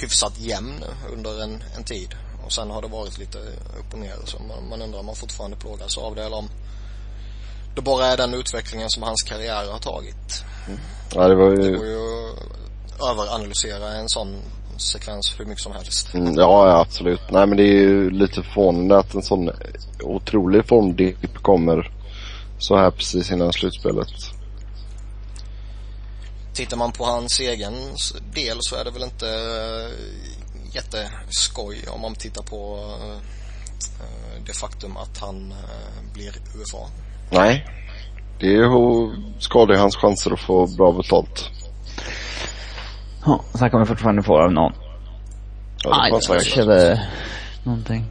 hyfsat 0.00 0.38
jämn 0.38 0.84
under 1.12 1.42
en, 1.42 1.62
en 1.76 1.84
tid. 1.84 2.14
Och 2.44 2.52
sen 2.52 2.70
har 2.70 2.82
det 2.82 2.88
varit 2.88 3.18
lite 3.18 3.38
upp 3.78 3.92
och 3.92 3.98
ner 3.98 4.16
så 4.24 4.38
man, 4.38 4.68
man 4.68 4.82
undrar 4.82 5.00
om 5.00 5.06
man 5.06 5.14
fortfarande 5.14 5.56
plågas 5.56 5.98
av 5.98 6.14
det 6.14 6.24
eller 6.24 6.36
om 6.36 6.48
det 7.74 7.82
bara 7.82 8.06
är 8.06 8.16
den 8.16 8.34
utvecklingen 8.34 8.90
som 8.90 9.02
hans 9.02 9.22
karriär 9.22 9.70
har 9.72 9.78
tagit. 9.78 10.44
Mm. 10.66 10.80
Ja, 11.14 11.28
det 11.28 11.34
var 11.34 11.50
ju... 11.50 11.56
Det 11.56 11.78
går 11.78 11.86
ju 11.86 12.05
överanalysera 13.00 13.92
en 13.92 14.08
sån 14.08 14.42
sekvens 14.76 15.34
hur 15.38 15.44
mycket 15.44 15.62
som 15.62 15.72
helst. 15.72 16.14
Mm, 16.14 16.34
ja, 16.34 16.80
absolut. 16.80 17.20
Nej 17.30 17.46
men 17.46 17.56
det 17.56 17.62
är 17.62 17.72
ju 17.72 18.10
lite 18.10 18.42
förvånande 18.42 18.98
att 18.98 19.14
en 19.14 19.22
sån 19.22 19.50
otrolig 20.02 20.66
formdipp 20.66 21.36
kommer 21.42 21.92
så 22.58 22.76
här 22.76 22.90
precis 22.90 23.30
innan 23.30 23.52
slutspelet. 23.52 24.08
Tittar 26.54 26.76
man 26.76 26.92
på 26.92 27.04
hans 27.04 27.40
egen 27.40 27.74
del 28.34 28.56
så 28.60 28.76
är 28.76 28.84
det 28.84 28.90
väl 28.90 29.02
inte 29.02 29.26
jätteskoj 30.72 31.84
om 31.88 32.00
man 32.00 32.14
tittar 32.14 32.42
på 32.42 32.78
eh, 33.00 34.44
det 34.46 34.52
faktum 34.52 34.96
att 34.96 35.18
han 35.18 35.52
eh, 35.52 36.12
blir 36.14 36.30
UFA. 36.30 36.86
Nej. 37.30 37.66
Det 38.40 38.58
skadar 39.38 39.74
ju 39.74 39.80
hans 39.80 39.96
chanser 39.96 40.32
att 40.32 40.40
få 40.40 40.66
bra 40.66 40.92
betalt. 40.92 41.50
Ja, 43.26 43.44
sen 43.58 43.70
kan 43.70 43.80
vi 43.80 43.86
fortfarande 43.86 44.22
få 44.22 44.38
av 44.38 44.52
någon. 44.52 44.72
Ja, 45.84 45.90
det 45.90 46.12
Nej, 46.12 46.22
säkert. 46.22 46.98
någonting. 47.64 48.04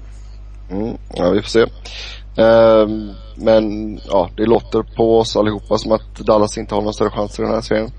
Mm, 0.70 0.98
ja, 1.14 1.30
vi 1.30 1.42
får 1.42 1.50
se. 1.50 1.62
Uh, 1.62 3.14
men 3.36 3.96
ja, 4.06 4.30
det 4.38 4.46
låter 4.46 4.96
på 4.96 5.20
oss 5.20 5.36
allihopa 5.36 5.78
som 5.78 5.92
att 5.92 6.16
Dallas 6.16 6.58
inte 6.58 6.76
har 6.76 6.82
någon 6.82 6.94
större 6.94 7.10
chans 7.10 7.40
i 7.40 7.42
den 7.42 7.52
här 7.52 7.62
serien. 7.62 7.92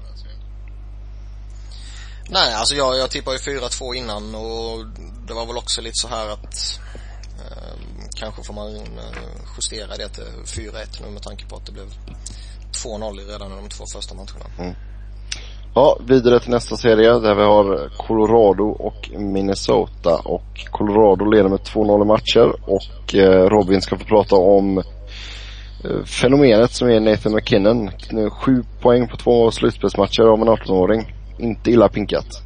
Nej, 2.30 2.54
alltså 2.54 2.74
jag, 2.74 2.98
jag 2.98 3.10
tippade 3.10 3.36
ju 3.36 3.58
4-2 3.58 3.94
innan 3.94 4.34
och 4.34 4.86
det 5.26 5.34
var 5.34 5.46
väl 5.46 5.56
också 5.56 5.80
lite 5.80 5.94
så 5.94 6.08
här 6.08 6.30
att 6.30 6.80
kanske 8.16 8.42
får 8.42 8.54
man 8.54 8.76
eh, 8.76 8.82
justera 9.56 9.96
det 9.96 10.08
till 10.08 10.24
4-1 10.24 11.02
nu 11.02 11.10
med 11.10 11.22
tanke 11.22 11.46
på 11.46 11.56
att 11.56 11.66
det 11.66 11.72
blev 11.72 11.86
2-0 12.84 13.26
redan 13.26 13.52
i 13.52 13.56
de 13.56 13.68
två 13.68 13.84
första 13.94 14.14
matcherna. 14.14 14.46
Mm. 14.58 14.74
Ja, 15.78 15.98
vidare 16.06 16.40
till 16.40 16.50
nästa 16.50 16.76
serie 16.76 17.18
där 17.18 17.34
vi 17.34 17.42
har 17.42 17.88
Colorado 17.96 18.64
och 18.64 19.10
Minnesota 19.18 20.16
och 20.24 20.64
Colorado 20.70 21.24
leder 21.24 21.48
med 21.48 21.58
2-0 21.58 22.02
i 22.02 22.06
matcher 22.06 22.70
och 22.70 23.14
eh, 23.14 23.48
Robin 23.48 23.80
ska 23.80 23.98
få 23.98 24.04
prata 24.04 24.36
om 24.36 24.78
eh, 24.78 26.04
fenomenet 26.04 26.70
som 26.70 26.88
är 26.88 27.00
Nathan 27.00 27.34
McKinnon. 27.34 27.90
Nu 28.10 28.30
sju 28.30 28.62
poäng 28.80 29.08
på 29.08 29.16
två 29.16 29.50
slutspelsmatcher 29.50 30.22
av 30.22 30.40
en 30.40 30.48
18-åring. 30.48 31.14
Inte 31.38 31.70
illa 31.70 31.88
pinkat. 31.88 32.42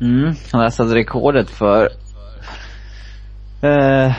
Mm, 0.00 0.34
han 0.52 0.60
har 0.60 0.70
satt 0.70 0.92
rekordet 0.92 1.50
för 1.50 1.88
Eh, 3.62 4.12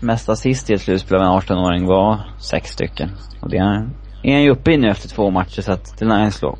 mest 0.00 0.28
assist 0.28 0.70
i 0.70 0.74
ett 0.74 0.80
slutspel 0.80 1.16
av 1.16 1.22
en 1.22 1.40
18-åring 1.40 1.86
var 1.86 2.20
sex 2.38 2.70
stycken. 2.70 3.10
Och 3.40 3.50
det 3.50 3.56
är, 3.56 3.88
är 4.22 4.32
han 4.32 4.42
ju 4.42 4.50
uppe 4.50 4.72
i 4.72 4.76
nu 4.76 4.88
efter 4.88 5.08
två 5.08 5.30
matcher 5.30 5.62
så 5.62 5.72
att 5.72 5.98
det 5.98 6.04
är 6.04 6.24
nice 6.24 6.38
slå. 6.38 6.58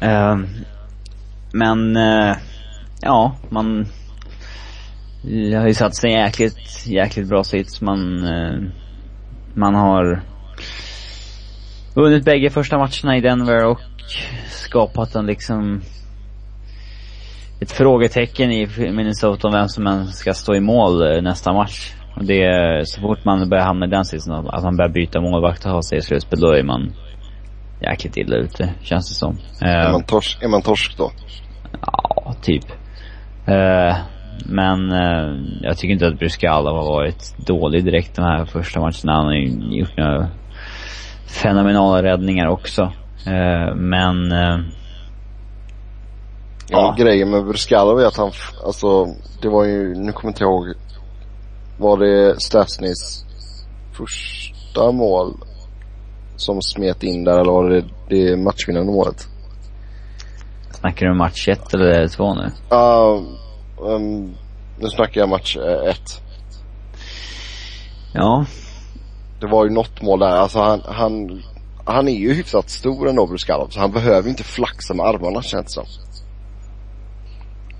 Eh, 0.00 0.36
men, 1.52 1.96
eh, 1.96 2.36
ja, 3.02 3.36
man 3.48 3.86
har 5.56 5.66
ju 5.66 5.74
satt 5.74 5.96
sig 5.96 6.12
jäkligt, 6.12 6.86
jäkligt 6.86 7.28
bra 7.28 7.44
sits. 7.44 7.80
Man, 7.80 8.24
eh, 8.24 8.60
man 9.54 9.74
har 9.74 10.22
vunnit 11.94 12.24
bägge 12.24 12.50
första 12.50 12.78
matcherna 12.78 13.16
i 13.16 13.20
Denver 13.20 13.66
och 13.66 13.80
skapat 14.48 15.14
en 15.14 15.26
liksom 15.26 15.82
ett 17.60 17.72
frågetecken 17.72 18.52
i 18.52 18.66
Minnesota 18.76 19.48
om 19.48 19.54
vem 19.54 19.68
som 19.68 19.86
än 19.86 20.06
ska 20.06 20.34
stå 20.34 20.54
i 20.54 20.60
mål 20.60 21.02
eh, 21.02 21.22
nästa 21.22 21.52
match. 21.52 21.94
Och 22.16 22.24
det 22.24 22.42
är, 22.42 22.84
så 22.84 23.00
fort 23.00 23.24
man 23.24 23.48
börjar 23.48 23.64
hamna 23.64 23.86
i 23.86 23.90
den 23.90 24.04
sitsen, 24.04 24.32
att 24.32 24.64
man 24.64 24.76
börjar 24.76 24.92
byta 24.92 25.20
målvakt 25.20 25.64
och 25.64 25.70
ha 25.70 25.82
sig 25.82 25.98
i 25.98 26.02
slutspel, 26.02 26.40
då 26.40 26.52
är 26.52 26.62
man 26.62 26.92
jäkligt 27.80 28.16
illa 28.16 28.36
ute, 28.36 28.74
känns 28.82 29.08
det 29.08 29.14
som. 29.14 29.38
Är 29.60 29.86
eh, 29.86 29.92
man 29.92 30.02
torsk, 30.02 30.42
är 30.42 30.48
man 30.48 30.62
torsk 30.62 30.96
då? 30.96 31.10
Ja, 31.80 32.34
typ. 32.42 32.64
Uh, 33.48 33.96
men 34.44 34.92
uh, 34.92 35.36
jag 35.62 35.78
tycker 35.78 35.92
inte 35.92 36.06
att 36.06 36.18
Bruscala 36.18 36.70
har 36.70 36.84
varit 36.84 37.46
dålig 37.46 37.84
direkt 37.84 38.16
de 38.16 38.22
här 38.22 38.44
första 38.44 38.80
matcherna. 38.80 39.12
Han 39.12 39.26
har 39.26 39.32
ju 39.32 39.78
gjort 39.78 39.96
några 39.96 40.28
fenomenala 41.42 42.02
räddningar 42.02 42.46
också. 42.46 42.92
Men 43.74 44.32
Ja. 46.70 46.94
Grejen 46.98 47.30
med 47.30 47.44
Bruskalov 47.44 48.00
är 48.00 48.06
att 48.06 48.16
han, 48.16 48.32
alltså 48.66 49.06
det 49.42 49.48
var 49.48 49.64
ju, 49.64 49.94
nu 49.94 50.12
kommer 50.12 50.22
jag 50.22 50.30
inte 50.30 50.44
ihåg. 50.44 50.74
Var 51.78 51.98
det 51.98 52.40
Stasnys 52.40 53.24
första 53.92 54.92
mål 54.92 55.34
som 56.40 56.62
smet 56.62 57.02
in 57.02 57.24
där 57.24 57.40
eller 57.40 57.52
var 57.52 57.70
det 57.70 57.84
det 58.08 58.36
matchvinnande 58.36 58.92
målet? 58.92 59.26
Snackar 60.70 61.06
du 61.06 61.14
match 61.14 61.48
1 61.48 61.74
eller 61.74 62.08
2 62.08 62.34
nu? 62.34 62.50
Ja, 62.68 63.22
uh, 63.80 63.94
um, 63.94 64.36
nu 64.78 64.88
snackar 64.88 65.20
jag 65.20 65.28
match 65.28 65.56
1. 65.56 65.62
Uh, 65.62 65.96
ja. 68.14 68.44
Det 69.40 69.46
var 69.46 69.64
ju 69.64 69.70
något 69.70 70.02
mål 70.02 70.18
där, 70.18 70.26
alltså 70.26 70.58
han, 70.58 70.82
han, 70.84 71.42
han 71.84 72.08
är 72.08 72.18
ju 72.18 72.34
hyfsat 72.34 72.70
stor 72.70 73.08
ändå 73.08 73.26
Bruskalov 73.26 73.68
så 73.68 73.80
han 73.80 73.92
behöver 73.92 74.28
inte 74.28 74.44
flaxa 74.44 74.94
med 74.94 75.06
armarna 75.06 75.42
känns 75.42 75.66
det 75.66 75.72
som. 75.72 75.86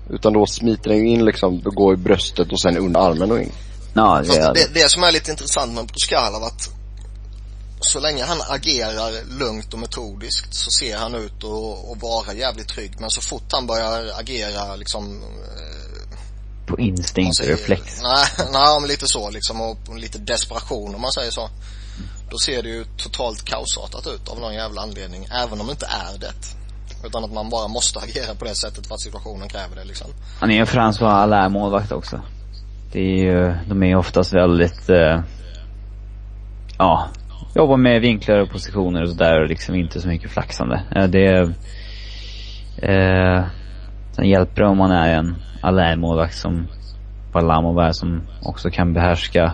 Utan 0.09 0.33
då 0.33 0.45
smiter 0.45 0.89
den 0.89 0.99
ju 0.99 1.07
in 1.07 1.25
liksom, 1.25 1.61
går 1.63 1.93
i 1.93 1.97
bröstet 1.97 2.51
och 2.51 2.61
sen 2.61 2.77
under 2.77 2.99
armen 2.99 3.31
och 3.31 3.39
in. 3.39 3.51
Ja, 3.93 4.21
det, 4.23 4.53
det, 4.53 4.73
det 4.73 4.89
som 4.89 5.03
är 5.03 5.11
lite 5.11 5.31
intressant 5.31 5.73
med 5.73 5.85
Bruskalov 5.85 6.43
att 6.43 6.78
så 7.79 7.99
länge 7.99 8.23
han 8.23 8.37
agerar 8.49 9.39
lugnt 9.39 9.73
och 9.73 9.79
metodiskt 9.79 10.53
så 10.53 10.69
ser 10.71 10.97
han 10.97 11.15
ut 11.15 11.43
att 11.43 12.01
vara 12.01 12.33
jävligt 12.33 12.67
trygg. 12.67 12.95
Men 12.99 13.09
så 13.09 13.21
fort 13.21 13.51
han 13.51 13.67
börjar 13.67 14.19
agera 14.19 14.75
liksom 14.75 15.23
eh, 15.23 16.67
På 16.67 16.79
instinkt 16.79 17.39
och 17.39 17.45
reflex? 17.45 18.01
Nej, 18.01 18.47
nej, 18.53 18.87
lite 18.87 19.07
så 19.07 19.29
liksom 19.29 19.61
och 19.61 19.97
lite 19.97 20.19
desperation 20.19 20.95
om 20.95 21.01
man 21.01 21.11
säger 21.11 21.31
så. 21.31 21.49
Då 22.31 22.37
ser 22.37 22.63
det 22.63 22.69
ju 22.69 22.85
totalt 22.97 23.45
kaosartat 23.45 24.07
ut 24.07 24.29
av 24.29 24.39
någon 24.39 24.53
jävla 24.53 24.81
anledning. 24.81 25.27
Även 25.31 25.61
om 25.61 25.67
det 25.67 25.71
inte 25.71 25.85
är 25.85 26.19
det. 26.19 26.33
Utan 27.07 27.23
att 27.23 27.33
man 27.33 27.49
bara 27.49 27.67
måste 27.67 27.99
agera 27.99 28.35
på 28.35 28.45
det 28.45 28.55
sättet 28.55 28.87
för 28.87 28.95
att 28.95 29.01
situationen 29.01 29.49
kräver 29.49 29.75
det 29.75 29.83
liksom. 29.83 30.07
Han 30.39 30.49
är 30.49 30.53
ju 30.53 30.59
en 30.59 30.67
François 30.67 31.11
Allaire 31.11 31.49
målvakt 31.49 31.91
också. 31.91 32.21
Det 32.91 32.99
är 32.99 33.17
ju, 33.17 33.55
de 33.67 33.83
är 33.83 33.87
ju 33.87 33.95
oftast 33.95 34.33
väldigt, 34.33 34.89
eh, 34.89 35.21
ja, 36.77 37.09
jobbar 37.59 37.77
med 37.77 38.01
vinklar 38.01 38.39
och 38.39 38.49
positioner 38.49 39.01
och 39.01 39.09
sådär 39.09 39.41
och 39.41 39.47
liksom 39.47 39.75
inte 39.75 40.01
så 40.01 40.07
mycket 40.07 40.31
flaxande. 40.31 40.81
Eh, 40.95 41.07
det, 41.07 41.39
eh, 42.81 43.43
Sen 44.11 44.29
hjälper 44.29 44.61
det 44.61 44.67
om 44.67 44.77
man 44.77 44.91
är 44.91 45.13
en 45.17 45.35
Allaire-målvakt 45.61 46.35
som 46.35 46.67
Valamovär 47.33 47.91
som 47.91 48.21
också 48.43 48.69
kan 48.69 48.93
behärska 48.93 49.53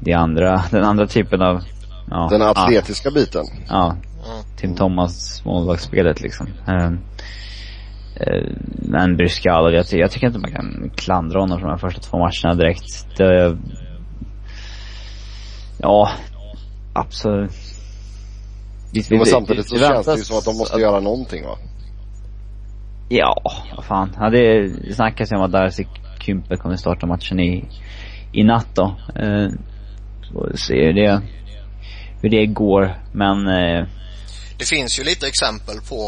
det 0.00 0.12
andra, 0.12 0.62
den 0.70 0.84
andra 0.84 1.06
typen 1.06 1.42
av, 1.42 1.62
ja. 2.10 2.28
Den 2.30 2.42
atletiska 2.42 3.08
ja, 3.08 3.14
biten? 3.14 3.44
Ja. 3.68 3.96
Tim 4.56 4.74
Thomas 4.74 5.44
målvaktsspelet 5.44 6.20
liksom. 6.20 6.46
Uh, 6.46 6.92
uh, 8.26 8.52
men 8.78 9.16
Bryscal, 9.16 9.74
jag, 9.74 9.84
jag 9.90 10.10
tycker 10.10 10.26
inte 10.26 10.38
man 10.38 10.52
kan 10.52 10.90
klandra 10.96 11.40
honom 11.40 11.60
från 11.60 11.70
de 11.70 11.78
första 11.78 12.00
två 12.00 12.18
matcherna 12.18 12.54
direkt. 12.54 13.16
Det, 13.16 13.56
ja, 15.82 16.10
absolut. 16.92 17.52
Vi, 18.92 19.04
men 19.10 19.26
samtidigt 19.26 19.68
så 19.68 19.78
känns 19.78 20.06
det 20.06 20.16
ju 20.16 20.24
som 20.24 20.38
att 20.38 20.44
de 20.44 20.56
måste 20.56 20.74
att, 20.74 20.80
göra 20.80 21.00
någonting 21.00 21.44
va? 21.44 21.58
Ja, 23.08 23.42
vad 23.76 23.84
fan. 23.84 24.16
Ja, 24.16 24.30
det 24.30 24.70
snackas 24.94 25.32
ju 25.32 25.36
om 25.36 25.42
att 25.42 25.52
Darcy 25.52 25.84
Kympe 26.20 26.56
kommer 26.56 26.76
starta 26.76 27.06
matchen 27.06 27.40
i, 27.40 27.64
i 28.32 28.44
natt 28.44 28.68
då. 28.74 28.96
Eh, 29.16 29.48
får 30.32 30.56
se 30.56 30.74
hur 30.74 30.92
det, 30.92 31.22
hur 32.22 32.30
det 32.30 32.46
går. 32.46 33.02
Men 33.12 33.46
eh, 33.46 33.86
det 34.58 34.66
finns 34.66 34.98
ju 35.00 35.04
lite 35.04 35.26
exempel 35.26 35.76
på 35.88 35.98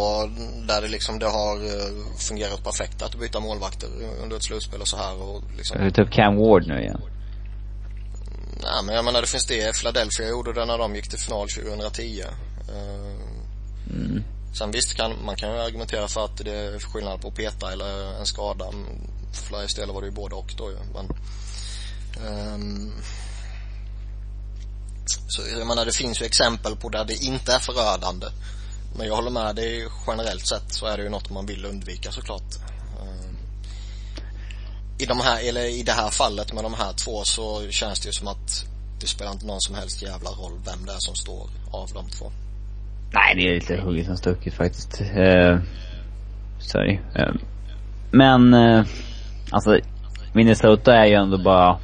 där 0.68 0.82
det 0.82 0.88
liksom 0.88 1.18
det 1.18 1.26
har 1.26 1.56
eh, 1.56 2.16
fungerat 2.28 2.64
perfekt 2.64 3.02
att 3.02 3.14
byta 3.20 3.40
målvakter 3.40 3.88
under 4.22 4.36
ett 4.36 4.42
slutspel 4.42 4.80
och 4.80 4.88
så 4.88 4.96
här 4.96 5.22
och 5.22 5.42
liksom. 5.56 5.80
Det 5.80 5.90
typ 5.90 6.10
Cam 6.10 6.36
Ward 6.36 6.66
nu 6.66 6.80
igen? 6.80 7.00
Men 8.82 8.94
jag 8.94 9.04
menar 9.04 9.20
det 9.20 9.26
finns 9.26 9.46
det, 9.46 9.76
Philadelphia 9.76 10.28
gjorde 10.28 10.52
det 10.52 10.64
när 10.64 10.78
de 10.78 10.94
gick 10.94 11.08
till 11.08 11.18
final 11.18 11.48
2010. 11.48 12.24
Mm. 13.90 14.24
Sen 14.58 14.70
visst 14.70 14.94
kan, 14.94 15.24
man 15.24 15.36
kan 15.36 15.52
ju 15.52 15.58
argumentera 15.58 16.08
för 16.08 16.24
att 16.24 16.36
det 16.36 16.56
är 16.56 16.78
skillnad 16.78 17.20
på 17.20 17.30
peta 17.30 17.72
eller 17.72 18.18
en 18.18 18.26
skada. 18.26 18.64
För 19.32 19.44
Flyers 19.44 19.74
del 19.74 19.90
var 19.90 20.00
det 20.00 20.06
ju 20.06 20.12
både 20.12 20.34
och 20.34 20.54
då 20.56 20.70
ju. 20.70 20.76
Men, 20.94 21.08
um, 22.28 22.92
så 25.28 25.42
jag 25.58 25.66
menar 25.66 25.84
det 25.84 25.96
finns 25.96 26.20
ju 26.20 26.26
exempel 26.26 26.76
på 26.76 26.88
där 26.88 27.04
det 27.04 27.24
inte 27.24 27.52
är 27.52 27.58
förödande. 27.58 28.26
Men 28.96 29.06
jag 29.06 29.16
håller 29.16 29.30
med 29.30 29.56
dig 29.56 29.88
generellt 30.06 30.48
sett 30.48 30.72
så 30.72 30.86
är 30.86 30.96
det 30.96 31.02
ju 31.02 31.08
något 31.08 31.30
man 31.30 31.46
vill 31.46 31.64
undvika 31.64 32.12
såklart. 32.12 32.56
Um, 33.00 33.38
I 34.98 35.06
de 35.06 35.20
här, 35.20 35.48
eller 35.48 35.64
i 35.64 35.82
det 35.82 35.92
här 35.92 36.10
fallet 36.10 36.52
med 36.52 36.64
de 36.64 36.74
här 36.74 36.92
två 36.92 37.24
så 37.24 37.70
känns 37.70 38.00
det 38.00 38.06
ju 38.06 38.12
som 38.12 38.28
att 38.28 38.71
det 39.02 39.08
spelar 39.08 39.32
inte 39.32 39.46
någon 39.46 39.60
som 39.60 39.74
helst 39.74 40.02
jävla 40.02 40.30
roll 40.30 40.52
vem 40.64 40.86
det 40.86 40.92
är 40.92 41.02
som 41.08 41.14
står 41.14 41.42
av 41.80 41.88
de 41.94 42.08
två. 42.08 42.26
Nej, 43.14 43.34
det 43.36 43.48
är 43.48 43.54
lite 43.54 43.76
hugget 43.76 44.06
som 44.06 44.16
stucket 44.16 44.54
faktiskt. 44.54 45.00
Uh, 45.00 45.58
sorry. 46.58 46.94
Uh, 47.18 47.34
men, 48.10 48.54
uh, 48.54 48.84
alltså, 49.50 49.78
Minnesota 50.32 50.94
är 50.94 51.06
ju 51.06 51.14
ändå 51.14 51.38
bara, 51.38 51.78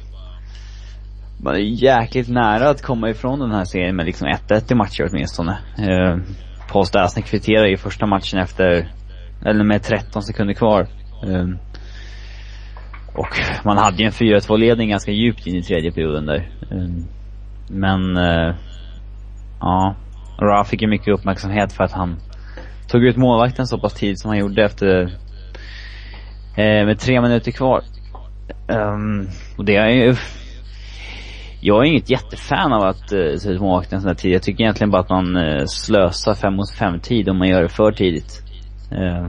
bara 1.37 1.59
jäkligt 1.59 2.29
nära 2.29 2.69
att 2.69 2.81
komma 2.81 3.09
ifrån 3.09 3.39
den 3.39 3.51
här 3.51 3.65
serien 3.65 3.95
med 3.95 4.05
liksom 4.05 4.27
1-1 4.27 4.71
i 4.71 4.75
matcher 4.75 5.09
åtminstone. 5.11 5.57
Uh, 5.79 6.21
Paul 6.71 6.85
Stasny 6.85 7.21
kvitterar 7.21 7.73
i 7.73 7.77
första 7.77 8.05
matchen 8.05 8.39
efter, 8.39 8.93
eller 9.45 9.63
med 9.63 9.83
13 9.83 10.23
sekunder 10.23 10.53
kvar. 10.53 10.87
Uh, 11.27 11.55
och 13.19 13.65
man 13.65 13.77
hade 13.77 13.97
ju 13.97 14.05
en 14.05 14.11
4-2 14.11 14.57
ledning 14.57 14.89
ganska 14.89 15.11
djupt 15.11 15.47
in 15.47 15.55
i 15.55 15.63
tredje 15.63 15.91
perioden 15.91 16.25
där. 16.25 16.49
Uh, 16.71 17.03
men, 17.69 18.17
eh, 18.17 18.55
ja. 19.59 19.95
Ra 20.41 20.63
fick 20.63 20.81
ju 20.81 20.87
mycket 20.87 21.13
uppmärksamhet 21.13 21.73
för 21.73 21.83
att 21.83 21.91
han 21.91 22.15
tog 22.87 23.03
ut 23.03 23.17
målvakten 23.17 23.67
så 23.67 23.79
pass 23.79 23.93
tidigt 23.93 24.19
som 24.19 24.29
han 24.29 24.39
gjorde 24.39 24.65
efter, 24.65 25.01
eh, 26.57 26.85
med 26.85 26.99
tre 26.99 27.21
minuter 27.21 27.51
kvar. 27.51 27.81
Um, 28.67 29.29
och 29.57 29.65
det 29.65 29.75
är 29.75 29.89
ju, 29.89 30.15
jag 31.61 31.85
är 31.85 31.89
inget 31.89 32.09
jättefan 32.09 32.73
av 32.73 32.83
att 32.83 33.11
eh, 33.11 33.19
uh, 33.19 33.37
ta 33.37 33.49
ut 33.49 33.61
målvakten 33.61 34.01
sån 34.01 34.07
här 34.07 34.15
tid. 34.15 34.31
Jag 34.31 34.43
tycker 34.43 34.63
egentligen 34.63 34.91
bara 34.91 35.01
att 35.01 35.09
man 35.09 35.37
uh, 35.37 35.65
slösar 35.65 36.35
fem 36.35 36.55
mot 36.55 36.71
fem 36.71 36.99
tid 36.99 37.29
om 37.29 37.37
man 37.37 37.47
gör 37.47 37.61
det 37.61 37.69
för 37.69 37.91
tidigt. 37.91 38.43
Uh, 38.91 39.27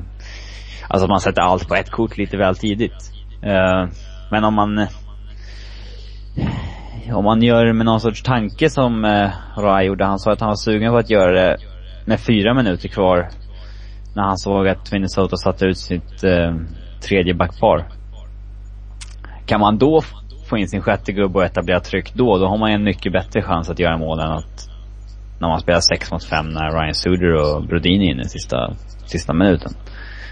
alltså 0.89 1.05
att 1.05 1.11
man 1.11 1.21
sätter 1.21 1.43
allt 1.43 1.69
på 1.69 1.75
ett 1.75 1.91
kort 1.91 2.19
lite 2.19 2.37
väl 2.37 2.57
tidigt. 2.57 3.20
Eh, 3.43 3.89
men 4.31 4.45
om 4.45 4.55
man 4.55 4.79
eh, 4.79 4.89
om 7.13 7.25
man 7.25 7.43
gör 7.43 7.65
det 7.65 7.73
med 7.73 7.87
någon 7.87 8.01
sorts 8.01 8.23
tanke 8.23 8.71
som 8.71 9.05
eh, 9.05 9.31
Rai 9.57 9.87
gjorde. 9.87 10.05
Han 10.05 10.19
sa 10.19 10.33
att 10.33 10.41
han 10.41 10.49
var 10.49 10.57
sugen 10.57 10.93
på 10.93 10.99
att 10.99 11.11
göra 11.11 11.33
det 11.33 11.57
med 12.05 12.21
fyra 12.21 12.55
minuter 12.55 12.89
kvar. 12.89 13.29
När 14.15 14.23
han 14.23 14.39
såg 14.39 14.69
att 14.69 14.93
Minnesota 14.93 15.37
satte 15.37 15.65
ut 15.67 15.79
sitt 15.79 16.25
eh, 16.25 16.55
tredje 17.03 17.35
backpar. 17.35 17.89
Kan 19.47 19.61
man 19.61 19.79
då 19.79 20.01
få 20.51 20.59
in 20.59 20.69
sin 20.69 20.83
sjätte 20.83 21.13
gubbe 21.13 21.39
och 21.39 21.45
etablera 21.45 21.81
tryck 21.81 22.15
då, 22.15 22.39
då 22.39 22.47
har 22.47 22.59
man 22.59 22.71
en 22.71 22.85
mycket 22.85 23.13
bättre 23.13 23.43
chans 23.43 23.71
att 23.71 23.79
göra 23.79 23.99
mål 23.99 24.21
än 24.21 24.31
att 24.31 24.69
när 25.41 25.49
man 25.49 25.61
spelar 25.61 25.81
6 25.81 26.13
mot 26.13 26.25
5 26.25 26.49
när 26.49 26.71
Ryan 26.71 26.95
Suder 26.95 27.35
och 27.35 27.63
Brodin 27.67 28.03
är 28.03 28.11
inne 28.11 28.23
i 28.23 28.29
sista, 28.29 28.73
sista 29.07 29.33
minuten. 29.33 29.73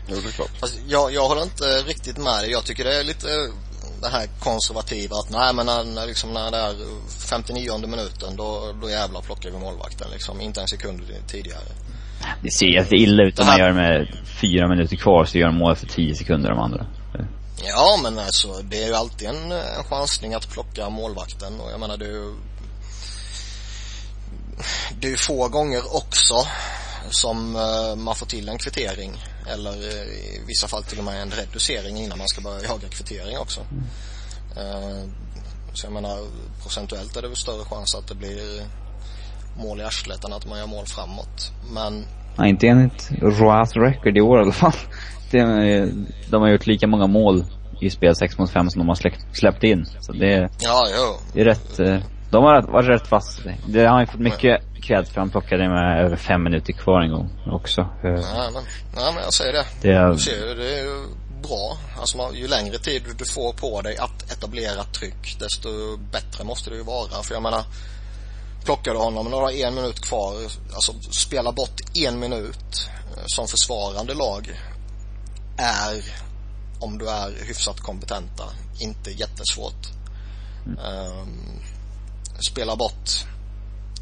Jo, 0.08 0.16
det 0.22 0.28
är 0.28 0.32
klart. 0.32 0.50
Alltså, 0.60 0.78
jag, 0.86 1.12
jag 1.12 1.28
håller 1.28 1.42
inte 1.42 1.64
riktigt 1.64 2.18
med 2.18 2.38
dig. 2.42 2.50
Jag 2.50 2.64
tycker 2.64 2.84
det 2.84 3.00
är 3.00 3.04
lite 3.04 3.26
det 4.00 4.08
här 4.08 4.28
konservativa 4.40 5.16
att 5.16 5.30
nej 5.30 5.54
men 5.54 5.66
när, 5.66 5.84
när, 5.84 6.06
liksom, 6.06 6.32
när 6.32 6.50
det 6.50 6.56
är 6.56 6.74
59 7.30 7.78
minuten 7.86 8.36
då, 8.36 8.74
då 8.82 8.90
jävlar 8.90 9.20
plockar 9.20 9.50
vi 9.50 9.58
målvakten 9.58 10.10
liksom. 10.12 10.40
Inte 10.40 10.60
en 10.60 10.68
sekund 10.68 11.02
tidigare. 11.26 11.62
Det 12.42 12.50
ser 12.50 12.66
jätte 12.66 12.96
illa 12.96 13.22
ut 13.22 13.38
om 13.38 13.46
man 13.46 13.58
gör 13.58 13.72
med 13.72 14.18
fyra 14.40 14.68
minuter 14.68 14.96
kvar 14.96 15.24
så 15.24 15.38
gör 15.38 15.50
mål 15.50 15.76
för 15.76 15.86
tio 15.86 16.14
sekunder 16.14 16.50
de 16.50 16.58
andra. 16.58 16.86
Ja 17.66 18.00
men 18.02 18.18
alltså 18.18 18.62
det 18.62 18.82
är 18.82 18.86
ju 18.86 18.94
alltid 18.94 19.28
en, 19.28 19.52
en 19.52 19.84
chansning 19.90 20.34
att 20.34 20.50
plocka 20.50 20.90
målvakten 20.90 21.60
och 21.60 21.70
jag 21.72 21.80
menar 21.80 21.98
ju 21.98 22.34
det 25.00 25.06
är 25.06 25.10
ju 25.10 25.16
få 25.16 25.48
gånger 25.48 25.96
också 25.96 26.34
som 27.10 27.56
uh, 27.56 27.96
man 27.96 28.14
får 28.14 28.26
till 28.26 28.48
en 28.48 28.58
kvittering 28.58 29.24
eller 29.52 29.72
uh, 29.72 30.08
i 30.36 30.42
vissa 30.46 30.68
fall 30.68 30.84
till 30.84 30.98
och 30.98 31.04
med 31.04 31.22
en 31.22 31.30
reducering 31.30 31.96
innan 31.96 32.18
man 32.18 32.28
ska 32.28 32.40
börja 32.40 32.62
jaga 32.62 32.88
kvittering 32.88 33.38
också. 33.38 33.60
Uh, 33.60 35.04
så 35.72 35.86
jag 35.86 35.92
menar 35.92 36.18
procentuellt 36.62 37.16
är 37.16 37.22
det 37.22 37.28
väl 37.28 37.36
större 37.36 37.64
chans 37.64 37.94
att 37.94 38.08
det 38.08 38.14
blir 38.14 38.62
mål 39.58 39.80
i 39.80 39.84
arslet 39.84 40.24
än 40.24 40.32
att 40.32 40.46
man 40.46 40.58
gör 40.58 40.66
mål 40.66 40.86
framåt. 40.86 41.52
Men... 41.72 42.04
Ja, 42.36 42.46
inte 42.46 42.66
enligt 42.66 43.10
Roas 43.22 43.76
record 43.76 44.16
i 44.16 44.20
år 44.20 44.38
i 44.38 44.42
alla 44.42 44.52
fall. 44.52 44.72
Det, 45.30 45.42
de 46.30 46.42
har 46.42 46.48
gjort 46.48 46.66
lika 46.66 46.86
många 46.86 47.06
mål 47.06 47.44
i 47.80 47.90
spel 47.90 48.16
6 48.16 48.38
mot 48.38 48.50
5 48.50 48.70
som 48.70 48.78
de 48.78 48.88
har 48.88 48.94
släppt, 49.32 49.64
in. 49.64 49.86
Så 50.00 50.12
det, 50.12 50.50
ja, 50.58 50.86
jo. 50.96 51.16
det 51.32 51.40
är 51.40 51.44
rätt, 51.44 51.80
de 52.30 52.44
har 52.44 52.62
varit 52.62 52.88
rätt 52.88 53.06
fast. 53.06 53.40
Det 53.66 53.86
har 53.86 54.00
ju 54.00 54.06
fått 54.06 54.20
mycket 54.20 54.62
cred 54.82 55.08
för 55.08 55.20
han 55.20 55.30
plockade 55.30 55.68
med 55.68 56.04
över 56.04 56.16
fem 56.16 56.42
minuter 56.42 56.72
kvar 56.72 57.00
en 57.00 57.10
gång 57.10 57.30
också. 57.46 57.88
Nej 58.02 58.12
men, 58.52 58.62
nej, 58.96 59.12
men 59.14 59.22
jag 59.22 59.32
säger 59.32 59.52
det. 59.52 59.66
Det 59.82 59.92
är, 59.92 60.12
du 60.12 60.18
ser, 60.18 60.54
det 60.54 60.78
är 60.78 60.84
ju 60.84 61.06
bra. 61.42 61.76
Alltså 62.00 62.16
man, 62.16 62.34
ju 62.34 62.48
längre 62.48 62.78
tid 62.78 63.02
du 63.18 63.24
får 63.24 63.52
på 63.52 63.82
dig 63.82 63.96
att 63.96 64.32
etablera 64.32 64.84
tryck 64.84 65.36
desto 65.40 65.68
bättre 65.96 66.44
måste 66.44 66.70
det 66.70 66.76
ju 66.76 66.82
vara. 66.82 67.22
För 67.22 67.34
jag 67.34 67.42
menar 67.42 67.64
plockar 68.64 68.92
du 68.92 68.98
honom 68.98 69.34
och 69.34 69.40
har 69.40 69.50
en 69.50 69.74
minut 69.74 70.00
kvar, 70.00 70.34
alltså 70.74 70.92
spela 71.10 71.52
bort 71.52 71.80
en 71.94 72.20
minut 72.20 72.90
eh, 73.16 73.22
som 73.26 73.48
försvarande 73.48 74.14
lag 74.14 74.60
är, 75.58 76.04
om 76.80 76.98
du 76.98 77.08
är 77.08 77.46
hyfsat 77.46 77.80
kompetenta, 77.80 78.44
inte 78.78 79.10
jättesvårt. 79.10 79.86
Mm. 80.66 80.78
Um, 80.78 81.60
spela 82.38 82.76
bort 82.76 83.26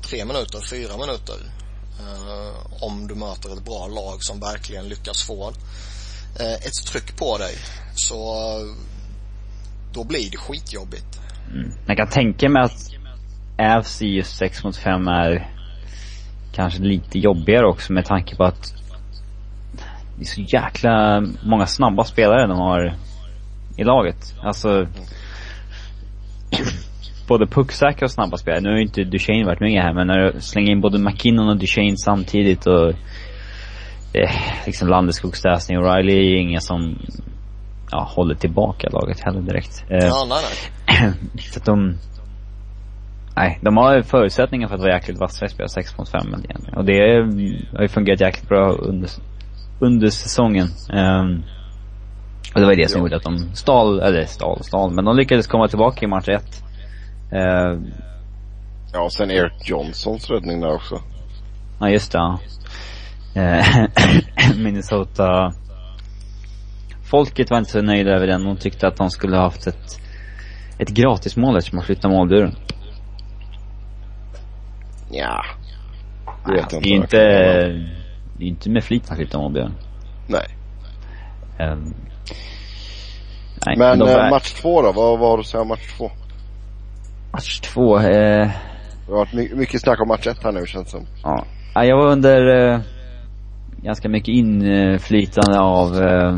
tre 0.03 0.25
minuter, 0.25 0.61
fyra 0.71 0.97
minuter. 0.97 1.37
Eh, 2.01 2.83
om 2.83 3.07
du 3.09 3.15
möter 3.15 3.53
ett 3.53 3.65
bra 3.65 3.87
lag 3.87 4.23
som 4.23 4.41
verkligen 4.41 4.89
lyckas 4.89 5.23
få 5.27 5.49
eh, 6.41 6.55
ett 6.55 6.87
tryck 6.87 7.17
på 7.17 7.39
dig. 7.39 7.55
Så 7.95 8.33
eh, 8.35 8.77
då 9.93 10.05
blir 10.05 10.31
det 10.31 10.37
skitjobbigt. 10.37 11.21
Mm. 11.53 11.73
Jag 11.87 11.97
kan 11.97 12.09
tänka 12.09 12.49
mig 12.49 12.63
att 12.63 12.91
AFC 13.59 14.03
just 14.03 14.37
6 14.37 14.65
mot 14.65 14.77
5 14.77 15.09
är 15.09 15.51
kanske 16.53 16.83
lite 16.83 17.19
jobbigare 17.19 17.67
också 17.67 17.93
med 17.93 18.05
tanke 18.05 18.37
på 18.37 18.45
att 18.45 18.75
det 20.19 20.23
är 20.23 20.27
så 20.27 20.41
jäkla 20.41 21.21
många 21.43 21.67
snabba 21.67 22.05
spelare 22.05 22.47
de 22.47 22.59
har 22.59 22.97
i 23.77 23.85
laget. 23.85 24.35
Alltså 24.43 24.69
mm 24.69 24.91
både 27.29 27.47
pucksäkra 27.47 28.05
och 28.05 28.11
snabba 28.11 28.37
spelare. 28.37 28.61
Nu 28.61 28.69
har 28.69 28.77
ju 28.77 28.83
inte 28.83 29.05
Duchene 29.05 29.47
varit 29.47 29.61
med 29.61 29.83
här, 29.83 29.95
men 29.95 30.07
när 30.07 30.19
du 30.19 30.41
slänger 30.41 30.73
in 30.73 30.81
både 30.81 30.99
McKinnon 30.99 31.49
och 31.49 31.57
Duchene 31.57 31.97
samtidigt 31.97 32.67
och 32.67 32.89
eh, 34.13 34.31
liksom 34.67 34.89
Landeskogs 34.89 35.39
Stasny 35.39 35.77
och 35.77 35.95
Riley 35.95 36.17
är 36.17 36.41
inga 36.41 36.61
som 36.61 36.99
ja, 37.91 38.11
håller 38.17 38.35
tillbaka 38.35 38.89
laget 38.93 39.21
heller 39.21 39.41
direkt. 39.41 39.85
Eh, 39.91 40.07
ja, 40.07 40.27
nej, 40.29 40.39
nej. 41.03 41.13
så 41.53 41.61
att 41.61 41.67
de... 41.67 41.97
Nej, 43.37 43.59
de 43.63 43.77
har 43.77 44.03
förutsättningar 44.03 44.69
för 44.69 44.75
att 44.75 44.81
vara 44.81 44.95
jäkligt 44.95 45.19
vassa 45.19 45.47
i 45.47 45.49
spel, 45.49 45.69
6 45.69 45.99
mot 45.99 46.09
5 46.09 46.23
igen. 46.23 46.75
Och 46.77 46.85
det 46.85 47.01
har 47.73 47.83
ju 47.83 47.89
fungerat 47.89 48.21
jäkligt 48.21 48.49
bra 48.49 48.73
under, 48.73 49.11
under 49.81 50.09
säsongen. 50.09 50.67
Um, 50.93 51.43
och 52.55 52.61
det 52.61 52.67
var 52.67 52.77
det 52.77 52.91
som 52.91 53.01
gjorde 53.01 53.17
att 53.17 53.23
de 53.23 53.39
stal, 53.39 54.01
eller 54.01 54.25
stal, 54.25 54.65
stal, 54.65 54.95
men 54.95 55.05
de 55.05 55.17
lyckades 55.17 55.47
komma 55.47 55.69
tillbaka 55.69 56.05
i 56.05 56.09
match 56.09 56.29
1. 56.29 56.66
Eh, 57.33 57.79
ja, 58.93 59.11
sen 59.11 59.31
Eric 59.31 59.53
Johnsons 59.69 60.31
räddning 60.31 60.61
där 60.61 60.75
också. 60.75 61.01
Ja, 61.81 61.91
just 61.91 62.13
det. 62.13 62.19
Ja. 62.19 62.39
Eh, 63.35 63.87
Minnesota 64.57 65.53
Folket 67.11 67.51
var 67.51 67.59
inte 67.59 67.71
så 67.71 67.83
nöjda 67.83 68.11
över 68.11 68.27
den. 68.27 68.45
De 68.45 68.57
tyckte 68.57 68.89
att 68.89 68.97
de 68.97 69.11
skulle 69.11 69.37
ha 69.37 69.43
haft 69.43 69.67
ett, 69.67 70.01
ett 70.79 70.89
gratis 70.89 71.37
eftersom 71.37 71.77
man 71.77 71.85
flyttade 71.85 72.15
målburen. 72.15 72.55
Ja. 75.11 75.45
Det 76.47 76.53
vet 76.53 76.63
alltså, 76.63 76.77
inte. 76.77 76.89
Det 76.89 76.95
är 76.95 76.97
inte, 76.97 77.19
det 78.39 78.45
är 78.45 78.49
inte 78.49 78.71
med 78.71 78.85
flit 78.85 79.09
man 79.09 79.17
flyttar 79.17 79.39
målburen. 79.39 79.75
Nej. 80.27 80.47
Um, 81.61 81.95
nej. 83.67 83.77
Men, 83.77 83.99
men 83.99 84.09
eh, 84.09 84.15
var... 84.15 84.31
match 84.31 84.53
två 84.53 84.83
då? 84.83 84.93
Vad, 84.93 85.19
vad 85.19 85.31
har 85.31 85.37
du 85.37 85.41
att 85.41 85.47
säga 85.47 85.61
om 85.61 85.69
match 85.69 85.97
två? 85.99 86.11
Match 87.37 87.61
två, 87.61 87.99
eh... 87.99 88.51
Det 89.07 89.13
har 89.13 89.17
varit 89.17 89.57
mycket 89.57 89.81
snack 89.81 90.01
om 90.01 90.09
match 90.09 90.27
ett 90.27 90.43
här 90.43 90.53
nu 90.53 90.67
känns 90.67 90.85
det 90.85 90.91
som. 90.91 91.07
Ja. 91.23 91.45
ja 91.75 91.85
jag 91.85 91.97
var 91.97 92.13
under 92.13 92.73
eh, 92.73 92.81
ganska 93.83 94.09
mycket 94.09 94.29
inflytande 94.29 95.61
av 95.61 96.03
eh, 96.03 96.37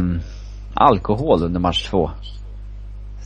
alkohol 0.74 1.42
under 1.42 1.60
match 1.60 1.88
två. 1.90 2.10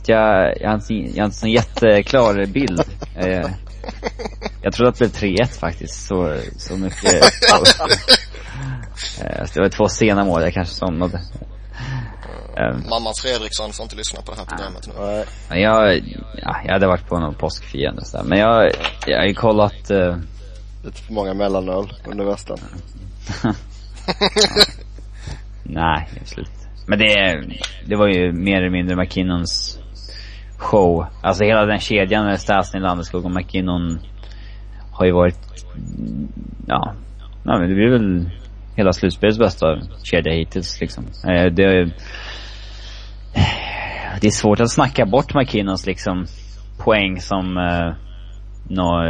Så 0.03 0.11
jag, 0.11 0.53
jag, 0.61 0.69
har 0.69 0.75
inte, 0.75 0.93
jag 0.93 1.23
har 1.23 1.25
inte 1.25 1.45
en 1.45 1.51
jätteklar 1.51 2.45
bild. 2.45 2.81
Eh, 3.15 3.49
jag 4.61 4.73
trodde 4.73 4.89
att 4.89 4.99
det 4.99 5.19
blev 5.19 5.35
3-1 5.35 5.59
faktiskt, 5.59 6.07
så, 6.07 6.35
så 6.57 6.77
mycket. 6.77 7.13
eh, 9.21 9.45
det 9.53 9.59
var 9.59 9.69
två 9.69 9.87
sena 9.87 10.23
mål, 10.23 10.41
jag 10.41 10.53
kanske 10.53 10.75
somnade. 10.75 11.21
Um, 12.57 12.89
Mamma 12.89 13.13
Fredriksson 13.21 13.73
får 13.73 13.83
inte 13.83 13.95
lyssna 13.95 14.21
på 14.21 14.31
det 14.31 14.37
här 14.37 14.45
programmet 14.45 14.87
nu. 14.87 14.93
Men 15.49 15.61
jag, 15.61 15.97
ja, 16.41 16.55
jag 16.65 16.73
hade 16.73 16.87
varit 16.87 17.07
på 17.07 17.19
någon 17.19 17.33
påskfirande 17.33 18.01
och 18.01 18.07
sådär. 18.07 18.23
Men 18.23 18.39
jag, 18.39 18.71
jag 19.07 19.17
har 19.17 19.25
ju 19.25 19.33
kollat... 19.33 19.91
Uh, 19.91 20.17
Lite 20.83 21.01
för 21.01 21.13
många 21.13 21.33
mellanöl 21.33 21.93
under 22.05 22.25
västen. 22.25 22.57
Nej, 25.63 26.09
slut. 26.25 26.51
Men 26.87 26.99
det, 26.99 27.43
det 27.85 27.95
var 27.95 28.07
ju 28.07 28.31
mer 28.31 28.57
eller 28.57 28.69
mindre 28.69 28.95
McKinnons 28.95 29.79
show. 30.57 31.05
Alltså 31.21 31.43
hela 31.43 31.65
den 31.65 31.79
kedjan 31.79 32.25
med 32.25 32.39
Stasny, 32.39 32.79
Landeskog 32.79 33.25
och 33.25 33.31
McKinnon 33.31 33.99
har 34.91 35.05
ju 35.05 35.11
varit, 35.11 35.65
ja, 36.67 36.93
ja 37.43 37.59
men 37.59 37.69
det 37.69 37.75
blir 37.75 37.89
väl 37.89 38.29
hela 38.75 38.93
slutspelets 38.93 39.39
bästa 39.39 39.81
kedja 40.03 40.33
hittills 40.33 40.81
liksom. 40.81 41.05
Eh, 41.27 41.45
det, 41.45 41.91
det 44.21 44.27
är 44.27 44.31
svårt 44.31 44.59
att 44.59 44.71
snacka 44.71 45.05
bort 45.05 45.33
McKinnons 45.33 45.85
liksom 45.85 46.25
poäng 46.77 47.21
som 47.21 47.57
eh, 47.57 47.93
nå, 48.69 49.03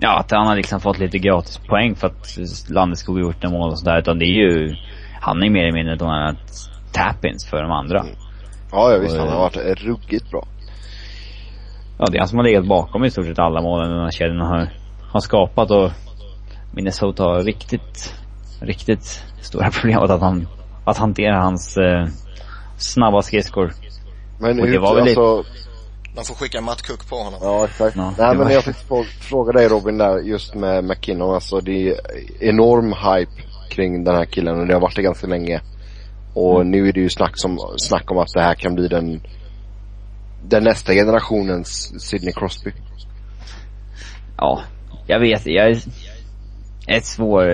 ja, 0.00 0.18
att 0.18 0.30
han 0.30 0.46
har 0.46 0.56
liksom 0.56 0.80
fått 0.80 0.98
lite 0.98 1.18
gratis 1.18 1.58
poäng 1.58 1.94
för 1.94 2.06
att 2.06 2.38
Landeskog 2.70 3.16
har 3.16 3.22
gjort 3.22 3.44
en 3.44 3.50
mål 3.50 3.70
och 3.70 3.78
sådär. 3.78 3.98
Utan 3.98 4.18
det 4.18 4.24
är 4.24 4.50
ju 4.50 4.76
han 5.20 5.42
är 5.42 5.50
mer 5.50 5.62
eller 5.62 5.72
mindre 5.72 6.30
ett 6.30 6.70
tap-ins 6.92 7.46
för 7.50 7.62
de 7.62 7.72
andra. 7.72 8.00
Mm. 8.00 8.14
Ja, 8.72 8.92
ja 8.92 8.98
visst. 8.98 9.14
Och, 9.14 9.20
han 9.20 9.28
har 9.28 9.38
varit 9.38 9.82
ruggigt 9.82 10.30
bra. 10.30 10.46
Ja, 11.98 12.06
det 12.10 12.16
är 12.16 12.18
han 12.18 12.28
som 12.28 12.38
har 12.38 12.44
legat 12.44 12.66
bakom 12.66 13.04
i 13.04 13.10
stort 13.10 13.26
sett 13.26 13.38
alla 13.38 13.62
målen 13.62 13.90
den 13.90 14.00
här 14.00 14.10
kedjan 14.10 14.40
har, 14.40 14.68
har 15.12 15.20
skapat 15.20 15.70
och 15.70 15.90
Minnesota 16.74 17.22
har 17.22 17.42
riktigt, 17.42 18.14
riktigt 18.60 19.24
stora 19.40 19.70
problem 19.80 19.98
att, 19.98 20.20
han, 20.20 20.48
att 20.84 20.98
hantera 20.98 21.40
hans 21.40 21.76
eh, 21.76 22.06
snabba 22.78 23.22
skridskor. 23.22 23.72
Men 24.40 24.60
och 24.60 24.66
det 24.66 24.78
var 24.78 24.94
väl 24.94 25.02
alltså. 25.02 25.44
Man 26.16 26.24
får 26.24 26.34
skicka 26.34 26.60
Matt 26.60 26.82
Cook 26.82 27.08
på 27.08 27.16
honom. 27.16 27.40
Ja, 27.42 27.64
exakt. 27.64 27.96
Ja, 27.96 28.14
Nej 28.18 28.28
men 28.28 28.38
var... 28.38 28.50
jag 28.50 28.64
fick 28.64 28.76
fråga 29.20 29.52
dig 29.52 29.68
Robin 29.68 29.98
där 29.98 30.18
just 30.18 30.54
med 30.54 30.84
McKinnon. 30.84 31.34
Alltså 31.34 31.60
det 31.60 31.88
är 31.88 32.00
enorm 32.40 32.92
hype 32.92 33.42
kring 33.70 34.04
den 34.04 34.14
här 34.14 34.24
killen 34.24 34.60
och 34.60 34.66
det 34.66 34.74
har 34.74 34.80
varit 34.80 34.96
det 34.96 35.02
ganska 35.02 35.26
länge. 35.26 35.60
Och 36.34 36.60
mm. 36.60 36.70
nu 36.70 36.88
är 36.88 36.92
det 36.92 37.00
ju 37.00 37.08
snack, 37.08 37.32
som, 37.34 37.58
snack 37.76 38.10
om 38.10 38.18
att 38.18 38.32
det 38.34 38.42
här 38.42 38.54
kan 38.54 38.74
bli 38.74 38.88
den, 38.88 39.20
den 40.44 40.64
nästa 40.64 40.92
generationens 40.92 42.00
Sidney 42.08 42.32
Crosby. 42.32 42.72
Ja, 44.36 44.62
jag 45.06 45.20
vet. 45.20 45.46
Jag 45.46 45.70
är, 45.70 45.82
är 46.86 47.00
svår. 47.00 47.44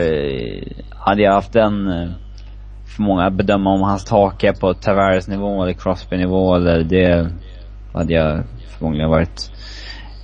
Hade 0.94 1.22
jag 1.22 1.32
haft 1.32 1.52
den 1.52 1.88
eh, 1.88 2.10
för 2.94 3.02
många 3.02 3.26
att 3.26 3.32
bedöma 3.32 3.70
om 3.70 3.82
hans 3.82 4.04
tak 4.04 4.44
är 4.44 4.52
på 4.52 4.74
Tavares 4.74 5.28
nivå 5.28 5.62
eller 5.62 5.72
Crosby 5.72 6.16
nivå 6.16 6.54
eller 6.54 6.84
det 6.84 7.30
hade 7.92 8.12
jag 8.12 8.42
förmodligen 8.78 9.10
varit 9.10 9.50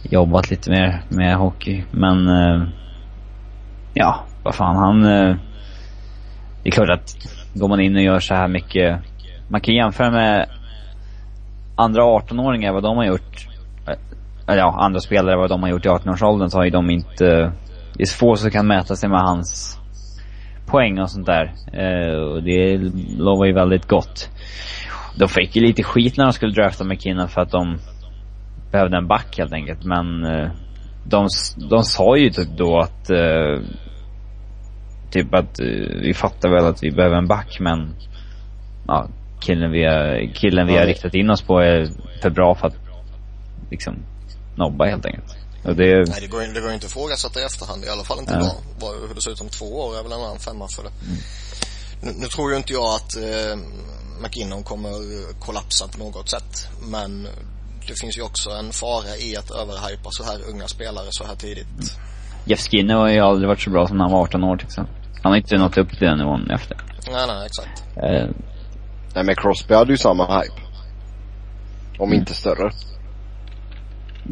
jobbat 0.02 0.50
lite 0.50 0.70
mer 0.70 1.02
med 1.08 1.36
hockey. 1.36 1.84
Men 1.90 2.28
eh, 2.28 2.68
ja, 3.94 4.24
vad 4.42 4.54
fan 4.54 4.76
han 4.76 5.04
eh, 5.04 5.36
det 6.62 6.68
är 6.68 6.72
klart 6.72 6.90
att 6.90 7.16
går 7.54 7.68
man 7.68 7.80
in 7.80 7.96
och 7.96 8.02
gör 8.02 8.18
så 8.18 8.34
här 8.34 8.48
mycket, 8.48 9.00
man 9.48 9.60
kan 9.60 9.74
jämföra 9.74 10.10
med 10.10 10.48
andra 11.76 12.02
18-åringar, 12.02 12.72
vad 12.72 12.82
de 12.82 12.96
har 12.96 13.04
gjort. 13.04 13.48
Eh, 13.86 13.94
eller 14.46 14.58
ja, 14.58 14.76
andra 14.78 15.00
spelare, 15.00 15.36
vad 15.36 15.50
de 15.50 15.62
har 15.62 15.70
gjort 15.70 15.86
i 15.86 15.88
18-årsåldern 15.88 16.50
så 16.50 16.58
har 16.58 16.64
ju 16.64 16.70
de 16.70 16.90
inte, 16.90 17.26
eh, 17.26 17.50
det 17.96 18.02
är 18.02 18.18
få 18.18 18.36
som 18.36 18.50
kan 18.50 18.66
mäta 18.66 18.96
sig 18.96 19.08
med 19.08 19.20
hans 19.20 19.79
poäng 20.70 20.98
och 20.98 21.10
sånt 21.10 21.26
där. 21.26 21.52
Eh, 21.72 22.14
och 22.14 22.42
det 22.42 22.78
lovar 23.18 23.46
ju 23.46 23.52
väldigt 23.52 23.88
gott. 23.88 24.30
De 25.16 25.28
fick 25.28 25.56
ju 25.56 25.62
lite 25.62 25.82
skit 25.82 26.16
när 26.16 26.24
de 26.24 26.32
skulle 26.32 26.52
drafta 26.52 26.84
McKinnon 26.84 27.28
för 27.28 27.40
att 27.40 27.50
de 27.50 27.78
behövde 28.72 28.96
en 28.96 29.08
back 29.08 29.38
helt 29.38 29.52
enkelt. 29.52 29.84
Men 29.84 30.24
eh, 30.24 30.50
de, 31.04 31.28
de 31.70 31.84
sa 31.84 32.16
ju 32.16 32.30
typ 32.30 32.48
då 32.56 32.78
att 32.78 33.10
eh, 33.10 33.58
typ 35.10 35.34
att 35.34 35.60
vi 36.02 36.14
fattar 36.14 36.50
väl 36.50 36.66
att 36.66 36.82
vi 36.82 36.90
behöver 36.90 37.16
en 37.16 37.28
back 37.28 37.56
men 37.60 37.94
ja, 38.86 39.08
killen 39.40 39.70
vi 39.70 39.84
har, 39.84 40.34
killen 40.34 40.66
vi 40.66 40.76
har 40.76 40.86
riktat 40.86 41.14
in 41.14 41.30
oss 41.30 41.42
på 41.42 41.58
är 41.60 41.88
för 42.22 42.30
bra 42.30 42.54
för 42.54 42.66
att 42.66 42.76
liksom 43.70 43.94
nobba 44.56 44.84
helt 44.84 45.06
enkelt. 45.06 45.36
Och 45.62 45.76
det... 45.76 46.08
Nej, 46.08 46.20
det 46.20 46.26
går, 46.26 46.40
det 46.54 46.60
går 46.60 46.72
inte 46.72 46.86
att 46.86 46.92
ifrågasätta 46.92 47.40
i 47.40 47.44
efterhand. 47.44 47.84
I 47.84 47.88
alla 47.88 48.04
fall 48.04 48.18
inte 48.18 48.32
ja. 48.32 48.40
idag. 48.40 48.56
Bara 48.80 49.08
hur 49.08 49.14
det 49.14 49.22
ser 49.22 49.30
ut 49.30 49.40
om 49.40 49.48
två 49.48 49.80
år 49.80 49.98
är 49.98 50.02
väl 50.02 50.12
en 50.12 50.20
annan 50.20 50.38
femma 50.38 50.68
för 50.68 50.82
det. 50.82 50.92
Mm. 51.04 51.18
Nu, 52.02 52.12
nu, 52.20 52.26
tror 52.26 52.50
ju 52.50 52.56
inte 52.56 52.72
jag 52.72 52.94
att 52.94 53.16
eh, 53.16 53.56
McKinnon 54.22 54.62
kommer 54.62 54.90
kollapsa 55.40 55.88
på 55.88 55.98
något 55.98 56.30
sätt. 56.30 56.68
Men 56.82 57.28
det 57.88 58.00
finns 58.00 58.18
ju 58.18 58.22
också 58.22 58.50
en 58.50 58.72
fara 58.72 59.16
i 59.16 59.36
att 59.36 59.50
överhypa 59.50 60.10
så 60.10 60.24
här 60.24 60.38
unga 60.50 60.68
spelare 60.68 61.06
så 61.10 61.24
här 61.24 61.34
tidigt. 61.34 61.66
Mm. 61.66 61.86
Jeff 62.44 62.60
Skinner 62.60 62.94
har 62.94 63.08
ju 63.08 63.20
aldrig 63.20 63.48
varit 63.48 63.60
så 63.60 63.70
bra 63.70 63.88
som 63.88 63.96
när 63.96 64.04
han 64.04 64.12
var 64.12 64.22
18 64.22 64.44
år 64.44 64.56
till 64.56 64.66
exempel. 64.66 64.94
Han 65.22 65.32
har 65.32 65.36
inte 65.36 65.56
nått 65.56 65.78
upp 65.78 65.90
till 65.90 66.06
den 66.06 66.18
nivån 66.18 66.50
efter. 66.50 66.76
Nej, 67.12 67.26
nej, 67.26 67.46
exakt. 67.46 67.84
Eh. 67.96 68.28
Nej, 69.14 69.24
men 69.24 69.34
Crosby 69.36 69.74
hade 69.74 69.92
ju 69.92 69.98
samma 69.98 70.40
hype. 70.40 70.60
Om 71.98 72.08
mm. 72.08 72.20
inte 72.20 72.34
större. 72.34 72.72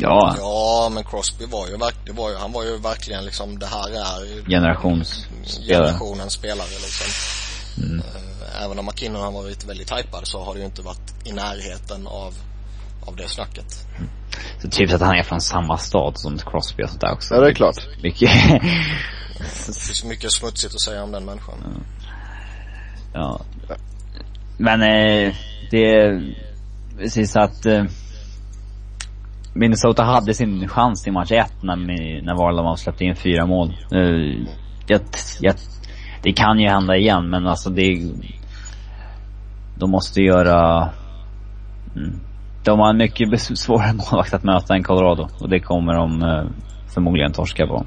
Ja. 0.00 0.34
Ja, 0.38 0.90
men 0.94 1.04
Crosby 1.04 1.46
var 1.46 1.66
ju 1.66 1.76
verkligen, 1.76 2.16
var 2.16 2.30
ju, 2.30 2.36
han 2.36 2.52
var 2.52 2.64
ju 2.64 2.78
verkligen 2.78 3.24
liksom, 3.24 3.58
det 3.58 3.66
här 3.66 3.88
är 3.88 4.48
Generationsspelare. 4.48 5.86
Generationens 5.86 6.32
spelare 6.32 6.68
liksom. 6.68 7.06
Mm. 7.84 7.98
Eh, 7.98 8.64
även 8.64 8.78
om 8.78 8.86
McKinnon 8.86 9.22
har 9.22 9.32
varit 9.32 9.64
väldigt 9.64 9.92
hypad 9.92 10.20
så 10.26 10.44
har 10.44 10.54
det 10.54 10.60
ju 10.60 10.66
inte 10.66 10.82
varit 10.82 11.14
i 11.24 11.32
närheten 11.32 12.06
av, 12.06 12.34
av 13.06 13.16
det 13.16 13.28
snacket. 13.28 13.86
Mm. 13.96 14.10
Så 14.62 14.68
typ 14.68 14.92
att 14.92 15.00
han 15.00 15.16
är 15.16 15.22
från 15.22 15.40
samma 15.40 15.78
stad 15.78 16.12
som 16.18 16.38
Crosby 16.38 16.82
och 16.82 16.90
sådär 16.90 17.12
också. 17.12 17.34
Ja, 17.34 17.40
det 17.40 17.48
är 17.48 17.54
klart. 17.54 18.02
Mycket. 18.02 18.30
det 19.38 19.74
finns 19.86 20.04
mycket 20.04 20.32
smutsigt 20.32 20.74
att 20.74 20.80
säga 20.80 21.02
om 21.02 21.12
den 21.12 21.24
människan. 21.24 21.84
Ja. 23.14 23.40
ja. 23.68 23.76
Men 24.58 24.82
eh, 24.82 25.34
det 25.70 25.84
är 25.84 26.34
precis 26.98 27.36
att 27.36 27.66
eh, 27.66 27.84
Minnesota 29.58 30.02
hade 30.02 30.34
sin 30.34 30.68
chans 30.68 31.06
i 31.06 31.10
match 31.10 31.32
1 31.32 31.52
när, 31.62 31.76
när 32.22 32.34
Varlamov 32.34 32.76
släppte 32.76 33.04
in 33.04 33.16
fyra 33.16 33.46
mål. 33.46 33.68
Eh, 33.92 34.46
jag, 34.86 35.00
jag, 35.40 35.54
det 36.22 36.32
kan 36.32 36.60
ju 36.60 36.68
hända 36.68 36.96
igen 36.96 37.30
men 37.30 37.46
alltså 37.46 37.70
det 37.70 38.12
de 39.78 39.90
måste 39.90 40.22
göra 40.22 40.88
mm, 41.96 42.20
de 42.64 42.78
har 42.78 42.90
en 42.90 42.96
mycket 42.96 43.40
svårare 43.40 43.92
målvakt 44.10 44.34
att 44.34 44.44
möta 44.44 44.74
än 44.74 44.82
Colorado 44.82 45.28
och 45.40 45.48
det 45.48 45.60
kommer 45.60 45.94
de 45.94 46.22
eh, 46.22 46.44
förmodligen 46.94 47.32
torska 47.32 47.66
på. 47.66 47.84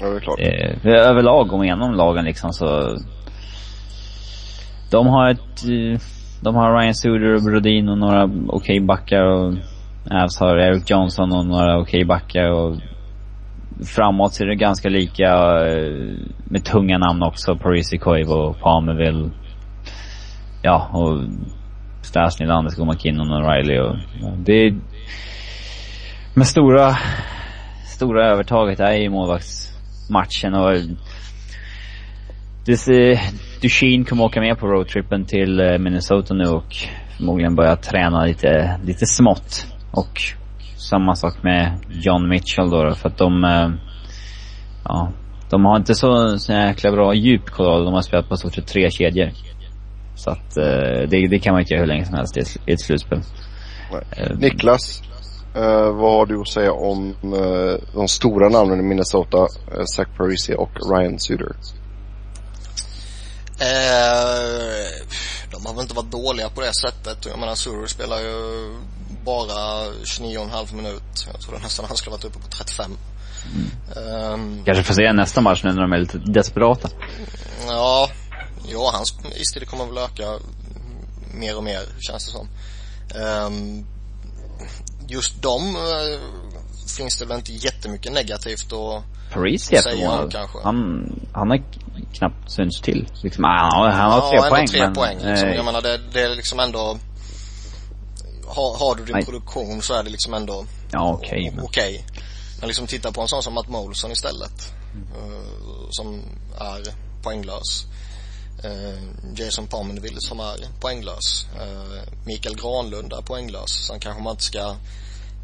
Ja, 0.00 0.08
det 0.08 0.16
är 0.16 0.20
klart. 0.20 0.40
Eh, 0.40 0.92
överlag, 0.92 1.48
gå 1.48 1.64
igenom 1.64 1.94
lagen 1.94 2.24
liksom 2.24 2.52
så... 2.52 2.96
De 4.90 5.06
har 5.06 5.30
ett... 5.30 5.64
Eh, 5.64 6.00
de 6.42 6.54
har 6.54 6.78
Ryan 6.80 6.94
Suder 6.94 7.34
och 7.34 7.42
Brodin 7.42 7.88
och 7.88 7.98
några 7.98 8.24
okej 8.24 8.48
okay 8.48 8.80
backar 8.80 9.24
och 9.24 9.54
Avs 10.10 10.40
har 10.40 10.56
Eric 10.56 10.90
Johnson 10.90 11.32
och 11.32 11.46
några 11.46 11.78
okej 11.78 12.04
backar 12.04 12.50
och 12.50 12.76
framåt 13.84 14.34
ser 14.34 14.46
det 14.46 14.54
ganska 14.54 14.88
lika 14.88 15.30
eh, 15.66 16.16
med 16.44 16.64
tunga 16.64 16.98
namn 16.98 17.22
också. 17.22 17.56
Parisi 17.56 17.98
Koivu, 17.98 18.54
Palmerville. 18.62 19.30
Ja, 20.62 20.88
och 20.92 21.24
Stasny, 22.02 22.46
Landeskog, 22.46 22.86
McKinnon 22.86 23.32
och 23.32 23.52
Riley 23.52 23.78
och 23.78 23.96
ja, 24.20 24.34
det 24.38 24.52
är 24.52 24.74
men 26.34 26.44
stora, 26.44 26.96
stora 27.86 28.26
övertaget 28.26 28.80
är 28.80 28.92
ju 28.92 29.10
målvaktsmatchen 29.10 30.54
och 30.54 30.72
det, 32.66 32.88
eh, 32.88 33.20
Duchene 33.62 34.04
kommer 34.04 34.24
åka 34.24 34.40
med 34.40 34.58
på 34.58 34.66
roadtrippen 34.66 35.24
till 35.24 35.60
eh, 35.60 35.78
Minnesota 35.78 36.34
nu 36.34 36.44
och 36.44 36.76
förmodligen 37.16 37.54
börja 37.54 37.76
träna 37.76 38.24
lite, 38.24 38.80
lite 38.84 39.06
smått. 39.06 39.71
Och 39.92 40.20
samma 40.76 41.14
sak 41.16 41.42
med 41.42 41.78
John 41.88 42.28
Mitchell 42.28 42.70
då, 42.70 42.94
för 42.94 43.08
att 43.08 43.18
de, 43.18 43.44
eh, 43.44 43.70
ja, 44.84 45.12
de 45.50 45.64
har 45.64 45.76
inte 45.76 45.94
så, 45.94 46.38
så 46.38 46.52
jäkla 46.52 46.92
bra 46.92 47.14
djup 47.14 47.50
Colorado. 47.50 47.84
De 47.84 47.94
har 47.94 48.02
spelat 48.02 48.28
på 48.28 48.36
stort 48.36 48.54
sett 48.54 48.66
tre 48.66 48.90
kedjor. 48.90 49.30
Så 50.14 50.30
att 50.30 50.56
eh, 50.56 51.08
det, 51.08 51.28
det 51.30 51.38
kan 51.38 51.52
man 51.52 51.60
inte 51.60 51.74
göra 51.74 51.82
hur 51.82 51.88
länge 51.88 52.04
som 52.04 52.14
helst 52.14 52.36
i 52.36 52.72
ett 52.72 52.80
slutspel. 52.80 53.20
Niklas, 54.36 55.02
Uh, 55.56 55.92
vad 55.92 56.12
har 56.12 56.26
du 56.26 56.40
att 56.40 56.48
säga 56.48 56.72
om 56.72 57.16
uh, 57.24 57.78
de 57.94 58.08
stora 58.08 58.48
namnen 58.48 58.80
i 58.80 58.82
Minnesota? 58.82 59.38
Uh, 59.38 59.84
Zach 59.96 60.08
Parisi 60.16 60.54
och 60.58 60.70
Ryan 60.90 61.18
Suter. 61.18 61.56
de 65.50 65.66
har 65.66 65.74
väl 65.74 65.82
inte 65.82 65.94
varit 65.94 66.10
dåliga 66.10 66.48
på 66.48 66.60
det 66.60 66.74
sättet. 66.74 67.26
Jag 67.26 67.38
menar 67.38 67.54
Suter 67.54 67.86
spelar 67.86 68.20
ju 68.20 68.36
bara 69.24 69.86
29,5 70.04 70.74
minut. 70.74 71.26
Jag 71.32 71.40
tror 71.40 71.58
nästan 71.58 71.84
han 71.84 71.96
skulle 71.96 72.16
varit 72.16 72.24
uppe 72.24 72.38
på 72.38 72.48
35. 72.48 72.90
Mm. 73.54 74.32
Um, 74.32 74.64
Kanske 74.64 74.84
får 74.84 74.94
se 74.94 75.12
nästa 75.12 75.40
match 75.40 75.64
nu 75.64 75.72
när 75.72 75.82
de 75.82 75.92
är 75.92 75.98
lite 75.98 76.18
desperata. 76.18 76.88
Ja, 77.66 78.10
ja 78.68 78.90
hans 78.94 79.14
istid 79.36 79.68
kommer 79.68 79.86
väl 79.86 79.98
öka 79.98 80.38
mer 81.34 81.56
och 81.56 81.64
mer 81.64 81.80
känns 82.00 82.26
det 82.26 82.32
som. 82.32 82.48
Um, 83.46 83.86
just 85.08 85.42
dem 85.42 85.76
äh, 85.76 86.20
finns 86.96 87.18
det 87.18 87.26
väl 87.26 87.36
inte 87.36 87.52
jättemycket 87.52 88.12
negativt 88.12 88.72
att 88.72 89.04
Paris 89.32 89.72
är 89.72 90.30
kanske. 90.30 90.58
Han, 90.64 91.06
han 91.32 91.50
har 91.50 91.62
knappt 92.12 92.50
synts 92.50 92.80
till. 92.80 93.08
Liksom, 93.22 93.44
han, 93.44 93.92
han 93.92 94.10
har 94.10 94.30
tre 94.30 94.38
ja, 94.42 94.48
poäng. 94.50 94.66
tre 94.66 94.80
men, 94.80 94.94
poäng. 94.94 95.18
Liksom. 95.22 95.48
Jag 95.48 95.64
menar 95.64 95.82
det, 95.82 96.00
det 96.12 96.20
är 96.20 96.36
liksom 96.36 96.60
ändå 96.60 96.98
har, 98.54 98.78
har 98.78 98.94
du 98.94 99.04
din 99.04 99.12
Nej. 99.12 99.24
produktion 99.24 99.82
så 99.82 99.94
är 99.94 100.02
det 100.02 100.10
liksom 100.10 100.34
ändå 100.34 100.66
ja, 100.90 101.12
okej. 101.12 101.50
Okay, 101.50 101.64
okay. 101.64 102.02
Men 102.58 102.68
liksom 102.68 102.86
titta 102.86 103.12
på 103.12 103.20
en 103.20 103.28
sån 103.28 103.42
som 103.42 103.54
Matt 103.54 103.68
Molson 103.68 104.12
istället. 104.12 104.72
Mm. 104.94 105.32
Uh, 105.32 105.86
som 105.90 106.22
är 106.58 106.94
poänglös. 107.22 107.84
Uh, 108.64 109.02
Jason 109.34 109.66
Pominville 109.66 110.20
som 110.20 110.40
är 110.40 110.56
poänglös. 110.80 111.46
Uh, 111.60 112.02
Mikael 112.24 112.56
Granlund 112.56 113.12
är 113.12 113.22
poänglös. 113.22 113.86
Sen 113.86 114.00
kanske 114.00 114.22
man 114.22 114.30
inte 114.30 114.44
ska 114.44 114.76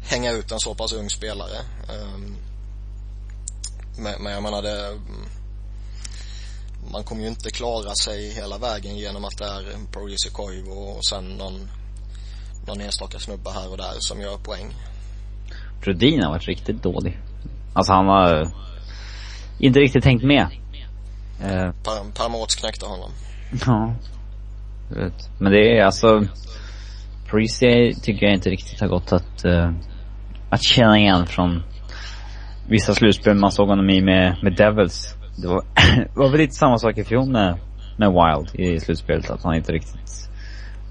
hänga 0.03 0.31
ut 0.31 0.51
en 0.51 0.59
så 0.59 0.75
pass 0.75 0.93
ung 0.93 1.09
spelare. 1.09 1.57
Men, 3.97 4.23
men 4.23 4.33
jag 4.33 4.43
menar 4.43 4.61
det 4.61 4.99
man 6.91 7.03
kommer 7.03 7.21
ju 7.21 7.27
inte 7.27 7.51
klara 7.51 7.95
sig 7.95 8.29
hela 8.29 8.57
vägen 8.57 8.97
genom 8.97 9.25
att 9.25 9.37
det 9.37 9.45
är 9.45 9.77
Progressive 9.91 10.33
Koivu 10.33 10.71
och 10.71 11.05
sen 11.05 11.25
någon 11.25 11.69
någon 12.69 12.81
enstaka 12.81 13.19
snubbe 13.19 13.49
här 13.49 13.71
och 13.71 13.77
där 13.77 13.95
som 13.99 14.21
gör 14.21 14.37
poäng. 14.37 14.67
Brodin 15.81 16.23
har 16.23 16.29
varit 16.29 16.47
riktigt 16.47 16.83
dålig. 16.83 17.19
Alltså 17.73 17.93
han 17.93 18.07
har 18.07 18.51
inte 19.59 19.79
riktigt 19.79 20.03
tänkt 20.03 20.23
med. 20.23 20.47
Eh. 21.43 21.71
Paramots 22.13 22.55
knäckte 22.55 22.85
honom. 22.85 23.11
Ja. 23.65 23.93
Vet. 24.89 25.29
Men 25.39 25.51
det 25.51 25.77
är 25.77 25.85
alltså, 25.85 26.23
Parisi 27.31 27.93
tycker 28.01 28.25
jag 28.25 28.35
inte 28.35 28.49
riktigt 28.49 28.81
har 28.81 28.87
gått 28.87 29.11
att, 29.11 29.45
uh, 29.45 29.71
att 30.49 30.63
känna 30.63 30.99
igen 30.99 31.25
från 31.27 31.63
vissa 32.69 32.93
slutspel 32.93 33.35
man 33.35 33.51
såg 33.51 33.67
honom 33.67 33.89
i 33.89 34.01
med, 34.01 34.37
med 34.43 34.55
Devils. 34.55 35.15
Det 35.37 35.47
var, 35.47 35.63
var 36.15 36.29
väl 36.29 36.39
lite 36.39 36.55
samma 36.55 36.77
sak 36.77 36.97
i 36.97 37.03
fjol 37.03 37.29
med, 37.29 37.59
med 37.97 38.09
Wild 38.09 38.55
i 38.55 38.79
slutspelet, 38.79 39.29
att 39.29 39.43
han 39.43 39.55
inte 39.55 39.71
riktigt 39.71 40.28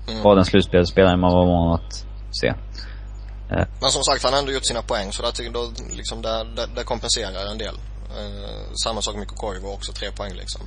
mm. 0.08 0.22
var 0.22 0.36
den 0.36 0.44
slutspelsspelaren 0.44 1.20
man 1.20 1.32
var 1.32 1.46
van 1.46 1.74
att 1.74 2.06
se. 2.40 2.48
Uh. 2.48 3.66
Men 3.80 3.90
som 3.90 4.02
sagt, 4.02 4.22
han 4.22 4.32
har 4.32 4.40
ändå 4.40 4.52
gjort 4.52 4.66
sina 4.66 4.82
poäng 4.82 5.12
så 5.12 5.22
där, 5.22 5.50
då, 5.50 5.72
liksom, 5.96 6.22
det, 6.22 6.44
det, 6.56 6.68
det 6.76 6.84
kompenserar 6.84 7.50
en 7.50 7.58
del. 7.58 7.74
Uh, 8.18 8.74
samma 8.84 9.02
sak 9.02 9.16
med 9.16 9.28
Kokoivo 9.28 9.68
också, 9.68 9.92
tre 9.92 10.10
poäng 10.10 10.34
liksom. 10.34 10.60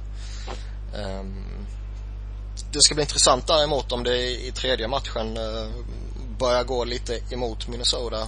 Um, 0.96 1.68
det 2.72 2.82
ska 2.82 2.96
bli 2.96 3.02
intressant 3.02 3.48
däremot 3.48 3.92
om 3.92 4.04
det 4.04 4.46
i 4.48 4.52
tredje 4.52 4.88
matchen 4.88 5.38
uh, 5.38 5.72
börjar 6.40 6.64
gå 6.64 6.84
lite 6.84 7.20
emot 7.30 7.68
Minnesota. 7.68 8.28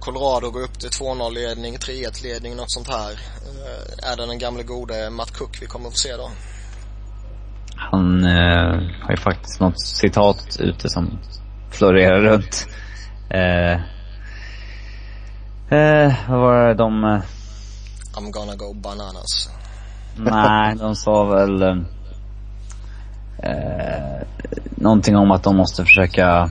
Colorado 0.00 0.50
går 0.50 0.62
upp 0.62 0.78
till 0.80 0.88
2-0 0.88 1.32
ledning, 1.32 1.76
3-1 1.76 2.22
ledning, 2.22 2.56
något 2.56 2.72
sånt 2.72 2.88
här. 2.88 3.12
Uh, 3.12 4.10
är 4.10 4.16
det 4.16 4.26
den 4.26 4.38
gamle 4.38 4.62
gode 4.62 5.10
Matt 5.10 5.30
Cook 5.30 5.62
vi 5.62 5.66
kommer 5.66 5.88
att 5.88 5.94
få 5.94 5.98
se 5.98 6.16
då? 6.16 6.30
Han 7.90 8.24
uh, 8.24 8.90
har 9.02 9.10
ju 9.10 9.16
faktiskt 9.16 9.60
något 9.60 9.80
citat 9.80 10.56
ute 10.60 10.88
som 10.88 11.18
florerar 11.70 12.20
runt. 12.20 12.68
Uh, 13.34 13.80
vad 16.28 16.40
var 16.40 16.68
det 16.68 16.74
de 16.74 17.22
I'm 18.14 18.30
gonna 18.30 18.56
go 18.56 18.74
bananas. 18.74 19.50
Nej, 20.16 20.76
de 20.78 20.94
sa 20.94 21.24
väl 21.24 21.62
eh, 23.38 24.26
någonting 24.76 25.16
om 25.16 25.30
att 25.30 25.42
de 25.42 25.56
måste 25.56 25.84
försöka 25.84 26.50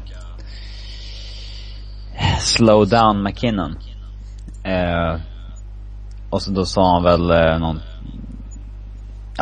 slow 2.40 2.90
down 2.90 3.24
McKinnon. 3.24 3.78
Eh, 4.64 5.20
och 6.30 6.42
så 6.42 6.52
då 6.52 6.66
sa 6.66 6.94
han 6.94 7.04
väl 7.04 7.32
eh, 7.32 7.60
någon, 7.60 7.80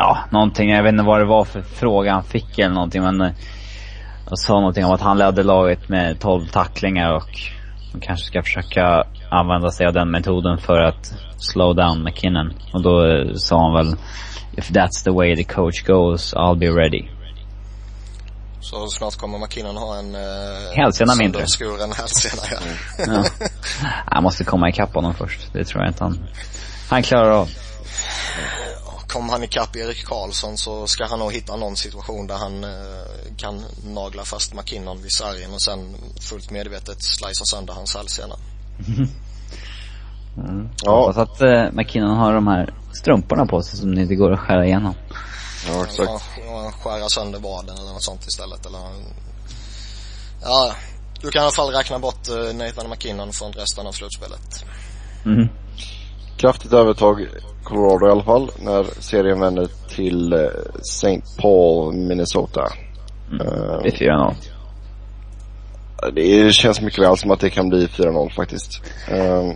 ja, 0.00 0.18
någonting, 0.30 0.70
jag 0.70 0.82
vet 0.82 0.92
inte 0.92 1.04
vad 1.04 1.20
det 1.20 1.24
var 1.24 1.44
för 1.44 1.62
fråga 1.62 2.12
han 2.12 2.24
fick 2.24 2.58
eller 2.58 2.74
någonting 2.74 3.02
men 3.02 3.20
eh, 3.20 3.32
och 4.30 4.38
sa 4.38 4.54
någonting 4.54 4.84
om 4.84 4.92
att 4.92 5.00
han 5.00 5.18
ledde 5.18 5.42
laget 5.42 5.88
med 5.88 6.20
12 6.20 6.46
tacklingar 6.46 7.12
och 7.12 7.30
man 7.92 8.00
kanske 8.00 8.26
ska 8.26 8.42
försöka 8.42 9.04
använda 9.30 9.70
sig 9.70 9.86
av 9.86 9.92
den 9.92 10.10
metoden 10.10 10.58
för 10.58 10.78
att 10.80 11.14
slow 11.38 11.76
down 11.76 12.04
McKinnon. 12.04 12.52
Och 12.72 12.82
då 12.82 13.06
eh, 13.06 13.34
sa 13.34 13.62
han 13.62 13.74
väl, 13.74 13.96
if 14.56 14.70
that's 14.70 15.04
the 15.04 15.10
way 15.10 15.36
the 15.36 15.44
coach 15.44 15.82
goes, 15.86 16.34
I'll 16.34 16.58
be 16.58 16.66
ready. 16.66 17.08
Så 18.60 18.86
snart 18.86 19.16
kommer 19.16 19.38
McKinnon 19.38 19.76
ha 19.76 19.98
en 19.98 20.14
eh, 20.14 20.76
hälsena 20.76 21.14
mindre. 21.14 21.46
Skuren 21.46 21.92
hälsena, 21.92 22.42
ja. 22.50 22.58
ja. 23.06 23.24
Jag 24.10 24.22
måste 24.22 24.44
komma 24.44 24.68
ikapp 24.68 24.94
honom 24.94 25.14
först. 25.14 25.52
Det 25.52 25.64
tror 25.64 25.82
jag 25.82 25.90
inte 25.90 26.04
han, 26.04 26.18
han 26.90 27.02
klarar 27.02 27.30
av. 27.30 27.48
Kommer 29.12 29.32
han 29.32 29.44
ikapp 29.44 29.76
Erik 29.76 30.04
Karlsson 30.04 30.56
så 30.56 30.86
ska 30.86 31.06
han 31.06 31.18
nog 31.18 31.32
hitta 31.32 31.56
någon 31.56 31.76
situation 31.76 32.26
där 32.26 32.34
han 32.34 32.64
eh, 32.64 32.70
kan 33.36 33.64
nagla 33.84 34.24
fast 34.24 34.54
McKinnon 34.54 35.02
vid 35.02 35.12
sargen 35.12 35.54
och 35.54 35.62
sen 35.62 35.94
fullt 36.20 36.50
medvetet 36.50 37.02
slicea 37.02 37.44
sönder 37.44 37.74
hans 37.74 37.96
hälsena. 37.96 38.36
Mm. 40.36 40.68
Ja. 40.82 41.00
Hoppas 41.00 41.16
att 41.16 41.42
uh, 41.42 41.72
McKinnon 41.72 42.16
har 42.16 42.34
de 42.34 42.46
här 42.46 42.74
strumporna 42.92 43.46
på 43.46 43.62
sig 43.62 43.78
som 43.78 43.94
det 43.94 44.02
inte 44.02 44.14
går 44.14 44.32
att 44.32 44.40
skära 44.40 44.66
igenom. 44.66 44.94
Ja, 45.68 45.84
exakt. 45.84 46.24
Ja, 46.46 46.72
skära 46.82 47.08
sönder 47.08 47.38
vaden 47.38 47.78
eller 47.78 47.92
något 47.92 48.02
sånt 48.02 48.26
istället 48.26 48.66
eller 48.66 48.78
Ja, 50.42 50.74
du 51.20 51.30
kan 51.30 51.40
i 51.40 51.42
alla 51.42 51.52
fall 51.52 51.70
räkna 51.70 51.98
bort 51.98 52.28
uh, 52.28 52.54
Nathan 52.54 52.90
McKinnon 52.90 53.32
från 53.32 53.52
resten 53.52 53.86
av 53.86 53.92
slutspelet. 53.92 54.64
Mm. 55.24 55.48
Kraftigt 56.36 56.72
övertag 56.72 57.26
Colorado 57.70 58.06
i 58.06 58.10
alla 58.10 58.22
fall 58.22 58.50
när 58.58 58.84
serien 59.00 59.40
vänder 59.40 59.68
till 59.88 60.32
uh, 60.32 60.48
St. 60.80 61.20
Paul, 61.38 61.94
Minnesota. 61.94 62.68
Mm. 63.32 63.46
Uh, 63.46 63.82
det 63.82 64.02
är 64.02 64.12
4-0. 64.12 64.34
Det 66.12 66.54
känns 66.54 66.80
mycket 66.80 67.04
väl 67.04 67.16
som 67.16 67.30
att 67.30 67.40
det 67.40 67.50
kan 67.50 67.68
bli 67.68 67.86
4-0 67.86 68.30
faktiskt. 68.30 68.82
Uh, 69.12 69.52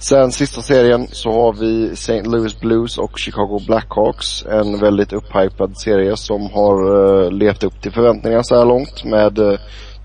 Sen 0.00 0.32
sista 0.32 0.62
serien 0.62 1.06
så 1.12 1.30
har 1.30 1.52
vi 1.52 1.90
St. 1.92 2.22
Louis 2.22 2.60
Blues 2.60 2.98
och 2.98 3.18
Chicago 3.18 3.60
Blackhawks. 3.66 4.46
En 4.46 4.78
väldigt 4.78 5.12
upphypad 5.12 5.78
serie 5.78 6.16
som 6.16 6.50
har 6.50 6.96
uh, 6.96 7.32
levt 7.32 7.64
upp 7.64 7.82
till 7.82 7.92
förväntningarna 7.92 8.42
så 8.42 8.58
här 8.58 8.64
långt 8.64 9.04
med 9.04 9.38
uh, 9.38 9.58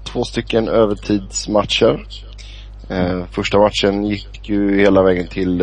två 0.03 0.23
stycken 0.23 0.67
övertidsmatcher. 0.67 2.05
Första 3.31 3.59
matchen 3.59 4.05
gick 4.05 4.49
ju 4.49 4.79
hela 4.79 5.03
vägen 5.03 5.27
till 5.27 5.61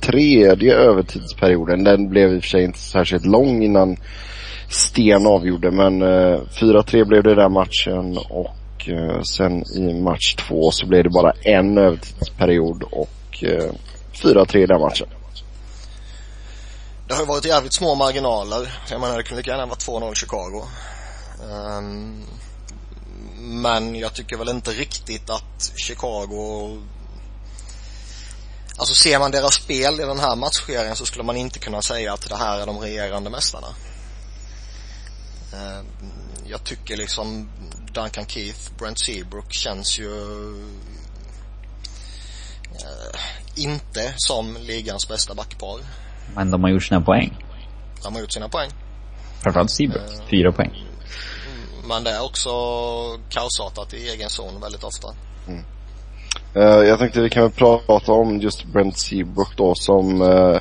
tredje 0.00 0.74
övertidsperioden. 0.74 1.84
Den 1.84 2.08
blev 2.08 2.34
i 2.34 2.38
och 2.38 2.42
för 2.42 2.48
sig 2.48 2.64
inte 2.64 2.78
särskilt 2.78 3.26
lång 3.26 3.62
innan 3.62 3.96
Sten 4.68 5.26
avgjorde 5.26 5.70
men 5.70 6.02
eh, 6.02 6.40
4-3 6.60 7.04
blev 7.04 7.22
det 7.22 7.34
den 7.34 7.52
matchen 7.52 8.18
och 8.30 8.88
eh, 8.88 9.20
sen 9.22 9.64
i 9.76 10.00
match 10.00 10.34
två 10.34 10.70
så 10.70 10.86
blev 10.86 11.04
det 11.04 11.10
bara 11.10 11.32
en 11.42 11.78
övertidsperiod 11.78 12.82
och 12.82 13.44
eh, 13.44 13.72
4-3 14.22 14.56
i 14.56 14.66
den 14.66 14.80
matchen. 14.80 15.08
Det 17.08 17.14
har 17.14 17.20
ju 17.20 17.26
varit 17.26 17.44
jävligt 17.44 17.72
små 17.72 17.94
marginaler. 17.94 18.78
Jag 18.90 19.00
menar 19.00 19.16
det 19.16 19.22
kunde 19.22 19.40
lika 19.40 19.50
gärna 19.50 19.66
varit 19.66 19.86
2-0 19.86 20.14
Chicago. 20.14 20.62
Um, 21.78 22.24
men 23.62 23.94
jag 23.94 24.14
tycker 24.14 24.36
väl 24.36 24.48
inte 24.48 24.70
riktigt 24.70 25.30
att 25.30 25.72
Chicago 25.76 26.78
Alltså 28.78 28.94
ser 28.94 29.18
man 29.18 29.30
deras 29.30 29.54
spel 29.54 30.00
i 30.00 30.04
den 30.04 30.18
här 30.18 30.36
matchserien 30.36 30.96
så 30.96 31.06
skulle 31.06 31.24
man 31.24 31.36
inte 31.36 31.58
kunna 31.58 31.82
säga 31.82 32.12
att 32.12 32.28
det 32.28 32.36
här 32.36 32.60
är 32.60 32.66
de 32.66 32.78
regerande 32.78 33.30
mästarna. 33.30 33.66
Uh, 35.54 35.84
jag 36.46 36.64
tycker 36.64 36.96
liksom 36.96 37.50
Duncan 37.92 38.26
Keith, 38.26 38.72
Brent 38.78 39.00
Seabrook 39.00 39.52
känns 39.52 39.98
ju 39.98 40.10
uh, 40.10 40.64
inte 43.56 44.14
som 44.16 44.56
ligans 44.60 45.08
bästa 45.08 45.34
backpar. 45.34 45.80
Men 46.34 46.50
de 46.50 46.62
har 46.62 46.70
gjort 46.70 46.84
sina 46.84 47.00
poäng. 47.00 47.44
De 48.02 48.14
har 48.14 48.20
gjort 48.20 48.32
sina 48.32 48.48
poäng. 48.48 48.70
Framförallt 49.42 49.70
Seabrook. 49.70 50.10
Uh, 50.10 50.28
Fyra 50.30 50.52
poäng. 50.52 50.84
Men 51.88 52.04
det 52.04 52.10
är 52.10 52.24
också 52.24 52.50
kaosartat 53.28 53.94
i 53.94 54.08
egen 54.08 54.30
zon 54.30 54.60
väldigt 54.60 54.84
ofta. 54.84 55.08
Mm. 55.46 55.64
Eh, 56.54 56.62
jag 56.62 56.98
tänkte 56.98 57.20
vi 57.20 57.30
kan 57.30 57.42
väl 57.42 57.80
prata 57.86 58.12
om 58.12 58.40
just 58.40 58.64
Brent 58.64 58.98
Seabrook 58.98 59.56
då 59.56 59.74
som 59.74 60.22
eh, 60.22 60.60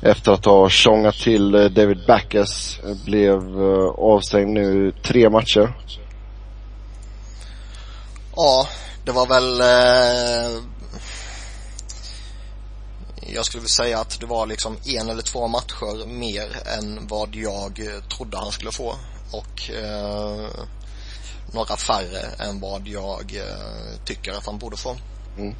efter 0.00 0.32
att 0.32 0.44
ha 0.44 0.68
tjongat 0.68 1.14
till 1.14 1.54
eh, 1.54 1.64
David 1.64 2.06
Backus 2.06 2.80
blev 3.04 3.60
avstängd 3.98 4.52
nu 4.52 4.92
tre 5.04 5.30
matcher. 5.30 5.72
Ja, 8.36 8.68
det 9.04 9.12
var 9.12 9.26
väl 9.26 9.62
jag 13.34 13.44
skulle 13.44 13.60
vilja 13.60 13.68
säga 13.68 13.98
att 13.98 14.20
det 14.20 14.26
var 14.26 14.46
liksom 14.46 14.76
en 14.86 15.10
eller 15.10 15.22
två 15.22 15.48
matcher 15.48 16.06
mer 16.06 16.56
än 16.78 17.06
vad 17.06 17.34
jag 17.34 17.80
trodde 18.16 18.36
han 18.36 18.52
skulle 18.52 18.72
få 18.72 18.94
och 19.30 19.70
eh, 19.70 20.48
några 21.52 21.76
färre 21.76 22.22
än 22.38 22.60
vad 22.60 22.88
jag 22.88 23.36
eh, 23.36 24.04
tycker 24.04 24.32
att 24.32 24.46
han 24.46 24.58
borde 24.58 24.76
få. 24.76 24.96
Mm. 25.38 25.54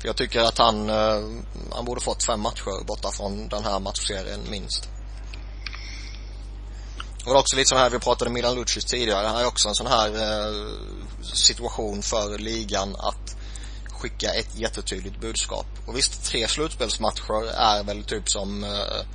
För 0.00 0.08
jag 0.08 0.16
tycker 0.16 0.40
att 0.40 0.58
han, 0.58 0.90
eh, 0.90 1.22
han 1.72 1.84
borde 1.84 2.00
fått 2.00 2.24
fem 2.24 2.40
matcher 2.40 2.84
borta 2.84 3.10
från 3.10 3.48
den 3.48 3.64
här 3.64 3.80
matchserien 3.80 4.40
minst. 4.50 4.88
Och 7.24 7.34
det 7.34 7.38
är 7.38 7.40
också 7.40 7.56
lite 7.56 7.68
så 7.68 7.76
här, 7.76 7.90
vi 7.90 7.98
pratade 7.98 8.30
Milan 8.30 8.54
Lucic 8.54 8.84
tidigare, 8.84 9.22
det 9.22 9.28
här 9.28 9.40
är 9.40 9.46
också 9.46 9.68
en 9.68 9.74
sån 9.74 9.86
här 9.86 10.08
eh, 10.08 10.68
situation 11.22 12.02
för 12.02 12.38
ligan 12.38 12.96
att 12.96 13.36
skicka 13.90 14.34
ett 14.34 14.58
jättetydligt 14.58 15.20
budskap. 15.20 15.66
Och 15.86 15.96
visst, 15.96 16.24
tre 16.24 16.48
slutspelsmatcher 16.48 17.50
är 17.50 17.84
väl 17.84 18.04
typ 18.04 18.30
som 18.30 18.64
eh, 18.64 19.06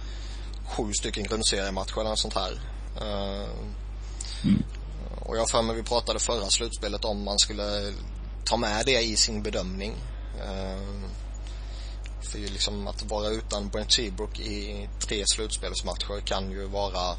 sju 0.65 0.93
stycken 0.93 1.23
grundseriematcher 1.23 1.99
eller 1.99 2.09
något 2.09 2.19
sånt 2.19 2.33
här. 2.33 2.61
Mm. 4.43 4.63
Och 5.25 5.37
jag 5.37 5.49
för 5.49 5.61
mig 5.61 5.75
vi 5.75 5.83
pratade 5.83 6.19
förra 6.19 6.49
slutspelet 6.49 7.05
om 7.05 7.23
man 7.23 7.39
skulle 7.39 7.93
ta 8.45 8.57
med 8.57 8.85
det 8.85 9.01
i 9.01 9.15
sin 9.15 9.43
bedömning. 9.43 9.95
Uh, 10.37 11.09
för 12.21 12.39
liksom 12.39 12.87
att 12.87 13.03
vara 13.03 13.27
utan 13.27 13.69
Brent 13.69 13.91
Seabrook 13.91 14.39
i 14.39 14.89
tre 14.99 15.23
slutspelsmatcher 15.27 16.21
kan 16.25 16.51
ju 16.51 16.67
vara 16.67 17.15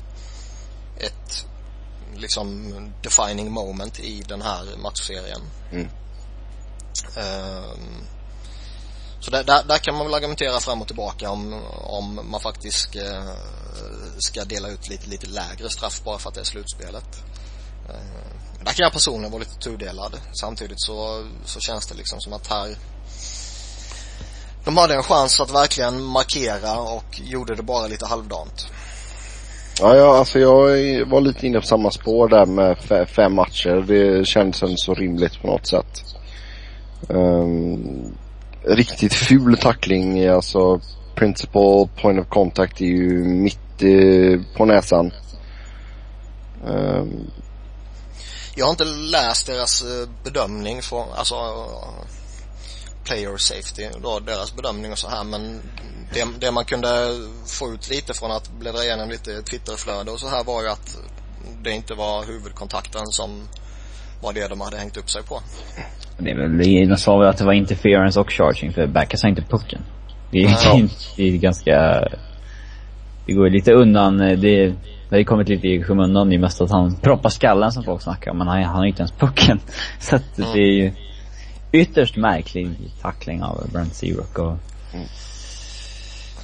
ett 0.98 1.46
liksom 2.16 2.72
defining 3.02 3.52
moment 3.52 4.00
i 4.00 4.22
den 4.28 4.42
här 4.42 4.76
matchserien. 4.76 5.40
Mm. 5.72 5.88
Uh, 7.16 7.74
så 9.20 9.30
där, 9.30 9.44
där, 9.44 9.64
där, 9.64 9.78
kan 9.78 9.94
man 9.94 10.06
väl 10.06 10.14
argumentera 10.14 10.60
fram 10.60 10.80
och 10.82 10.86
tillbaka 10.86 11.30
om, 11.30 11.62
om 11.72 12.20
man 12.30 12.40
faktiskt 12.40 12.96
uh, 12.96 13.32
ska 14.18 14.44
dela 14.44 14.68
ut 14.68 14.88
lite, 14.88 15.08
lite 15.08 15.26
lägre 15.26 15.70
straff 15.70 16.02
bara 16.04 16.18
för 16.18 16.28
att 16.28 16.34
det 16.34 16.40
är 16.40 16.44
slutspelet. 16.44 17.22
Eh, 17.88 18.64
där 18.64 18.72
kan 18.72 18.84
jag 18.84 18.92
personligen 18.92 19.30
vara 19.32 19.40
lite 19.40 19.58
tudelad. 19.58 20.20
Samtidigt 20.40 20.80
så, 20.80 21.26
så 21.44 21.60
känns 21.60 21.86
det 21.86 21.94
liksom 21.94 22.20
som 22.20 22.32
att 22.32 22.46
här 22.46 22.76
de 24.64 24.76
hade 24.76 24.94
en 24.94 25.02
chans 25.02 25.40
att 25.40 25.54
verkligen 25.54 26.02
markera 26.02 26.80
och 26.80 27.20
gjorde 27.24 27.54
det 27.54 27.62
bara 27.62 27.86
lite 27.86 28.06
halvdant. 28.06 28.66
Ja, 29.80 29.96
ja, 29.96 30.18
alltså 30.18 30.38
jag 30.38 30.58
var 31.06 31.20
lite 31.20 31.46
inne 31.46 31.60
på 31.60 31.66
samma 31.66 31.90
spår 31.90 32.28
där 32.28 32.46
med 32.46 32.76
fem 33.08 33.34
matcher. 33.34 33.84
Det 33.88 34.26
kändes 34.26 34.62
inte 34.62 34.76
så 34.76 34.94
rimligt 34.94 35.42
på 35.42 35.46
något 35.46 35.66
sätt. 35.66 36.04
Um, 37.08 38.14
riktigt 38.62 39.14
ful 39.14 39.56
tackling, 39.56 40.26
alltså 40.26 40.80
principal 41.14 41.88
point 42.02 42.20
of 42.20 42.28
contact 42.28 42.80
är 42.80 42.84
ju 42.84 43.24
mitt 43.24 43.82
eh, 43.82 44.56
på 44.56 44.64
näsan. 44.64 45.12
Um. 46.66 47.30
Jag 48.56 48.66
har 48.66 48.70
inte 48.70 48.84
läst 48.84 49.46
deras 49.46 49.82
eh, 49.82 50.08
bedömning 50.24 50.82
från, 50.82 51.12
alltså 51.12 51.34
player 53.04 53.36
safety, 53.36 53.88
då 54.02 54.20
deras 54.20 54.56
bedömning 54.56 54.92
och 54.92 54.98
så 54.98 55.08
här 55.08 55.24
men 55.24 55.60
det, 56.14 56.26
det 56.40 56.50
man 56.50 56.64
kunde 56.64 56.88
få 57.46 57.72
ut 57.74 57.90
lite 57.90 58.14
från 58.14 58.30
att 58.30 58.50
bläddra 58.58 58.84
igenom 58.84 59.08
lite 59.08 59.42
Twitterflöde 59.42 60.10
och 60.10 60.20
så 60.20 60.28
här 60.28 60.44
var 60.44 60.62
ju 60.62 60.68
att 60.68 60.98
det 61.62 61.70
inte 61.70 61.94
var 61.94 62.26
huvudkontakten 62.26 63.06
som 63.06 63.48
var 64.22 64.32
det 64.32 64.48
de 64.48 64.60
hade 64.60 64.76
hängt 64.76 64.96
upp 64.96 65.10
sig 65.10 65.22
på. 65.22 65.40
Det 66.18 66.30
är 66.30 66.36
väl, 66.36 66.88
de 66.88 66.96
sa 66.96 67.18
väl 67.18 67.28
att 67.28 67.38
det 67.38 67.44
var 67.44 67.52
interference 67.52 68.20
och 68.20 68.30
charging 68.32 68.72
för 68.72 68.86
Backus 68.86 69.22
har 69.22 69.28
inte 69.28 69.42
pucken. 69.42 69.82
Det 70.30 70.44
är, 70.44 70.50
ja. 70.50 70.80
det 71.16 71.22
är 71.22 71.36
ganska, 71.36 72.08
det 73.26 73.32
går 73.32 73.50
lite 73.50 73.72
undan, 73.72 74.18
det, 74.18 74.36
det 74.36 74.76
har 75.10 75.18
ju 75.18 75.24
kommit 75.24 75.48
lite 75.48 75.68
i 75.68 75.82
skymundan 75.82 76.32
i 76.32 76.38
mest 76.38 76.60
att 76.60 76.70
han 76.70 76.96
proppar 76.96 77.30
skallen 77.30 77.72
som 77.72 77.84
folk 77.84 78.02
snackar 78.02 78.30
om, 78.30 78.38
men 78.38 78.48
han, 78.48 78.62
han 78.62 78.76
har 78.76 78.84
inte 78.84 79.00
ens 79.00 79.12
pucken. 79.12 79.60
Så 79.98 80.16
att 80.16 80.38
mm. 80.38 80.52
det 80.52 80.58
är 80.58 80.72
ju 80.72 80.92
ytterst 81.72 82.16
märklig 82.16 82.68
tackling 83.02 83.42
av 83.42 83.70
Brent 83.72 83.94
Seabrook 83.94 84.38
och 84.38 84.56
mm. 84.94 85.06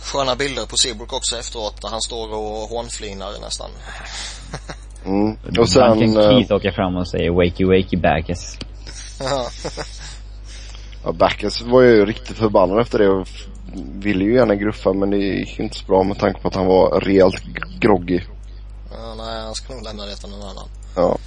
Sköna 0.03 0.37
bilder 0.37 0.67
på 0.67 0.77
Seabrook 0.77 1.13
också 1.13 1.37
efteråt 1.37 1.83
när 1.83 1.91
han 1.91 2.01
står 2.01 2.35
och 2.35 2.69
hånflinar 2.69 3.31
nästan. 3.43 3.71
Mm. 5.05 5.37
Och 5.59 5.69
sen... 5.69 5.99
Duncan 5.99 6.23
eh, 6.23 6.31
Keith 6.31 6.53
åker 6.53 6.71
fram 6.71 6.97
och 6.97 7.09
säger 7.09 7.31
wakey 7.31 7.67
wakey 7.67 8.01
Backus. 8.01 8.59
ja, 11.05 11.13
Backus 11.13 11.63
var 11.63 11.83
ju 11.83 12.07
riktigt 12.07 12.37
förbannad 12.37 12.81
efter 12.81 12.99
det 12.99 13.09
och 13.09 13.29
ville 13.75 14.25
ju 14.25 14.35
gärna 14.35 14.55
gruffa 14.55 14.93
men 14.93 15.11
det 15.11 15.17
gick 15.17 15.61
inte 15.61 15.77
så 15.77 15.87
bra 15.87 16.03
med 16.03 16.19
tanke 16.19 16.41
på 16.41 16.49
att 16.49 16.55
han 16.55 16.67
var 16.67 17.01
rejält 17.01 17.43
groggy. 17.81 18.21
Ja, 18.91 19.15
nej, 19.17 19.43
han 19.45 19.55
ska 19.55 19.75
nog 19.75 19.83
lämna 19.85 20.07
det 20.07 20.17
till 20.17 20.31
någon 20.31 20.43
annan. 20.43 20.69
Ja. 20.97 21.19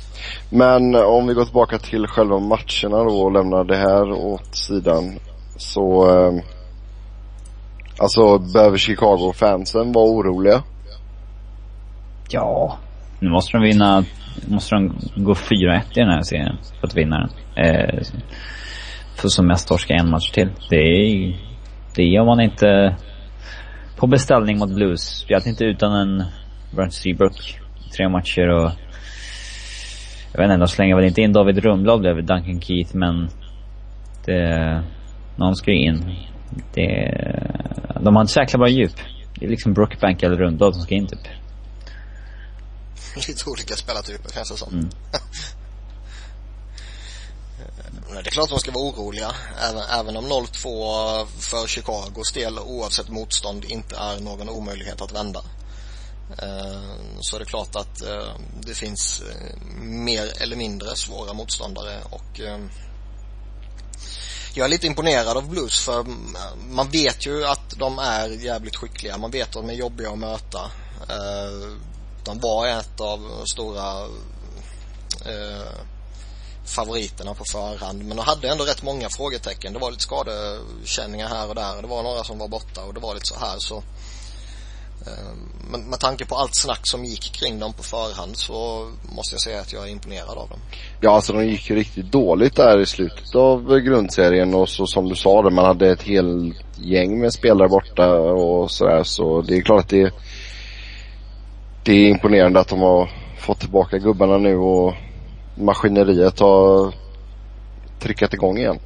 Men 0.49 0.95
om 0.95 1.27
vi 1.27 1.33
går 1.33 1.45
tillbaka 1.45 1.77
till 1.77 2.07
själva 2.07 2.39
matcherna 2.39 3.03
då 3.03 3.21
och 3.21 3.31
lämnar 3.31 3.63
det 3.63 3.77
här 3.77 4.11
åt 4.11 4.55
sidan. 4.55 5.19
Så, 5.57 6.09
eh, 6.09 6.43
alltså 7.97 8.37
behöver 8.37 8.77
Chicago-fansen 8.77 9.91
vara 9.91 10.05
oroliga? 10.05 10.63
Ja, 12.29 12.77
nu 13.19 13.29
måste 13.29 13.57
de 13.57 13.63
vinna, 13.63 14.05
måste 14.47 14.75
de 14.75 14.99
gå 15.15 15.33
4-1 15.33 15.81
i 15.95 15.99
den 15.99 16.09
här 16.09 16.21
serien 16.21 16.57
för 16.79 16.87
att 16.87 16.95
vinna 16.95 17.17
den. 17.19 17.65
Eh, 17.65 18.03
för 19.15 19.29
som 19.29 19.47
mest 19.47 19.67
torska 19.67 19.93
en 19.93 20.09
match 20.09 20.31
till. 20.31 20.49
Det 20.69 20.75
är, 20.75 21.35
det 21.95 22.03
gör 22.03 22.25
man 22.25 22.39
inte 22.39 22.95
på 23.95 24.07
beställning 24.07 24.57
mot 24.57 24.75
Blues. 24.75 25.01
Speciellt 25.01 25.45
inte 25.45 25.65
utan 25.65 25.93
en 25.93 26.23
Brent 26.75 26.93
Seabrook. 26.93 27.59
Tre 27.97 28.09
matcher 28.09 28.49
och 28.49 28.71
jag 30.31 30.41
vet 30.41 30.45
inte, 30.45 30.57
de 30.57 30.67
slänger 30.67 30.95
väl 30.95 31.05
inte 31.05 31.21
in 31.21 31.33
David 31.33 31.57
Rundblad 31.57 32.05
över 32.05 32.21
Duncan 32.21 32.61
Keith 32.61 32.95
men 32.95 33.29
det, 34.25 34.83
någon 35.35 35.55
ska 35.55 35.71
ju 35.71 35.85
in. 35.85 36.15
Det, 36.73 37.11
de 38.01 38.15
har 38.15 38.21
inte 38.21 38.33
så 38.33 38.39
jäkla 38.39 38.59
bra 38.59 38.69
djup. 38.69 38.95
Det 39.39 39.45
är 39.45 39.49
liksom 39.49 39.73
Brookbank 39.73 40.23
eller 40.23 40.37
Rundblad 40.37 40.73
som 40.73 40.83
ska 40.83 40.95
in 40.95 41.07
typ. 41.07 41.19
lite 43.27 43.49
olika 43.49 43.73
spelartyper 43.75 44.29
känns 44.33 44.51
det 44.51 44.57
som. 44.57 44.73
Mm. 44.73 44.89
Eh, 48.09 48.21
det 48.23 48.29
är 48.29 48.31
klart 48.31 48.49
de 48.49 48.59
ska 48.59 48.71
vara 48.71 48.83
oroliga. 48.83 49.35
Även, 49.61 49.83
även 49.83 50.17
om 50.17 50.25
0-2 50.25 51.25
för 51.25 51.67
Chicagos 51.67 52.31
del 52.31 52.59
oavsett 52.59 53.09
motstånd 53.09 53.65
inte 53.65 53.95
är 53.95 54.19
någon 54.19 54.49
omöjlighet 54.49 55.01
att 55.01 55.11
vända. 55.11 55.43
Eh, 56.41 56.81
så 57.19 57.35
är 57.35 57.39
det 57.39 57.45
klart 57.45 57.75
att 57.75 58.01
eh, 58.01 58.35
det 58.61 58.73
finns 58.73 59.23
mer 59.81 60.41
eller 60.41 60.55
mindre 60.55 60.95
svåra 60.95 61.33
motståndare 61.33 61.99
och 62.09 62.39
jag 64.55 64.65
är 64.65 64.69
lite 64.69 64.87
imponerad 64.87 65.37
av 65.37 65.49
Blues 65.49 65.79
för 65.79 66.05
man 66.69 66.89
vet 66.89 67.25
ju 67.25 67.45
att 67.45 67.69
de 67.77 67.99
är 67.99 68.29
jävligt 68.29 68.75
skickliga. 68.75 69.17
Man 69.17 69.31
vet 69.31 69.47
att 69.47 69.53
de 69.53 69.69
är 69.69 69.73
jobbiga 69.73 70.09
att 70.09 70.19
möta 70.19 70.71
de 72.23 72.39
var 72.39 72.67
ett 72.67 73.01
av 73.01 73.45
stora 73.45 74.07
favoriterna 76.65 77.33
på 77.33 77.43
förhand. 77.45 78.03
Men 78.03 78.17
de 78.17 78.23
hade 78.23 78.49
ändå 78.49 78.63
rätt 78.63 78.83
många 78.83 79.09
frågetecken. 79.09 79.73
Det 79.73 79.79
var 79.79 79.91
lite 79.91 80.03
skadekänningar 80.03 81.27
här 81.27 81.49
och 81.49 81.55
där. 81.55 81.81
Det 81.81 81.87
var 81.87 82.03
några 82.03 82.23
som 82.23 82.37
var 82.39 82.47
borta 82.47 82.83
och 82.83 82.93
det 82.93 82.99
var 82.99 83.13
lite 83.13 83.25
så 83.25 83.39
här 83.39 83.55
så 83.57 83.75
ehm, 85.07 85.49
men 85.71 85.81
med 85.81 85.99
tanke 85.99 86.25
på 86.25 86.35
allt 86.35 86.55
snack 86.55 86.87
som 86.87 87.05
gick 87.05 87.33
kring 87.33 87.59
dem 87.59 87.73
på 87.73 87.83
förhand 87.83 88.37
så 88.37 88.87
måste 89.15 89.33
jag 89.33 89.41
säga 89.41 89.61
att 89.61 89.73
jag 89.73 89.83
är 89.83 89.91
imponerad 89.91 90.37
av 90.37 90.49
dem. 90.49 90.59
Ja, 91.01 91.11
alltså 91.15 91.33
de 91.33 91.45
gick 91.45 91.69
ju 91.69 91.75
riktigt 91.75 92.11
dåligt 92.11 92.55
där 92.55 92.79
i 92.81 92.85
slutet 92.85 93.35
av 93.35 93.79
grundserien 93.79 94.53
och 94.53 94.69
så 94.69 94.87
som 94.87 95.09
du 95.09 95.15
sa 95.15 95.41
det, 95.41 95.49
man 95.49 95.65
hade 95.65 95.91
ett 95.91 96.01
helt 96.01 96.55
gäng 96.75 97.19
med 97.19 97.33
spelare 97.33 97.69
borta 97.69 98.13
och 98.19 98.71
sådär 98.71 99.03
så 99.03 99.41
det 99.41 99.57
är 99.57 99.61
klart 99.61 99.83
att 99.83 99.89
det 99.89 100.13
det 101.83 101.93
är 101.93 102.09
imponerande 102.09 102.59
att 102.59 102.67
de 102.67 102.79
har 102.79 103.09
fått 103.37 103.59
tillbaka 103.59 103.97
gubbarna 103.97 104.37
nu 104.37 104.55
och 104.55 104.93
maskineriet 105.55 106.39
har 106.39 106.93
tryckat 107.99 108.33
igång 108.33 108.57
igen. 108.57 108.79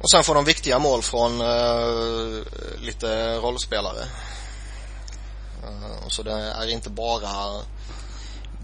Och 0.00 0.10
sen 0.10 0.24
får 0.24 0.34
de 0.34 0.44
viktiga 0.44 0.78
mål 0.78 1.02
från 1.02 1.40
uh, 1.40 2.42
lite 2.80 3.36
rollspelare. 3.36 4.04
Uh, 5.64 6.08
så 6.08 6.22
det 6.22 6.32
är 6.32 6.68
inte 6.68 6.90
bara 6.90 7.62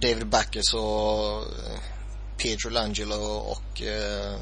David 0.00 0.26
Backes 0.26 0.74
och 0.74 1.42
eh, 1.42 1.80
Pedro 2.38 2.70
Langelo 2.70 3.24
och 3.24 3.82
uh, 3.82 4.38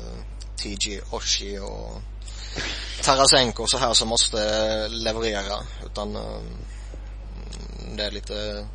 TG 0.57 1.01
Oshie 1.11 1.61
och 1.61 2.01
Tarasenko 3.03 3.63
och 3.63 3.71
så 3.71 3.79
här 3.79 3.95
som 3.95 4.09
måste 4.09 4.89
leverera. 4.89 5.57
Utan 5.87 6.19
det 7.97 8.05
är 8.05 8.11
lite 8.11 8.67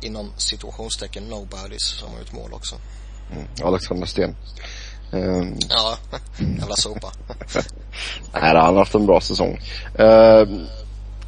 inom 0.00 0.32
situationstecken 0.36 1.24
nobodies 1.24 1.82
som 1.82 2.12
har 2.12 2.18
gjort 2.18 2.32
mål 2.32 2.52
också. 2.52 2.76
Mm. 3.32 3.46
Alexander 3.64 4.06
Sten. 4.06 4.36
Um, 5.10 5.58
ja, 5.68 5.98
jävla 6.58 6.76
sopa. 6.76 7.12
Nej, 8.32 8.42
han 8.42 8.56
har 8.56 8.74
haft 8.74 8.94
en 8.94 9.06
bra 9.06 9.20
säsong. 9.20 9.60
Uh, 10.00 10.66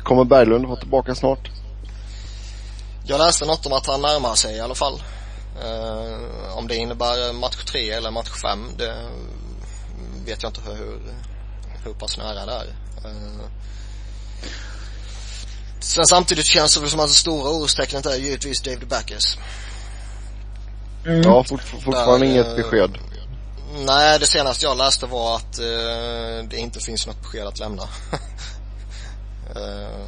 kommer 0.02 0.24
Berglund 0.24 0.66
vara 0.66 0.80
tillbaka 0.80 1.14
snart? 1.14 1.50
Jag 3.04 3.18
läste 3.18 3.46
något 3.46 3.66
om 3.66 3.72
att 3.72 3.86
han 3.86 4.02
närmar 4.02 4.34
sig 4.34 4.56
i 4.56 4.60
alla 4.60 4.74
fall. 4.74 5.02
Uh, 5.64 6.58
om 6.58 6.68
det 6.68 6.76
innebär 6.76 7.32
match 7.32 7.64
tre 7.64 7.90
eller 7.90 8.10
match 8.10 8.42
fem, 8.42 8.70
det 8.78 8.94
vet 10.26 10.42
jag 10.42 10.50
inte 10.50 10.60
hur, 10.60 11.00
hur 11.84 11.92
pass 11.92 12.18
nära 12.18 12.46
det 12.46 12.52
är. 12.52 12.66
Uh, 13.08 13.44
sen 15.84 16.06
samtidigt 16.06 16.46
känns 16.46 16.74
det 16.74 16.80
väl 16.80 16.90
som 16.90 17.00
att 17.00 17.08
det 17.08 17.14
stora 17.14 17.50
orostecknet 17.50 18.06
är 18.06 18.16
givetvis 18.16 18.62
David 18.62 18.88
Backes. 18.88 19.38
Mm. 21.06 21.22
Ja, 21.22 21.44
fort, 21.44 21.62
fortfarande 21.62 22.26
Där, 22.26 22.32
inget 22.32 22.56
besked. 22.56 22.98
Nej, 23.86 24.18
det 24.18 24.26
senaste 24.26 24.66
jag 24.66 24.76
läste 24.76 25.06
var 25.06 25.36
att 25.36 25.58
eh, 25.58 26.48
det 26.50 26.56
inte 26.56 26.80
finns 26.80 27.06
något 27.06 27.22
besked 27.22 27.46
att 27.46 27.58
lämna. 27.58 27.82
eh, 29.56 30.06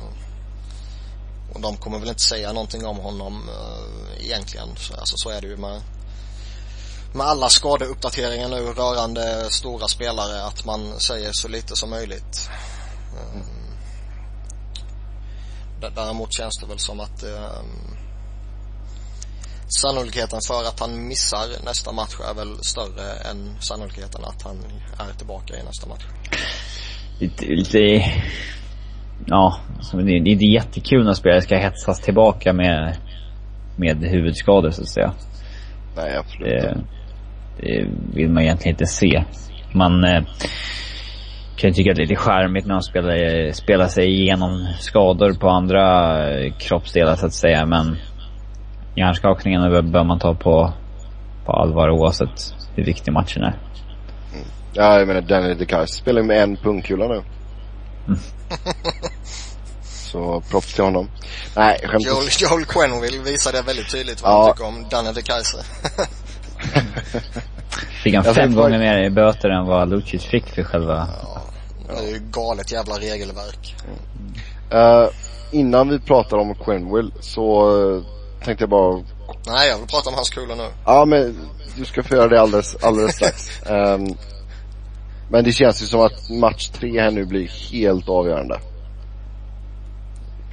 och 1.52 1.60
de 1.60 1.76
kommer 1.76 1.98
väl 1.98 2.08
inte 2.08 2.22
säga 2.22 2.52
någonting 2.52 2.86
om 2.86 2.96
honom 2.96 3.48
eh, 3.48 4.24
egentligen. 4.24 4.68
Så, 4.76 4.94
alltså 4.94 5.16
så 5.16 5.30
är 5.30 5.40
det 5.40 5.46
ju 5.46 5.56
med 5.56 5.82
med 7.12 7.26
alla 7.26 7.48
skadeuppdateringar 7.48 8.48
nu 8.48 8.72
rörande 8.72 9.50
stora 9.50 9.88
spelare 9.88 10.44
att 10.44 10.64
man 10.64 11.00
säger 11.00 11.32
så 11.32 11.48
lite 11.48 11.76
som 11.76 11.90
möjligt. 11.90 12.50
Mm. 13.32 13.46
Däremot 15.94 16.32
känns 16.32 16.58
det 16.60 16.66
väl 16.66 16.78
som 16.78 17.00
att 17.00 17.22
eh, 17.22 17.62
sannolikheten 19.68 20.40
för 20.46 20.68
att 20.68 20.80
han 20.80 21.08
missar 21.08 21.64
nästa 21.64 21.92
match 21.92 22.14
är 22.30 22.34
väl 22.34 22.56
större 22.64 23.30
än 23.30 23.60
sannolikheten 23.60 24.24
att 24.24 24.42
han 24.42 24.56
är 25.10 25.14
tillbaka 25.14 25.54
i 25.54 25.62
nästa 25.64 25.88
match. 25.88 26.04
Lite, 27.20 27.46
lite 27.46 27.78
ja, 29.26 29.60
alltså 29.76 29.96
det, 29.96 30.12
är 30.12 30.28
inte 30.28 30.44
jättekul 30.44 31.04
när 31.04 31.14
spelare 31.14 31.42
ska 31.42 31.56
hetsas 31.56 32.00
tillbaka 32.00 32.52
med, 32.52 32.96
med 33.76 33.98
huvudskador 33.98 34.70
så 34.70 34.82
att 34.82 34.88
säga. 34.88 35.14
Nej, 35.96 36.16
absolut 36.16 36.48
det, 36.48 36.84
det 37.60 37.88
vill 38.14 38.28
man 38.28 38.42
egentligen 38.42 38.74
inte 38.74 38.86
se. 38.86 39.24
Man 39.74 40.04
eh, 40.04 40.22
kan 41.60 41.74
tycka 41.74 41.90
att 41.90 41.96
det 41.96 42.02
är 42.02 42.06
lite 42.06 42.20
charmigt 42.20 42.66
när 42.66 42.74
de 42.74 42.82
spelar, 42.82 43.52
spelar 43.52 43.88
sig 43.88 44.20
igenom 44.20 44.68
skador 44.80 45.32
på 45.32 45.48
andra 45.48 45.84
eh, 46.30 46.52
kroppsdelar 46.58 47.16
så 47.16 47.26
att 47.26 47.34
säga, 47.34 47.66
men 47.66 47.96
hjärnskakningarna 48.94 49.82
bör 49.82 50.04
man 50.04 50.18
ta 50.18 50.34
på, 50.34 50.72
på 51.46 51.52
allvar 51.52 51.90
oavsett 51.90 52.54
hur 52.74 52.84
viktig 52.84 53.12
matchen 53.12 53.42
är. 53.42 53.58
Mm. 54.32 54.46
Ja, 54.72 54.98
jag 54.98 55.08
menar 55.08 55.20
Danny 55.20 55.54
DeKaiser 55.54 56.00
spelar 56.02 56.22
med 56.22 56.42
en 56.42 56.56
pungkula 56.56 57.08
nu. 57.08 57.22
Mm. 58.06 58.18
Så 59.82 60.42
props 60.50 60.74
till 60.74 60.84
honom. 60.84 61.10
Nej, 61.56 61.78
skämt 61.84 62.06
Joel, 62.06 62.28
Joel 62.40 62.64
Quenville 62.64 63.22
visade 63.22 63.62
väldigt 63.62 63.90
tydligt 63.90 64.22
vad 64.22 64.32
ja. 64.32 64.42
han 64.42 64.52
tycker 64.52 64.66
om 64.66 64.88
Danny 64.90 65.12
DeKaiser. 65.12 65.64
fick 68.02 68.14
han 68.14 68.34
fem 68.34 68.54
gånger 68.54 68.78
mer 68.78 69.02
i 69.02 69.10
böter 69.10 69.50
än 69.50 69.66
vad 69.66 69.90
Lucic 69.90 70.24
fick 70.24 70.46
för 70.46 70.62
själva... 70.62 71.08
Ja, 71.22 71.29
det 71.94 72.08
är 72.08 72.12
ju 72.12 72.20
galet 72.30 72.72
jävla 72.72 72.94
regelverk. 72.94 73.76
Mm. 73.84 75.02
Uh, 75.02 75.08
innan 75.50 75.88
vi 75.88 75.98
pratar 75.98 76.36
om 76.36 76.54
Quenville 76.54 77.10
så 77.20 77.70
uh, 77.78 78.02
tänkte 78.44 78.62
jag 78.62 78.70
bara... 78.70 79.02
Nej, 79.46 79.68
jag 79.68 79.78
vill 79.78 79.86
prata 79.86 80.08
om 80.08 80.14
hans 80.14 80.30
kula 80.30 80.54
nu. 80.54 80.68
Ja, 80.84 81.04
men 81.04 81.48
du 81.76 81.84
ska 81.84 82.02
få 82.02 82.14
göra 82.14 82.28
det 82.28 82.40
alldeles, 82.40 82.76
alldeles 82.82 83.14
strax. 83.14 83.60
um, 83.66 84.16
men 85.30 85.44
det 85.44 85.52
känns 85.52 85.82
ju 85.82 85.86
som 85.86 86.00
att 86.00 86.30
match 86.30 86.68
tre 86.68 87.00
här 87.00 87.10
nu 87.10 87.24
blir 87.24 87.48
helt 87.72 88.08
avgörande. 88.08 88.60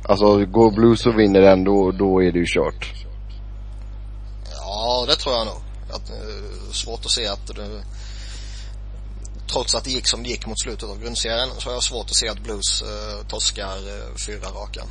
Alltså, 0.04 0.46
går 0.46 0.72
Blues 0.72 1.06
och 1.06 1.20
vinner 1.20 1.42
den 1.42 1.64
då, 1.64 1.92
då 1.92 2.24
är 2.24 2.32
det 2.32 2.40
ju 2.40 2.46
kört. 2.48 2.94
Ja, 4.60 5.06
det 5.08 5.16
tror 5.16 5.36
jag 5.36 5.46
nog. 5.46 5.56
Att, 5.90 6.10
uh, 6.10 6.72
svårt 6.72 7.06
att 7.06 7.12
se 7.12 7.28
att 7.28 7.48
det, 7.48 7.84
trots 9.48 9.76
att 9.76 9.84
det 9.84 9.90
gick 9.90 10.08
som 10.08 10.24
det 10.24 10.30
gick 10.30 10.48
mot 10.48 10.62
slutet 10.62 10.90
av 10.90 11.02
grundserien 11.02 11.50
så 11.58 11.70
har 11.70 11.74
jag 11.74 11.84
svårt 11.84 12.06
att 12.06 12.16
se 12.16 12.30
att 12.30 12.40
Blues 12.40 12.82
uh, 12.82 13.28
torskar 13.28 13.78
uh, 13.78 14.16
fyra 14.28 14.48
raka. 14.62 14.82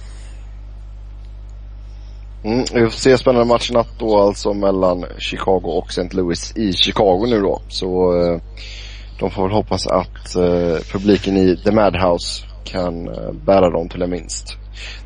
Mm, 2.45 2.65
vi 2.75 2.81
får 2.81 2.91
se 2.91 3.19
spännande 3.19 3.49
match 3.49 3.71
natt 3.71 3.99
då 3.99 4.21
alltså 4.21 4.55
mellan 4.55 5.05
Chicago 5.19 5.63
och 5.65 5.89
St. 5.89 6.09
Louis 6.17 6.57
i 6.57 6.73
Chicago 6.73 7.27
nu 7.27 7.41
då. 7.41 7.63
Så 7.69 8.21
eh, 8.21 8.41
de 9.19 9.31
får 9.31 9.43
väl 9.43 9.53
hoppas 9.53 9.87
att 9.87 10.37
eh, 10.37 10.79
publiken 10.93 11.37
i 11.37 11.57
The 11.57 11.73
Madhouse 11.73 12.45
kan 12.65 13.09
eh, 13.09 13.33
bära 13.33 13.71
dem 13.71 13.89
till 13.89 14.03
en 14.03 14.11
minst. 14.11 14.57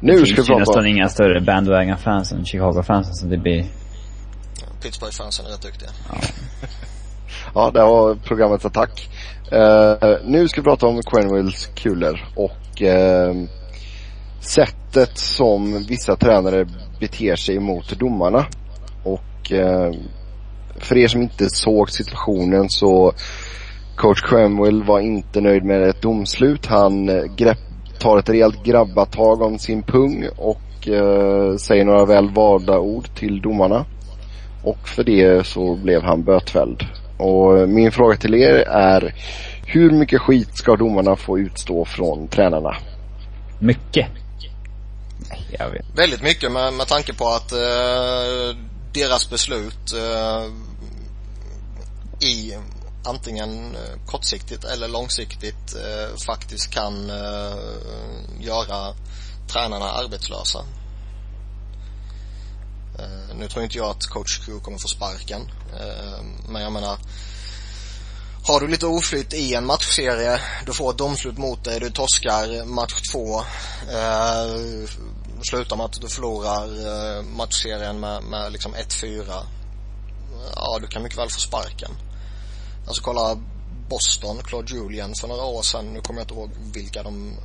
Nu 0.00 0.26
ska 0.26 0.26
vi 0.26 0.34
prata... 0.34 0.42
Det 0.42 0.46
finns 0.46 0.68
nästan 0.68 0.86
inga 0.86 1.08
större 1.08 1.40
bandwagon-fans 1.40 2.32
än 2.32 2.44
Chicago-fansen 2.44 3.14
så 3.14 3.26
det 3.26 3.38
blir... 3.38 3.64
Pittsburgh-fansen 4.82 5.46
är 5.46 5.50
rätt 5.50 5.62
duktiga. 5.62 5.88
Ja. 6.12 6.18
ja, 7.54 7.70
det 7.70 7.80
var 7.80 8.14
programmets 8.14 8.64
attack. 8.64 9.08
Uh, 9.52 10.16
nu 10.24 10.48
ska 10.48 10.60
vi 10.60 10.64
prata 10.64 10.86
om 10.86 11.02
Quenwills 11.02 11.66
kulor 11.66 12.20
och 12.36 12.82
uh, 12.82 13.44
sättet 14.40 15.18
som 15.18 15.84
vissa 15.88 16.16
tränare 16.16 16.66
beter 17.00 17.36
sig 17.36 17.58
mot 17.58 17.98
domarna. 17.98 18.46
Och 19.04 19.52
uh, 19.52 19.92
för 20.76 20.96
er 20.96 21.08
som 21.08 21.22
inte 21.22 21.50
såg 21.50 21.90
situationen 21.90 22.68
så 22.68 23.12
coach 23.96 24.22
Quenwill 24.22 24.82
var 24.82 25.00
inte 25.00 25.40
nöjd 25.40 25.64
med 25.64 25.82
ett 25.82 26.02
domslut. 26.02 26.66
Han 26.66 27.06
grepp, 27.36 27.58
tar 27.98 28.18
ett 28.18 28.28
rejält 28.28 28.64
grabbatag 28.64 29.42
om 29.42 29.58
sin 29.58 29.82
pung 29.82 30.28
och 30.36 30.58
säger 31.60 31.84
några 31.84 32.04
väl 32.04 32.30
valda 32.30 32.78
ord 32.78 33.14
till 33.14 33.40
domarna. 33.40 33.84
Och 34.64 34.88
för 34.88 35.04
det 35.04 35.46
så 35.46 35.76
blev 35.76 36.02
han 36.02 36.22
bötfälld. 36.22 36.84
Och 37.20 37.68
min 37.68 37.92
fråga 37.92 38.16
till 38.16 38.34
er 38.34 38.54
är 38.68 39.14
hur 39.66 39.90
mycket 39.90 40.20
skit 40.20 40.56
ska 40.56 40.76
domarna 40.76 41.16
få 41.16 41.38
utstå 41.38 41.84
från 41.84 42.28
tränarna? 42.28 42.76
Mycket. 43.58 44.06
Jag 45.50 45.70
vet. 45.70 45.84
Väldigt 45.94 46.22
mycket 46.22 46.52
med, 46.52 46.72
med 46.72 46.86
tanke 46.86 47.14
på 47.14 47.28
att 47.28 47.52
eh, 47.52 48.56
deras 48.92 49.30
beslut 49.30 49.92
eh, 49.92 50.44
i 52.28 52.54
antingen 53.04 53.74
eh, 53.74 54.06
kortsiktigt 54.06 54.64
eller 54.64 54.88
långsiktigt 54.88 55.74
eh, 55.76 56.16
faktiskt 56.26 56.70
kan 56.70 57.10
eh, 57.10 57.56
göra 58.40 58.94
tränarna 59.52 59.84
arbetslösa. 59.84 60.64
Eh, 62.98 63.36
nu 63.36 63.48
tror 63.48 63.64
inte 63.64 63.78
jag 63.78 63.90
att 63.90 64.06
coach 64.06 64.38
Q 64.38 64.60
kommer 64.60 64.78
få 64.78 64.88
sparken. 64.88 65.40
Eh, 65.80 66.24
men 66.48 66.62
jag 66.62 66.72
menar 66.72 66.98
har 68.46 68.60
du 68.60 68.68
lite 68.68 68.86
oflytt 68.86 69.34
i 69.34 69.54
en 69.54 69.66
matchserie, 69.66 70.40
du 70.66 70.72
får 70.72 70.90
ett 70.90 70.98
domslut 70.98 71.38
mot 71.38 71.64
dig, 71.64 71.80
du 71.80 71.90
torskar 71.90 72.64
match 72.64 73.00
två. 73.12 73.38
Eh, 73.90 74.88
slutar 75.50 75.76
med 75.76 75.86
att 75.86 76.00
du 76.00 76.08
förlorar 76.08 76.66
eh, 76.66 77.22
matchserien 77.22 78.00
med, 78.00 78.22
med 78.22 78.52
liksom 78.52 78.74
1-4. 78.74 79.42
ja 80.54 80.78
du 80.80 80.86
kan 80.86 81.02
mycket 81.02 81.18
väl 81.18 81.30
få 81.30 81.40
sparken. 81.40 81.90
Alltså 82.86 83.02
kolla 83.02 83.38
Boston, 83.88 84.42
Claude 84.44 84.74
Julian 84.74 85.14
för 85.14 85.28
några 85.28 85.44
år 85.44 85.62
sedan. 85.62 85.86
Nu 85.86 86.00
kommer 86.00 86.20
jag 86.20 86.24
inte 86.24 86.34
ihåg 86.34 86.50
vilka 86.74 87.02
de 87.02 87.36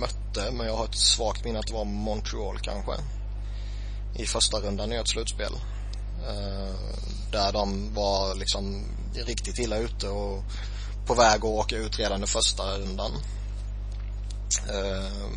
mötte 0.00 0.50
men 0.52 0.66
jag 0.66 0.76
har 0.76 0.84
ett 0.84 0.98
svagt 0.98 1.44
minne 1.44 1.58
att 1.58 1.66
det 1.66 1.74
var 1.74 1.84
Montreal 1.84 2.58
kanske. 2.58 2.92
I 4.14 4.26
första 4.26 4.56
rundan 4.60 4.92
i 4.92 4.96
ett 4.96 5.08
slutspel. 5.08 5.52
Uh, 6.28 6.74
där 7.32 7.52
de 7.52 7.94
var 7.94 8.34
liksom 8.34 8.84
riktigt 9.14 9.58
illa 9.58 9.76
ute 9.76 10.08
och 10.08 10.44
på 11.06 11.14
väg 11.14 11.36
att 11.36 11.44
åka 11.44 11.76
ut 11.76 11.98
redan 11.98 12.24
i 12.24 12.26
första 12.26 12.78
rundan. 12.78 13.12
Uh, 14.70 15.28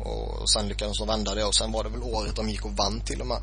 och 0.00 0.50
sen 0.50 0.68
lyckades 0.68 0.98
de 0.98 1.08
vända 1.08 1.34
det 1.34 1.44
och 1.44 1.54
sen 1.54 1.72
var 1.72 1.84
det 1.84 1.90
väl 1.90 2.02
året 2.02 2.36
de 2.36 2.50
gick 2.50 2.64
och 2.64 2.76
vann 2.76 3.00
till 3.00 3.20
och 3.20 3.26
med. 3.26 3.42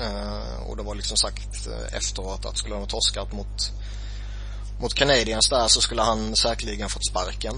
Uh, 0.00 0.70
och 0.70 0.76
det 0.76 0.82
var 0.82 0.94
liksom 0.94 1.16
sagt 1.16 1.68
efteråt 1.92 2.46
att 2.46 2.58
skulle 2.58 2.74
de 2.74 2.80
ha 2.80 2.86
torskat 2.86 3.32
mot 3.32 3.72
mot 4.82 4.94
Canadiens 4.94 5.48
där 5.48 5.68
så 5.68 5.80
skulle 5.80 6.02
han 6.02 6.36
säkerligen 6.36 6.88
fått 6.88 7.06
sparken. 7.06 7.54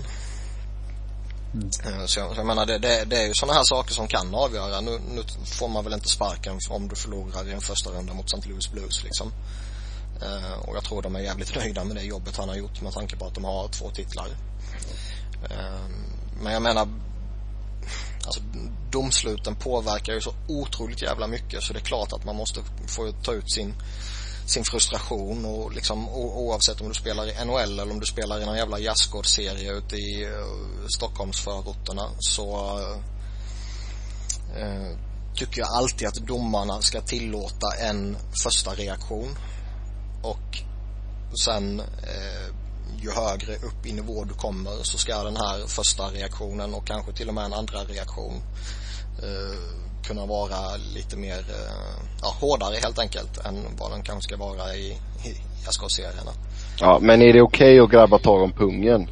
Mm. 1.54 1.70
Eh, 1.84 2.06
så, 2.06 2.20
jag, 2.20 2.34
så 2.34 2.40
jag 2.40 2.46
menar 2.46 2.66
det, 2.66 2.78
det, 2.78 3.04
det 3.04 3.22
är 3.22 3.26
ju 3.26 3.34
sådana 3.34 3.58
här 3.58 3.64
saker 3.64 3.94
som 3.94 4.08
kan 4.08 4.34
avgöra. 4.34 4.80
Nu, 4.80 5.00
nu, 5.14 5.22
får 5.44 5.68
man 5.68 5.84
väl 5.84 5.92
inte 5.92 6.08
sparken 6.08 6.58
om 6.70 6.88
du 6.88 6.96
förlorar 6.96 7.48
i 7.48 7.52
en 7.52 7.60
första 7.60 7.90
runda 7.90 8.14
mot 8.14 8.34
St. 8.34 8.48
Louis 8.48 8.72
Blues 8.72 9.04
liksom. 9.04 9.32
Uh, 10.22 10.58
och 10.58 10.76
jag 10.76 10.84
tror 10.84 11.02
de 11.02 11.16
är 11.16 11.20
jävligt 11.20 11.56
nöjda 11.56 11.84
med 11.84 11.96
det 11.96 12.02
jobbet 12.02 12.36
han 12.36 12.48
har 12.48 12.56
gjort 12.56 12.80
med 12.80 12.92
tanke 12.92 13.16
på 13.16 13.26
att 13.26 13.34
de 13.34 13.44
har 13.44 13.68
två 13.68 13.90
titlar. 13.90 14.28
Uh, 15.50 15.88
men 16.42 16.52
jag 16.52 16.62
menar 16.62 16.88
Alltså 18.26 18.40
domsluten 18.90 19.54
påverkar 19.54 20.12
ju 20.12 20.20
så 20.20 20.34
otroligt 20.48 21.02
jävla 21.02 21.26
mycket 21.26 21.62
så 21.62 21.72
det 21.72 21.78
är 21.78 21.84
klart 21.84 22.12
att 22.12 22.24
man 22.24 22.36
måste 22.36 22.60
få 22.86 23.12
ta 23.12 23.32
ut 23.32 23.52
sin 23.52 23.74
sin 24.46 24.64
frustration 24.64 25.44
och 25.44 25.72
liksom 25.72 26.08
oavsett 26.08 26.80
om 26.80 26.88
du 26.88 26.94
spelar 26.94 27.26
i 27.26 27.44
NHL 27.44 27.80
eller 27.80 27.92
om 27.92 28.00
du 28.00 28.06
spelar 28.06 28.40
i 28.40 28.46
någon 28.46 28.56
jävla 28.56 28.78
jazzgårdsserie 28.78 29.72
ute 29.72 29.96
i 29.96 30.26
uh, 30.26 30.86
Stockholmsförorterna 30.88 32.10
så 32.18 32.78
uh, 34.58 34.98
tycker 35.34 35.60
jag 35.60 35.68
alltid 35.68 36.08
att 36.08 36.14
domarna 36.14 36.82
ska 36.82 37.00
tillåta 37.00 37.66
en 37.80 38.16
första 38.44 38.74
reaktion. 38.74 39.36
Och 40.22 40.58
sen 41.44 41.80
uh, 41.80 42.54
ju 43.02 43.10
högre 43.10 43.56
upp 43.56 43.86
i 43.86 43.92
nivå 43.92 44.24
du 44.24 44.34
kommer 44.34 44.82
så 44.82 44.98
ska 44.98 45.22
den 45.22 45.36
här 45.36 45.66
första 45.66 46.08
reaktionen 46.08 46.74
och 46.74 46.86
kanske 46.86 47.12
till 47.12 47.28
och 47.28 47.34
med 47.34 47.44
en 47.44 47.52
andra 47.52 47.84
reaktion 47.84 48.42
kunna 50.06 50.26
vara 50.26 50.76
lite 50.94 51.16
mer, 51.16 51.38
eh, 51.38 52.04
ja, 52.22 52.34
hårdare 52.40 52.76
helt 52.82 52.98
enkelt 52.98 53.46
än 53.46 53.66
vad 53.78 53.90
den 53.90 54.02
kanske 54.02 54.28
ska 54.28 54.36
vara 54.36 54.74
i, 54.74 54.86
i 55.24 55.36
jazzgårdsserierna. 55.64 56.32
Ja, 56.80 56.98
men 57.00 57.22
är 57.22 57.32
det 57.32 57.42
okej 57.42 57.80
okay 57.80 57.80
att 57.80 57.90
grabba 57.90 58.18
tag 58.18 58.42
om 58.42 58.52
pungen? 58.52 59.08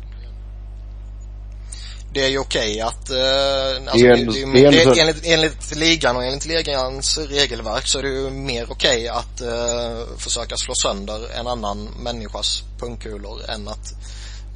Det 2.15 2.25
är 2.25 2.29
ju 2.29 2.39
okej 2.39 2.71
okay 2.71 2.81
att, 2.81 3.11
eh, 3.11 3.93
alltså 3.93 4.07
det, 4.07 4.15
det, 4.15 4.25
det, 4.25 4.71
det, 4.71 4.95
det, 4.95 5.01
enligt, 5.01 5.27
enligt 5.27 5.77
ligan 5.77 6.17
och 6.17 6.25
enligt 6.25 6.47
ligans 6.47 7.19
regelverk 7.19 7.87
så 7.87 7.99
är 7.99 8.03
det 8.03 8.09
ju 8.09 8.31
mer 8.31 8.67
okej 8.71 8.97
okay 8.97 9.09
att 9.09 9.41
eh, 9.41 10.17
försöka 10.19 10.57
slå 10.57 10.75
sönder 10.75 11.39
en 11.41 11.47
annan 11.47 11.85
människas 11.85 12.63
pungkulor 12.79 13.51
än 13.51 13.69
att 13.69 13.93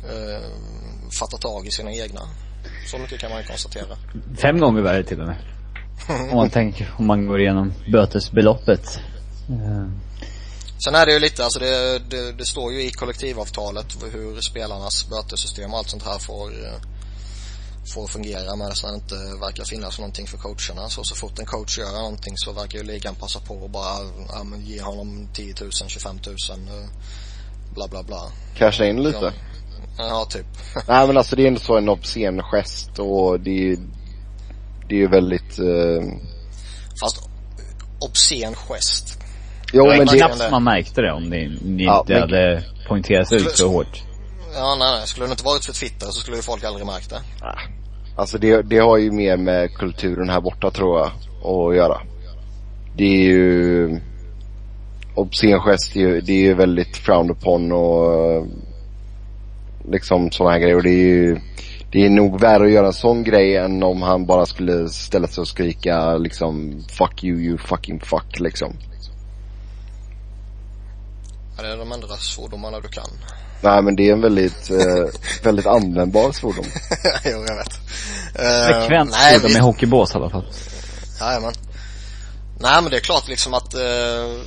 eh, 0.04 0.50
fatta 1.20 1.36
tag 1.36 1.66
i 1.66 1.70
sina 1.70 1.92
egna. 1.92 2.20
Så 2.86 2.98
mycket 2.98 3.20
kan 3.20 3.30
man 3.30 3.40
ju 3.40 3.46
konstatera. 3.46 3.96
Fem 4.38 4.60
gånger 4.60 4.82
värre 4.82 5.04
till 5.04 5.20
och 5.20 5.26
med. 5.26 5.55
Om 6.08 6.36
man 6.36 6.50
tänker, 6.50 6.94
om 6.98 7.06
man 7.06 7.26
går 7.26 7.40
igenom 7.40 7.72
bötesbeloppet. 7.92 9.00
Uh. 9.50 9.88
Sen 10.84 10.94
är 10.94 11.06
det 11.06 11.12
ju 11.12 11.18
lite, 11.18 11.44
alltså 11.44 11.58
det, 11.58 11.98
det, 11.98 12.32
det, 12.32 12.44
står 12.44 12.72
ju 12.72 12.82
i 12.82 12.90
kollektivavtalet 12.90 13.86
hur 14.12 14.40
spelarnas 14.40 15.08
bötessystem 15.10 15.72
och 15.72 15.78
allt 15.78 15.90
sånt 15.90 16.02
här 16.02 16.18
får, 16.18 16.50
eh, 16.50 16.80
får 17.94 18.06
fungera 18.06 18.56
men 18.56 18.68
nästan 18.68 18.94
inte 18.94 19.14
verkar 19.14 19.64
finnas 19.64 19.98
någonting 19.98 20.26
för 20.26 20.38
coacherna. 20.38 20.88
Så 20.88 21.04
så 21.04 21.14
fort 21.14 21.38
en 21.38 21.46
coach 21.46 21.78
gör 21.78 21.92
någonting 21.92 22.34
så 22.36 22.52
verkar 22.52 22.78
ju 22.78 22.84
ligan 22.84 23.14
passa 23.14 23.40
på 23.40 23.54
och 23.54 23.70
bara, 23.70 23.98
ja 24.28 24.44
men 24.44 24.66
ge 24.66 24.82
honom 24.82 25.28
10 25.32 25.54
000, 25.60 25.70
25 25.72 26.18
000, 26.26 26.36
bla 27.74 27.88
bla 27.88 28.02
bla. 28.02 28.22
Casha 28.56 28.84
in 28.84 29.02
lite? 29.02 29.32
Ja, 29.98 30.08
ja 30.08 30.26
typ. 30.30 30.46
Nej 30.88 31.06
men 31.06 31.16
alltså 31.16 31.36
det 31.36 31.42
är 31.42 31.48
ändå 31.48 31.60
så 31.60 31.76
en 31.76 31.88
obscen 31.88 32.42
gest 32.42 32.98
och 32.98 33.40
det 33.40 33.72
är 33.72 33.78
det 34.88 34.94
är 34.94 34.98
ju 34.98 35.08
väldigt... 35.08 35.58
Eh... 35.58 36.02
Fast 37.00 37.28
obscen 37.98 38.54
gest. 38.54 39.18
Jo 39.72 39.86
men 39.86 40.06
det... 40.06 40.16
knappt 40.16 40.50
man 40.50 40.64
märkte 40.64 41.02
det 41.02 41.12
om 41.12 41.30
det 41.30 41.40
inte 41.40 41.82
ja, 41.82 42.04
men... 42.08 42.20
hade 42.20 42.64
poängterats 42.88 43.32
ut 43.32 43.56
så 43.56 43.68
hårt. 43.68 44.02
Ja 44.54 44.76
nej, 44.78 44.98
nej. 44.98 45.06
Skulle 45.06 45.26
det 45.26 45.30
inte 45.30 45.44
varit 45.44 45.64
för 45.64 45.72
Twitter 45.72 46.06
så 46.06 46.12
skulle 46.12 46.36
ju 46.36 46.42
folk 46.42 46.64
aldrig 46.64 46.86
märkt 46.86 47.10
det. 47.10 47.20
Ah. 47.40 47.58
Alltså 48.16 48.38
det, 48.38 48.62
det 48.62 48.78
har 48.78 48.96
ju 48.96 49.10
mer 49.10 49.36
med 49.36 49.74
kulturen 49.74 50.28
här 50.28 50.40
borta 50.40 50.70
tror 50.70 50.98
jag 50.98 51.10
att 51.44 51.76
göra. 51.76 52.00
Det 52.96 53.04
är 53.04 53.22
ju 53.22 54.00
obscen 55.14 55.60
gest, 55.60 55.94
det 55.94 56.28
är 56.28 56.42
ju 56.42 56.54
väldigt 56.54 56.96
frowned 56.96 57.30
upon 57.30 57.72
och 57.72 58.46
liksom 59.90 60.30
sådana 60.30 60.52
här 60.52 60.60
grejer 60.60 60.76
och 60.76 60.82
det 60.82 60.90
är 60.90 61.06
ju 61.06 61.40
det 61.96 62.06
är 62.06 62.10
nog 62.10 62.40
värre 62.40 62.64
att 62.64 62.70
göra 62.70 62.86
en 62.86 62.92
sån 62.92 63.24
grej 63.24 63.56
än 63.56 63.82
om 63.82 64.02
han 64.02 64.26
bara 64.26 64.46
skulle 64.46 64.88
ställa 64.88 65.28
sig 65.28 65.40
och 65.40 65.48
skrika 65.48 66.16
liksom 66.16 66.84
fuck 66.88 67.24
you, 67.24 67.40
you 67.40 67.58
fucking 67.58 68.00
fuck 68.00 68.40
liksom. 68.40 68.76
Ja, 71.56 71.62
det 71.62 71.68
är 71.68 71.76
de 71.76 71.92
enda 71.92 72.16
svordomarna 72.16 72.80
du 72.80 72.88
kan. 72.88 73.08
Nej 73.60 73.82
men 73.82 73.96
det 73.96 74.08
är 74.08 74.12
en 74.12 74.20
väldigt, 74.20 74.70
eh, 74.70 75.04
väldigt 75.42 75.66
användbar 75.66 76.32
svordom. 76.32 76.64
jo, 77.24 77.44
jag 77.48 77.56
vet. 77.56 77.80
Uh, 78.38 78.80
Frekvent 78.80 79.14
svordom 79.14 79.50
vi... 79.52 79.56
i 79.56 79.60
hockeybås 79.60 80.14
i 80.14 80.16
alla 80.16 80.30
fall. 80.30 80.46
Jajamän. 81.20 81.52
Nej 82.60 82.82
men 82.82 82.90
det 82.90 82.96
är 82.96 83.00
klart 83.00 83.28
liksom 83.28 83.54
att 83.54 83.74
uh, 83.74 84.40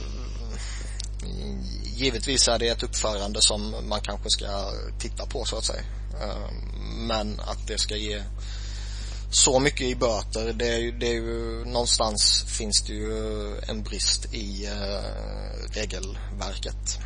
givetvis 1.95 2.47
är 2.47 2.59
det 2.59 2.67
ett 2.67 2.83
uppförande 2.83 3.41
som 3.41 3.75
man 3.89 4.01
kanske 4.01 4.29
ska 4.29 4.45
titta 4.99 5.25
på 5.25 5.45
så 5.45 5.57
att 5.57 5.65
säga. 5.65 5.81
Uh, 6.23 6.51
men 7.07 7.39
att 7.39 7.67
det 7.67 7.77
ska 7.77 7.95
ge 7.95 8.21
så 9.31 9.59
mycket 9.59 9.81
i 9.81 9.95
böter, 9.95 10.53
det 10.53 10.67
är 10.67 10.77
ju, 10.77 10.91
det 10.91 11.07
är 11.07 11.13
ju 11.13 11.65
någonstans 11.65 12.45
finns 12.47 12.81
det 12.81 12.93
ju 12.93 13.55
en 13.67 13.83
brist 13.83 14.33
i 14.33 14.67
uh, 14.67 15.73
regelverket. 15.73 16.99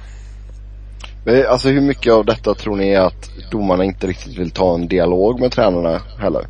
Men 1.26 1.46
alltså 1.48 1.70
hur 1.70 1.82
mycket 1.82 2.14
av 2.14 2.26
detta 2.26 2.56
tror 2.56 2.76
ni 2.76 2.90
är 2.90 3.00
att 3.00 3.30
domarna 3.52 3.84
inte 3.84 4.08
riktigt 4.08 4.38
vill 4.38 4.52
ta 4.52 4.76
en 4.76 4.88
dialog 4.88 5.40
med 5.40 5.52
tränarna 5.52 6.02
heller? 6.20 6.48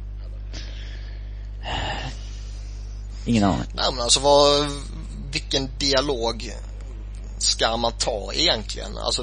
Ingen 3.25 3.43
aning. 3.43 3.63
Nej 3.73 3.85
men 3.91 4.01
alltså 4.01 4.19
vad, 4.19 4.67
vilken 5.31 5.69
dialog 5.77 6.51
ska 7.37 7.77
man 7.77 7.91
ta 7.99 8.31
egentligen? 8.33 8.97
Alltså, 8.97 9.21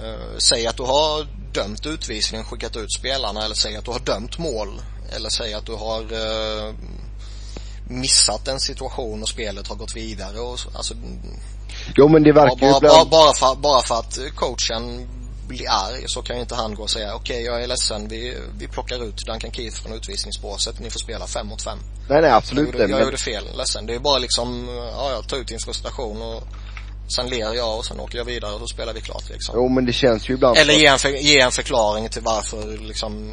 uh, 0.00 0.38
säg 0.38 0.66
att 0.66 0.76
du 0.76 0.82
har 0.82 1.26
dömt 1.52 1.86
utvisning, 1.86 2.44
skickat 2.44 2.76
ut 2.76 2.92
spelarna 2.92 3.44
eller 3.44 3.54
säg 3.54 3.76
att 3.76 3.84
du 3.84 3.90
har 3.90 4.00
dömt 4.00 4.38
mål 4.38 4.80
eller 5.16 5.28
säg 5.28 5.54
att 5.54 5.66
du 5.66 5.74
har 5.74 6.00
eh, 6.00 6.74
missat 7.88 8.48
en 8.48 8.60
situation 8.60 9.22
och 9.22 9.28
spelet 9.28 9.68
har 9.68 9.76
gått 9.76 9.96
vidare 9.96 10.38
och 10.38 10.58
alltså 10.74 10.94
Jo 11.96 12.08
men 12.08 12.22
det 12.22 12.32
verkar 12.32 12.56
bara, 12.56 12.74
ju 12.74 12.80
bara, 12.80 13.04
bara, 13.04 13.34
för, 13.34 13.54
bara 13.54 13.82
för 13.82 13.94
att 13.94 14.18
coachen 14.34 15.08
blir 15.48 15.70
arg 15.70 16.04
så 16.06 16.22
kan 16.22 16.36
ju 16.36 16.42
inte 16.42 16.54
han 16.54 16.74
gå 16.74 16.82
och 16.82 16.90
säga 16.90 17.14
okej 17.14 17.34
okay, 17.34 17.46
jag 17.46 17.62
är 17.62 17.66
ledsen 17.66 18.08
vi, 18.08 18.36
vi 18.58 18.68
plockar 18.68 19.04
ut 19.04 19.26
Duncan 19.26 19.52
Keith 19.52 19.82
från 19.82 19.92
utvisningsbåset 19.92 20.80
ni 20.80 20.90
får 20.90 21.00
spela 21.00 21.26
fem 21.26 21.46
mot 21.46 21.62
fem. 21.62 21.78
Nej 22.08 22.20
nej 22.20 22.30
absolut 22.30 22.66
inte. 22.66 22.78
Jag, 22.78 22.90
jag 22.90 22.96
men... 22.96 23.04
gjorde 23.04 23.18
fel, 23.18 23.44
ledsen. 23.56 23.86
Det 23.86 23.94
är 23.94 23.98
bara 23.98 24.18
liksom, 24.18 24.68
ja 24.92 25.10
jag 25.10 25.28
tar 25.28 25.36
ut 25.36 25.48
din 25.48 25.58
frustration 25.58 26.22
och 26.22 26.42
Sen 27.16 27.26
ler 27.30 27.54
jag 27.54 27.78
och 27.78 27.84
sen 27.84 28.00
åker 28.00 28.18
jag 28.18 28.24
vidare 28.24 28.54
och 28.54 28.60
så 28.60 28.66
spelar 28.66 28.92
vi 28.94 29.00
klart 29.00 29.28
liksom. 29.30 29.54
Jo 29.58 29.68
men 29.68 29.86
det 29.86 29.92
känns 29.92 30.30
ju 30.30 30.34
ibland 30.34 30.56
Eller 30.56 30.74
ge 30.74 30.86
en, 30.86 30.98
för, 30.98 31.08
ge 31.08 31.40
en 31.40 31.50
förklaring 31.50 32.08
till 32.08 32.22
varför 32.22 32.78
liksom 32.78 33.32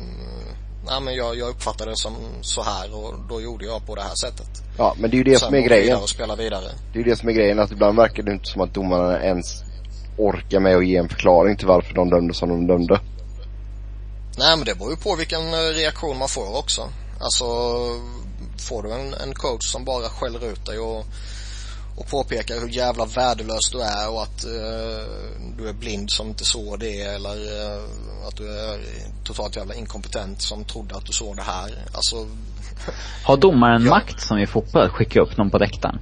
Nej 0.89 1.01
men 1.01 1.15
jag, 1.15 1.37
jag 1.37 1.49
uppfattade 1.49 1.91
det 1.91 1.97
som 1.97 2.13
så 2.41 2.63
här 2.63 2.95
och 2.95 3.13
då 3.29 3.41
gjorde 3.41 3.65
jag 3.65 3.85
på 3.85 3.95
det 3.95 4.01
här 4.01 4.15
sättet. 4.15 4.47
Ja 4.77 4.95
men 4.97 5.09
det 5.09 5.15
är 5.15 5.17
ju 5.17 5.23
det 5.23 5.39
som 5.39 5.53
är 5.53 5.61
grejen. 5.61 5.97
och 5.97 6.09
spela 6.09 6.35
vidare. 6.35 6.69
Det 6.93 6.99
är 6.99 7.03
ju 7.03 7.09
det 7.09 7.15
som 7.15 7.29
är 7.29 7.33
grejen 7.33 7.59
att 7.59 7.71
ibland 7.71 7.97
verkar 7.97 8.23
det 8.23 8.31
inte 8.31 8.49
som 8.49 8.61
att 8.61 8.73
domarna 8.73 9.23
ens 9.23 9.63
orkar 10.17 10.59
med 10.59 10.75
att 10.75 10.87
ge 10.87 10.97
en 10.97 11.09
förklaring 11.09 11.57
till 11.57 11.67
varför 11.67 11.93
de 11.93 12.09
dömde 12.09 12.33
som 12.33 12.49
de 12.49 12.67
dömde. 12.67 12.99
Nej 14.37 14.57
men 14.57 14.65
det 14.65 14.75
beror 14.75 14.91
ju 14.91 14.97
på 14.97 15.15
vilken 15.15 15.53
eh, 15.53 15.57
reaktion 15.75 16.17
man 16.17 16.27
får 16.27 16.57
också. 16.59 16.89
Alltså 17.19 17.45
får 18.69 18.83
du 18.83 18.91
en, 18.91 19.13
en 19.13 19.33
coach 19.33 19.65
som 19.71 19.85
bara 19.85 20.09
skäller 20.09 20.51
ut 20.51 20.65
dig 20.65 20.79
och 20.79 21.05
och 21.97 22.07
påpekar 22.07 22.59
hur 22.59 22.69
jävla 22.69 23.05
värdelös 23.05 23.71
du 23.71 23.81
är 23.81 24.09
och 24.09 24.21
att 24.21 24.45
uh, 24.45 25.51
du 25.57 25.69
är 25.69 25.73
blind 25.73 26.11
som 26.11 26.27
inte 26.27 26.45
såg 26.45 26.79
det 26.79 27.01
eller 27.01 27.35
uh, 27.35 28.27
att 28.27 28.37
du 28.37 28.59
är 28.59 28.79
totalt 29.23 29.55
jävla 29.55 29.73
inkompetent 29.73 30.41
som 30.41 30.63
trodde 30.65 30.95
att 30.95 31.05
du 31.05 31.13
såg 31.13 31.35
det 31.35 31.41
här. 31.41 31.69
Alltså 31.91 32.27
Har 33.23 33.37
domaren 33.37 33.83
ja. 33.83 33.89
makt 33.89 34.21
som 34.21 34.37
i 34.37 34.47
fotboll 34.47 34.81
att 34.81 34.91
skicka 34.91 35.21
upp 35.21 35.37
någon 35.37 35.49
på 35.49 35.57
läktaren? 35.57 35.99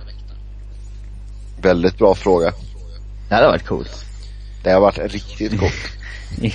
väldigt 1.66 1.98
bra 1.98 2.16
fråga. 2.16 2.54
Det 3.30 3.36
hade 3.36 3.48
varit 3.48 3.66
coolt. 3.66 4.06
Det 4.64 4.72
har 4.72 4.82
varit 4.82 5.14
riktigt 5.14 5.60
coolt. 5.60 5.92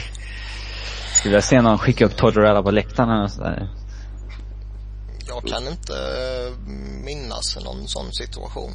Skulle 1.15 1.35
jag 1.35 1.45
se 1.45 1.61
någon 1.61 1.79
skicka 1.79 2.05
upp 2.05 2.17
Tortorella 2.17 2.63
på 2.63 2.71
läktaren 2.71 3.11
eller 3.11 3.29
sådär? 3.29 3.69
Jag 5.27 5.45
kan 5.45 5.69
inte 5.69 5.93
eh, 5.93 6.69
minnas 7.05 7.59
någon 7.65 7.89
sån 7.89 8.13
situation. 8.13 8.73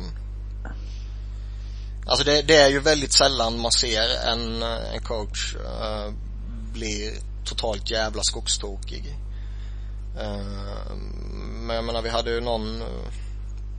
Alltså 2.07 2.23
det, 2.25 2.41
det 2.41 2.55
är 2.55 2.69
ju 2.69 2.79
väldigt 2.79 3.13
sällan 3.13 3.59
man 3.59 3.71
ser 3.71 4.27
en, 4.27 4.63
en 4.63 5.01
coach 5.03 5.55
uh, 5.55 6.13
bli 6.73 7.19
totalt 7.45 7.91
jävla 7.91 8.21
skogstokig. 8.23 9.17
Uh, 10.21 10.95
men 11.37 11.75
jag 11.75 11.85
menar 11.85 12.01
vi 12.01 12.09
hade 12.09 12.31
ju 12.31 12.41
någon 12.41 12.83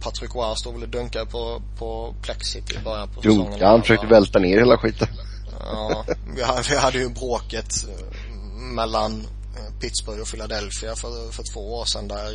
Patrick 0.00 0.34
Roy 0.34 0.56
stod 0.56 0.74
väl 0.74 0.82
och 0.82 0.88
dunkade 0.88 1.26
på, 1.26 1.62
på 1.78 2.14
plexit 2.22 2.72
i 2.72 2.78
början 2.78 3.08
på 3.08 3.22
säsongen. 3.22 3.50
Dunka, 3.50 3.66
han 3.66 3.82
försökte 3.82 4.06
välta 4.06 4.38
ner 4.38 4.58
hela 4.58 4.78
skiten. 4.78 5.08
Ja, 5.60 6.04
vi 6.36 6.42
hade, 6.42 6.62
vi 6.70 6.76
hade 6.76 6.98
ju 6.98 7.08
bråket 7.08 7.74
mellan 8.74 9.26
Pittsburgh 9.80 10.20
och 10.20 10.28
Philadelphia 10.28 10.94
för, 10.94 11.32
för 11.32 11.42
två 11.54 11.74
år 11.74 11.84
sedan 11.84 12.08
där 12.08 12.32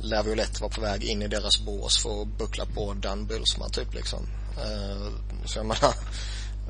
Laviolette 0.00 0.62
var 0.62 0.68
på 0.68 0.80
väg 0.80 1.04
in 1.04 1.22
i 1.22 1.28
deras 1.28 1.60
bås 1.60 2.02
för 2.02 2.22
att 2.22 2.38
buckla 2.38 2.66
på 2.66 2.94
Dan 2.94 3.26
Bylsma 3.26 3.68
typ 3.68 3.94
liksom. 3.94 4.26
Uh, 4.58 5.08
så 5.44 5.58
jag 5.58 5.66
menar, 5.66 5.94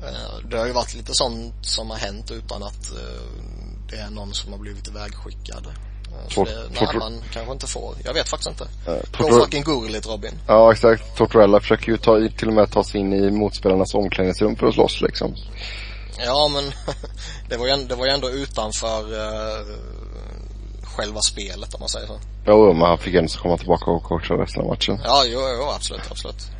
uh, 0.03 0.49
det 0.49 0.57
har 0.57 0.65
ju 0.65 0.73
varit 0.73 0.95
lite 0.95 1.13
sånt 1.13 1.53
som 1.61 1.89
har 1.89 1.97
hänt 1.97 2.31
utan 2.31 2.63
att 2.63 2.91
uh, 2.91 3.43
det 3.89 3.95
är 3.95 4.09
någon 4.09 4.33
som 4.33 4.51
har 4.51 4.59
blivit 4.59 4.87
ivägskickad. 4.87 5.67
Så 6.27 6.43
det, 6.43 6.69
nej, 6.81 6.97
man 6.99 7.21
kanske 7.33 7.53
inte 7.53 7.67
får. 7.67 7.95
Jag 8.03 8.13
vet 8.13 8.29
faktiskt 8.29 8.49
inte. 8.49 8.63
Uh, 8.91 9.29
Go 9.29 9.39
fucking 9.39 9.63
google 9.63 9.91
lite 9.91 10.09
Robin. 10.09 10.39
Ja 10.47 10.71
exakt. 10.71 11.17
Tortorella 11.17 11.59
försöker 11.59 11.91
ju 11.91 11.97
ta, 11.97 12.29
till 12.37 12.47
och 12.47 12.53
med 12.53 12.71
ta 12.71 12.83
sig 12.83 13.01
in 13.01 13.13
i 13.13 13.31
motspelarnas 13.31 13.93
omklädningsrum 13.93 14.55
för 14.55 14.67
att 14.67 14.73
slåss 14.73 15.01
liksom. 15.01 15.35
Ja 16.25 16.49
men 16.53 16.71
det 17.49 17.57
var 17.57 17.67
ju, 17.67 17.83
det 17.85 17.95
var 17.95 18.05
ju 18.05 18.11
ändå 18.11 18.29
utanför 18.29 19.13
uh, 19.13 19.75
själva 20.95 21.19
spelet 21.19 21.73
om 21.73 21.79
man 21.79 21.89
säger 21.89 22.07
så. 22.07 22.19
Jo, 22.47 22.73
men 22.73 22.87
han 22.87 22.97
fick 22.97 23.15
ändå 23.15 23.29
komma 23.41 23.57
tillbaka 23.57 23.91
och 23.91 24.03
coacha 24.03 24.33
resten 24.33 24.61
av 24.61 24.67
matchen. 24.67 24.99
Ja, 25.03 25.23
jo, 25.25 25.39
jo 25.57 25.69
absolut, 25.75 26.11
absolut. 26.11 26.51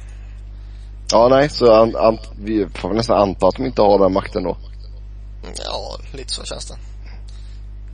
Ja, 1.11 1.27
nej, 1.27 1.49
så 1.49 1.73
an, 1.73 1.95
an, 1.95 2.17
vi 2.37 2.67
får 2.75 2.89
väl 2.89 2.97
nästan 2.97 3.21
anta 3.21 3.47
att 3.47 3.55
de 3.55 3.65
inte 3.65 3.81
har 3.81 3.99
den 3.99 4.13
makten 4.13 4.43
då. 4.43 4.57
Ja, 5.65 5.97
lite 6.13 6.33
så 6.33 6.43
känns 6.43 6.67
det. 6.67 6.75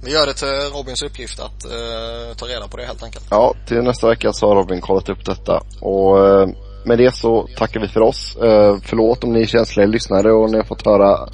Vi 0.03 0.11
gör 0.11 0.25
det 0.25 0.33
till 0.33 0.77
Robins 0.77 1.03
uppgift 1.03 1.39
att 1.39 1.65
uh, 1.65 2.35
ta 2.35 2.45
reda 2.45 2.67
på 2.67 2.77
det 2.77 2.85
helt 2.85 3.03
enkelt. 3.03 3.25
Ja, 3.29 3.53
till 3.67 3.77
nästa 3.83 4.07
vecka 4.07 4.33
så 4.33 4.47
har 4.47 4.55
Robin 4.55 4.81
kollat 4.81 5.09
upp 5.09 5.25
detta 5.25 5.63
och 5.81 6.17
uh, 6.17 6.47
med 6.85 6.97
det 6.97 7.15
så 7.15 7.47
tackar 7.57 7.79
vi 7.79 7.87
för 7.87 8.01
oss. 8.01 8.37
Uh, 8.43 8.77
förlåt 8.83 9.23
om 9.23 9.33
ni 9.33 9.41
är 9.41 9.45
känsliga 9.45 9.87
lyssnare 9.87 10.31
och 10.31 10.51
ni 10.51 10.57
har 10.57 10.63
fått 10.63 10.85
höra 10.85 11.29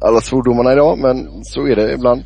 alla 0.00 0.20
svordomarna 0.20 0.72
idag, 0.72 0.98
men 0.98 1.44
så 1.44 1.66
är 1.66 1.76
det 1.76 1.92
ibland. 1.92 2.24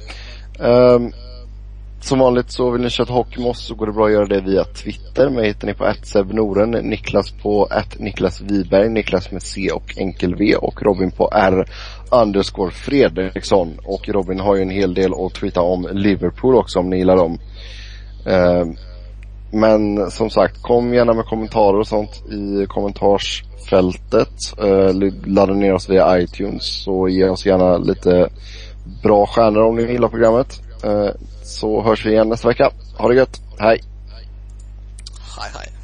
Som 2.03 2.19
vanligt 2.19 2.51
så 2.51 2.71
vill 2.71 2.83
ni 2.83 2.91
köra 2.91 3.13
hockey 3.13 3.41
med 3.41 3.51
oss 3.51 3.67
så 3.67 3.75
går 3.75 3.87
det 3.87 3.93
bra 3.93 4.07
att 4.07 4.13
göra 4.13 4.27
det 4.27 4.41
via 4.41 4.65
Twitter. 4.65 5.31
Mig 5.31 5.47
hittar 5.47 5.67
ni 5.67 5.75
på 5.75 5.85
Noren, 6.33 6.71
Niklas 6.71 7.31
på 7.43 7.69
Niklas 7.99 8.41
Niklas 8.91 9.33
med 9.33 9.43
C 9.43 9.71
och 9.71 9.99
enkel 9.99 10.35
V 10.35 10.55
och 10.55 10.83
Robin 10.83 11.11
på 11.11 11.31
R 11.33 11.69
underscore 12.11 12.71
Fredriksson. 12.71 13.79
Och 13.85 14.09
Robin 14.09 14.41
har 14.41 14.57
ju 14.57 14.63
en 14.63 14.71
hel 14.71 14.95
del 14.95 15.13
att 15.15 15.35
tweeta 15.35 15.61
om 15.61 15.89
Liverpool 15.93 16.55
också 16.55 16.79
om 16.79 16.91
ni 16.91 16.97
gillar 16.97 17.17
dem. 17.17 17.39
Uh, 18.27 18.73
men 19.53 20.11
som 20.11 20.31
sagt, 20.31 20.63
kom 20.63 20.95
gärna 20.95 21.13
med 21.13 21.25
kommentarer 21.25 21.79
och 21.79 21.87
sånt 21.87 22.23
i 22.31 22.67
kommentarsfältet. 22.67 24.35
Uh, 24.65 25.13
ladda 25.27 25.55
ner 25.55 25.75
oss 25.75 25.91
via 25.91 26.19
iTunes 26.19 26.87
och 26.87 27.11
ge 27.11 27.29
oss 27.29 27.47
gärna 27.47 27.79
lite 27.79 28.29
bra 29.03 29.27
stjärnor 29.27 29.63
om 29.63 29.77
ni 29.77 29.83
gillar 29.83 30.09
programmet. 30.09 30.61
Uh, 30.85 31.11
så 31.53 31.83
hörs 31.83 32.07
vi 32.07 32.11
igen 32.11 32.29
nästa 32.29 32.49
vecka. 32.49 32.71
Ha 32.99 33.09
det 33.09 33.15
gött. 33.15 33.41
Hej. 33.59 33.83
Hej 35.39 35.51
hej. 35.55 35.82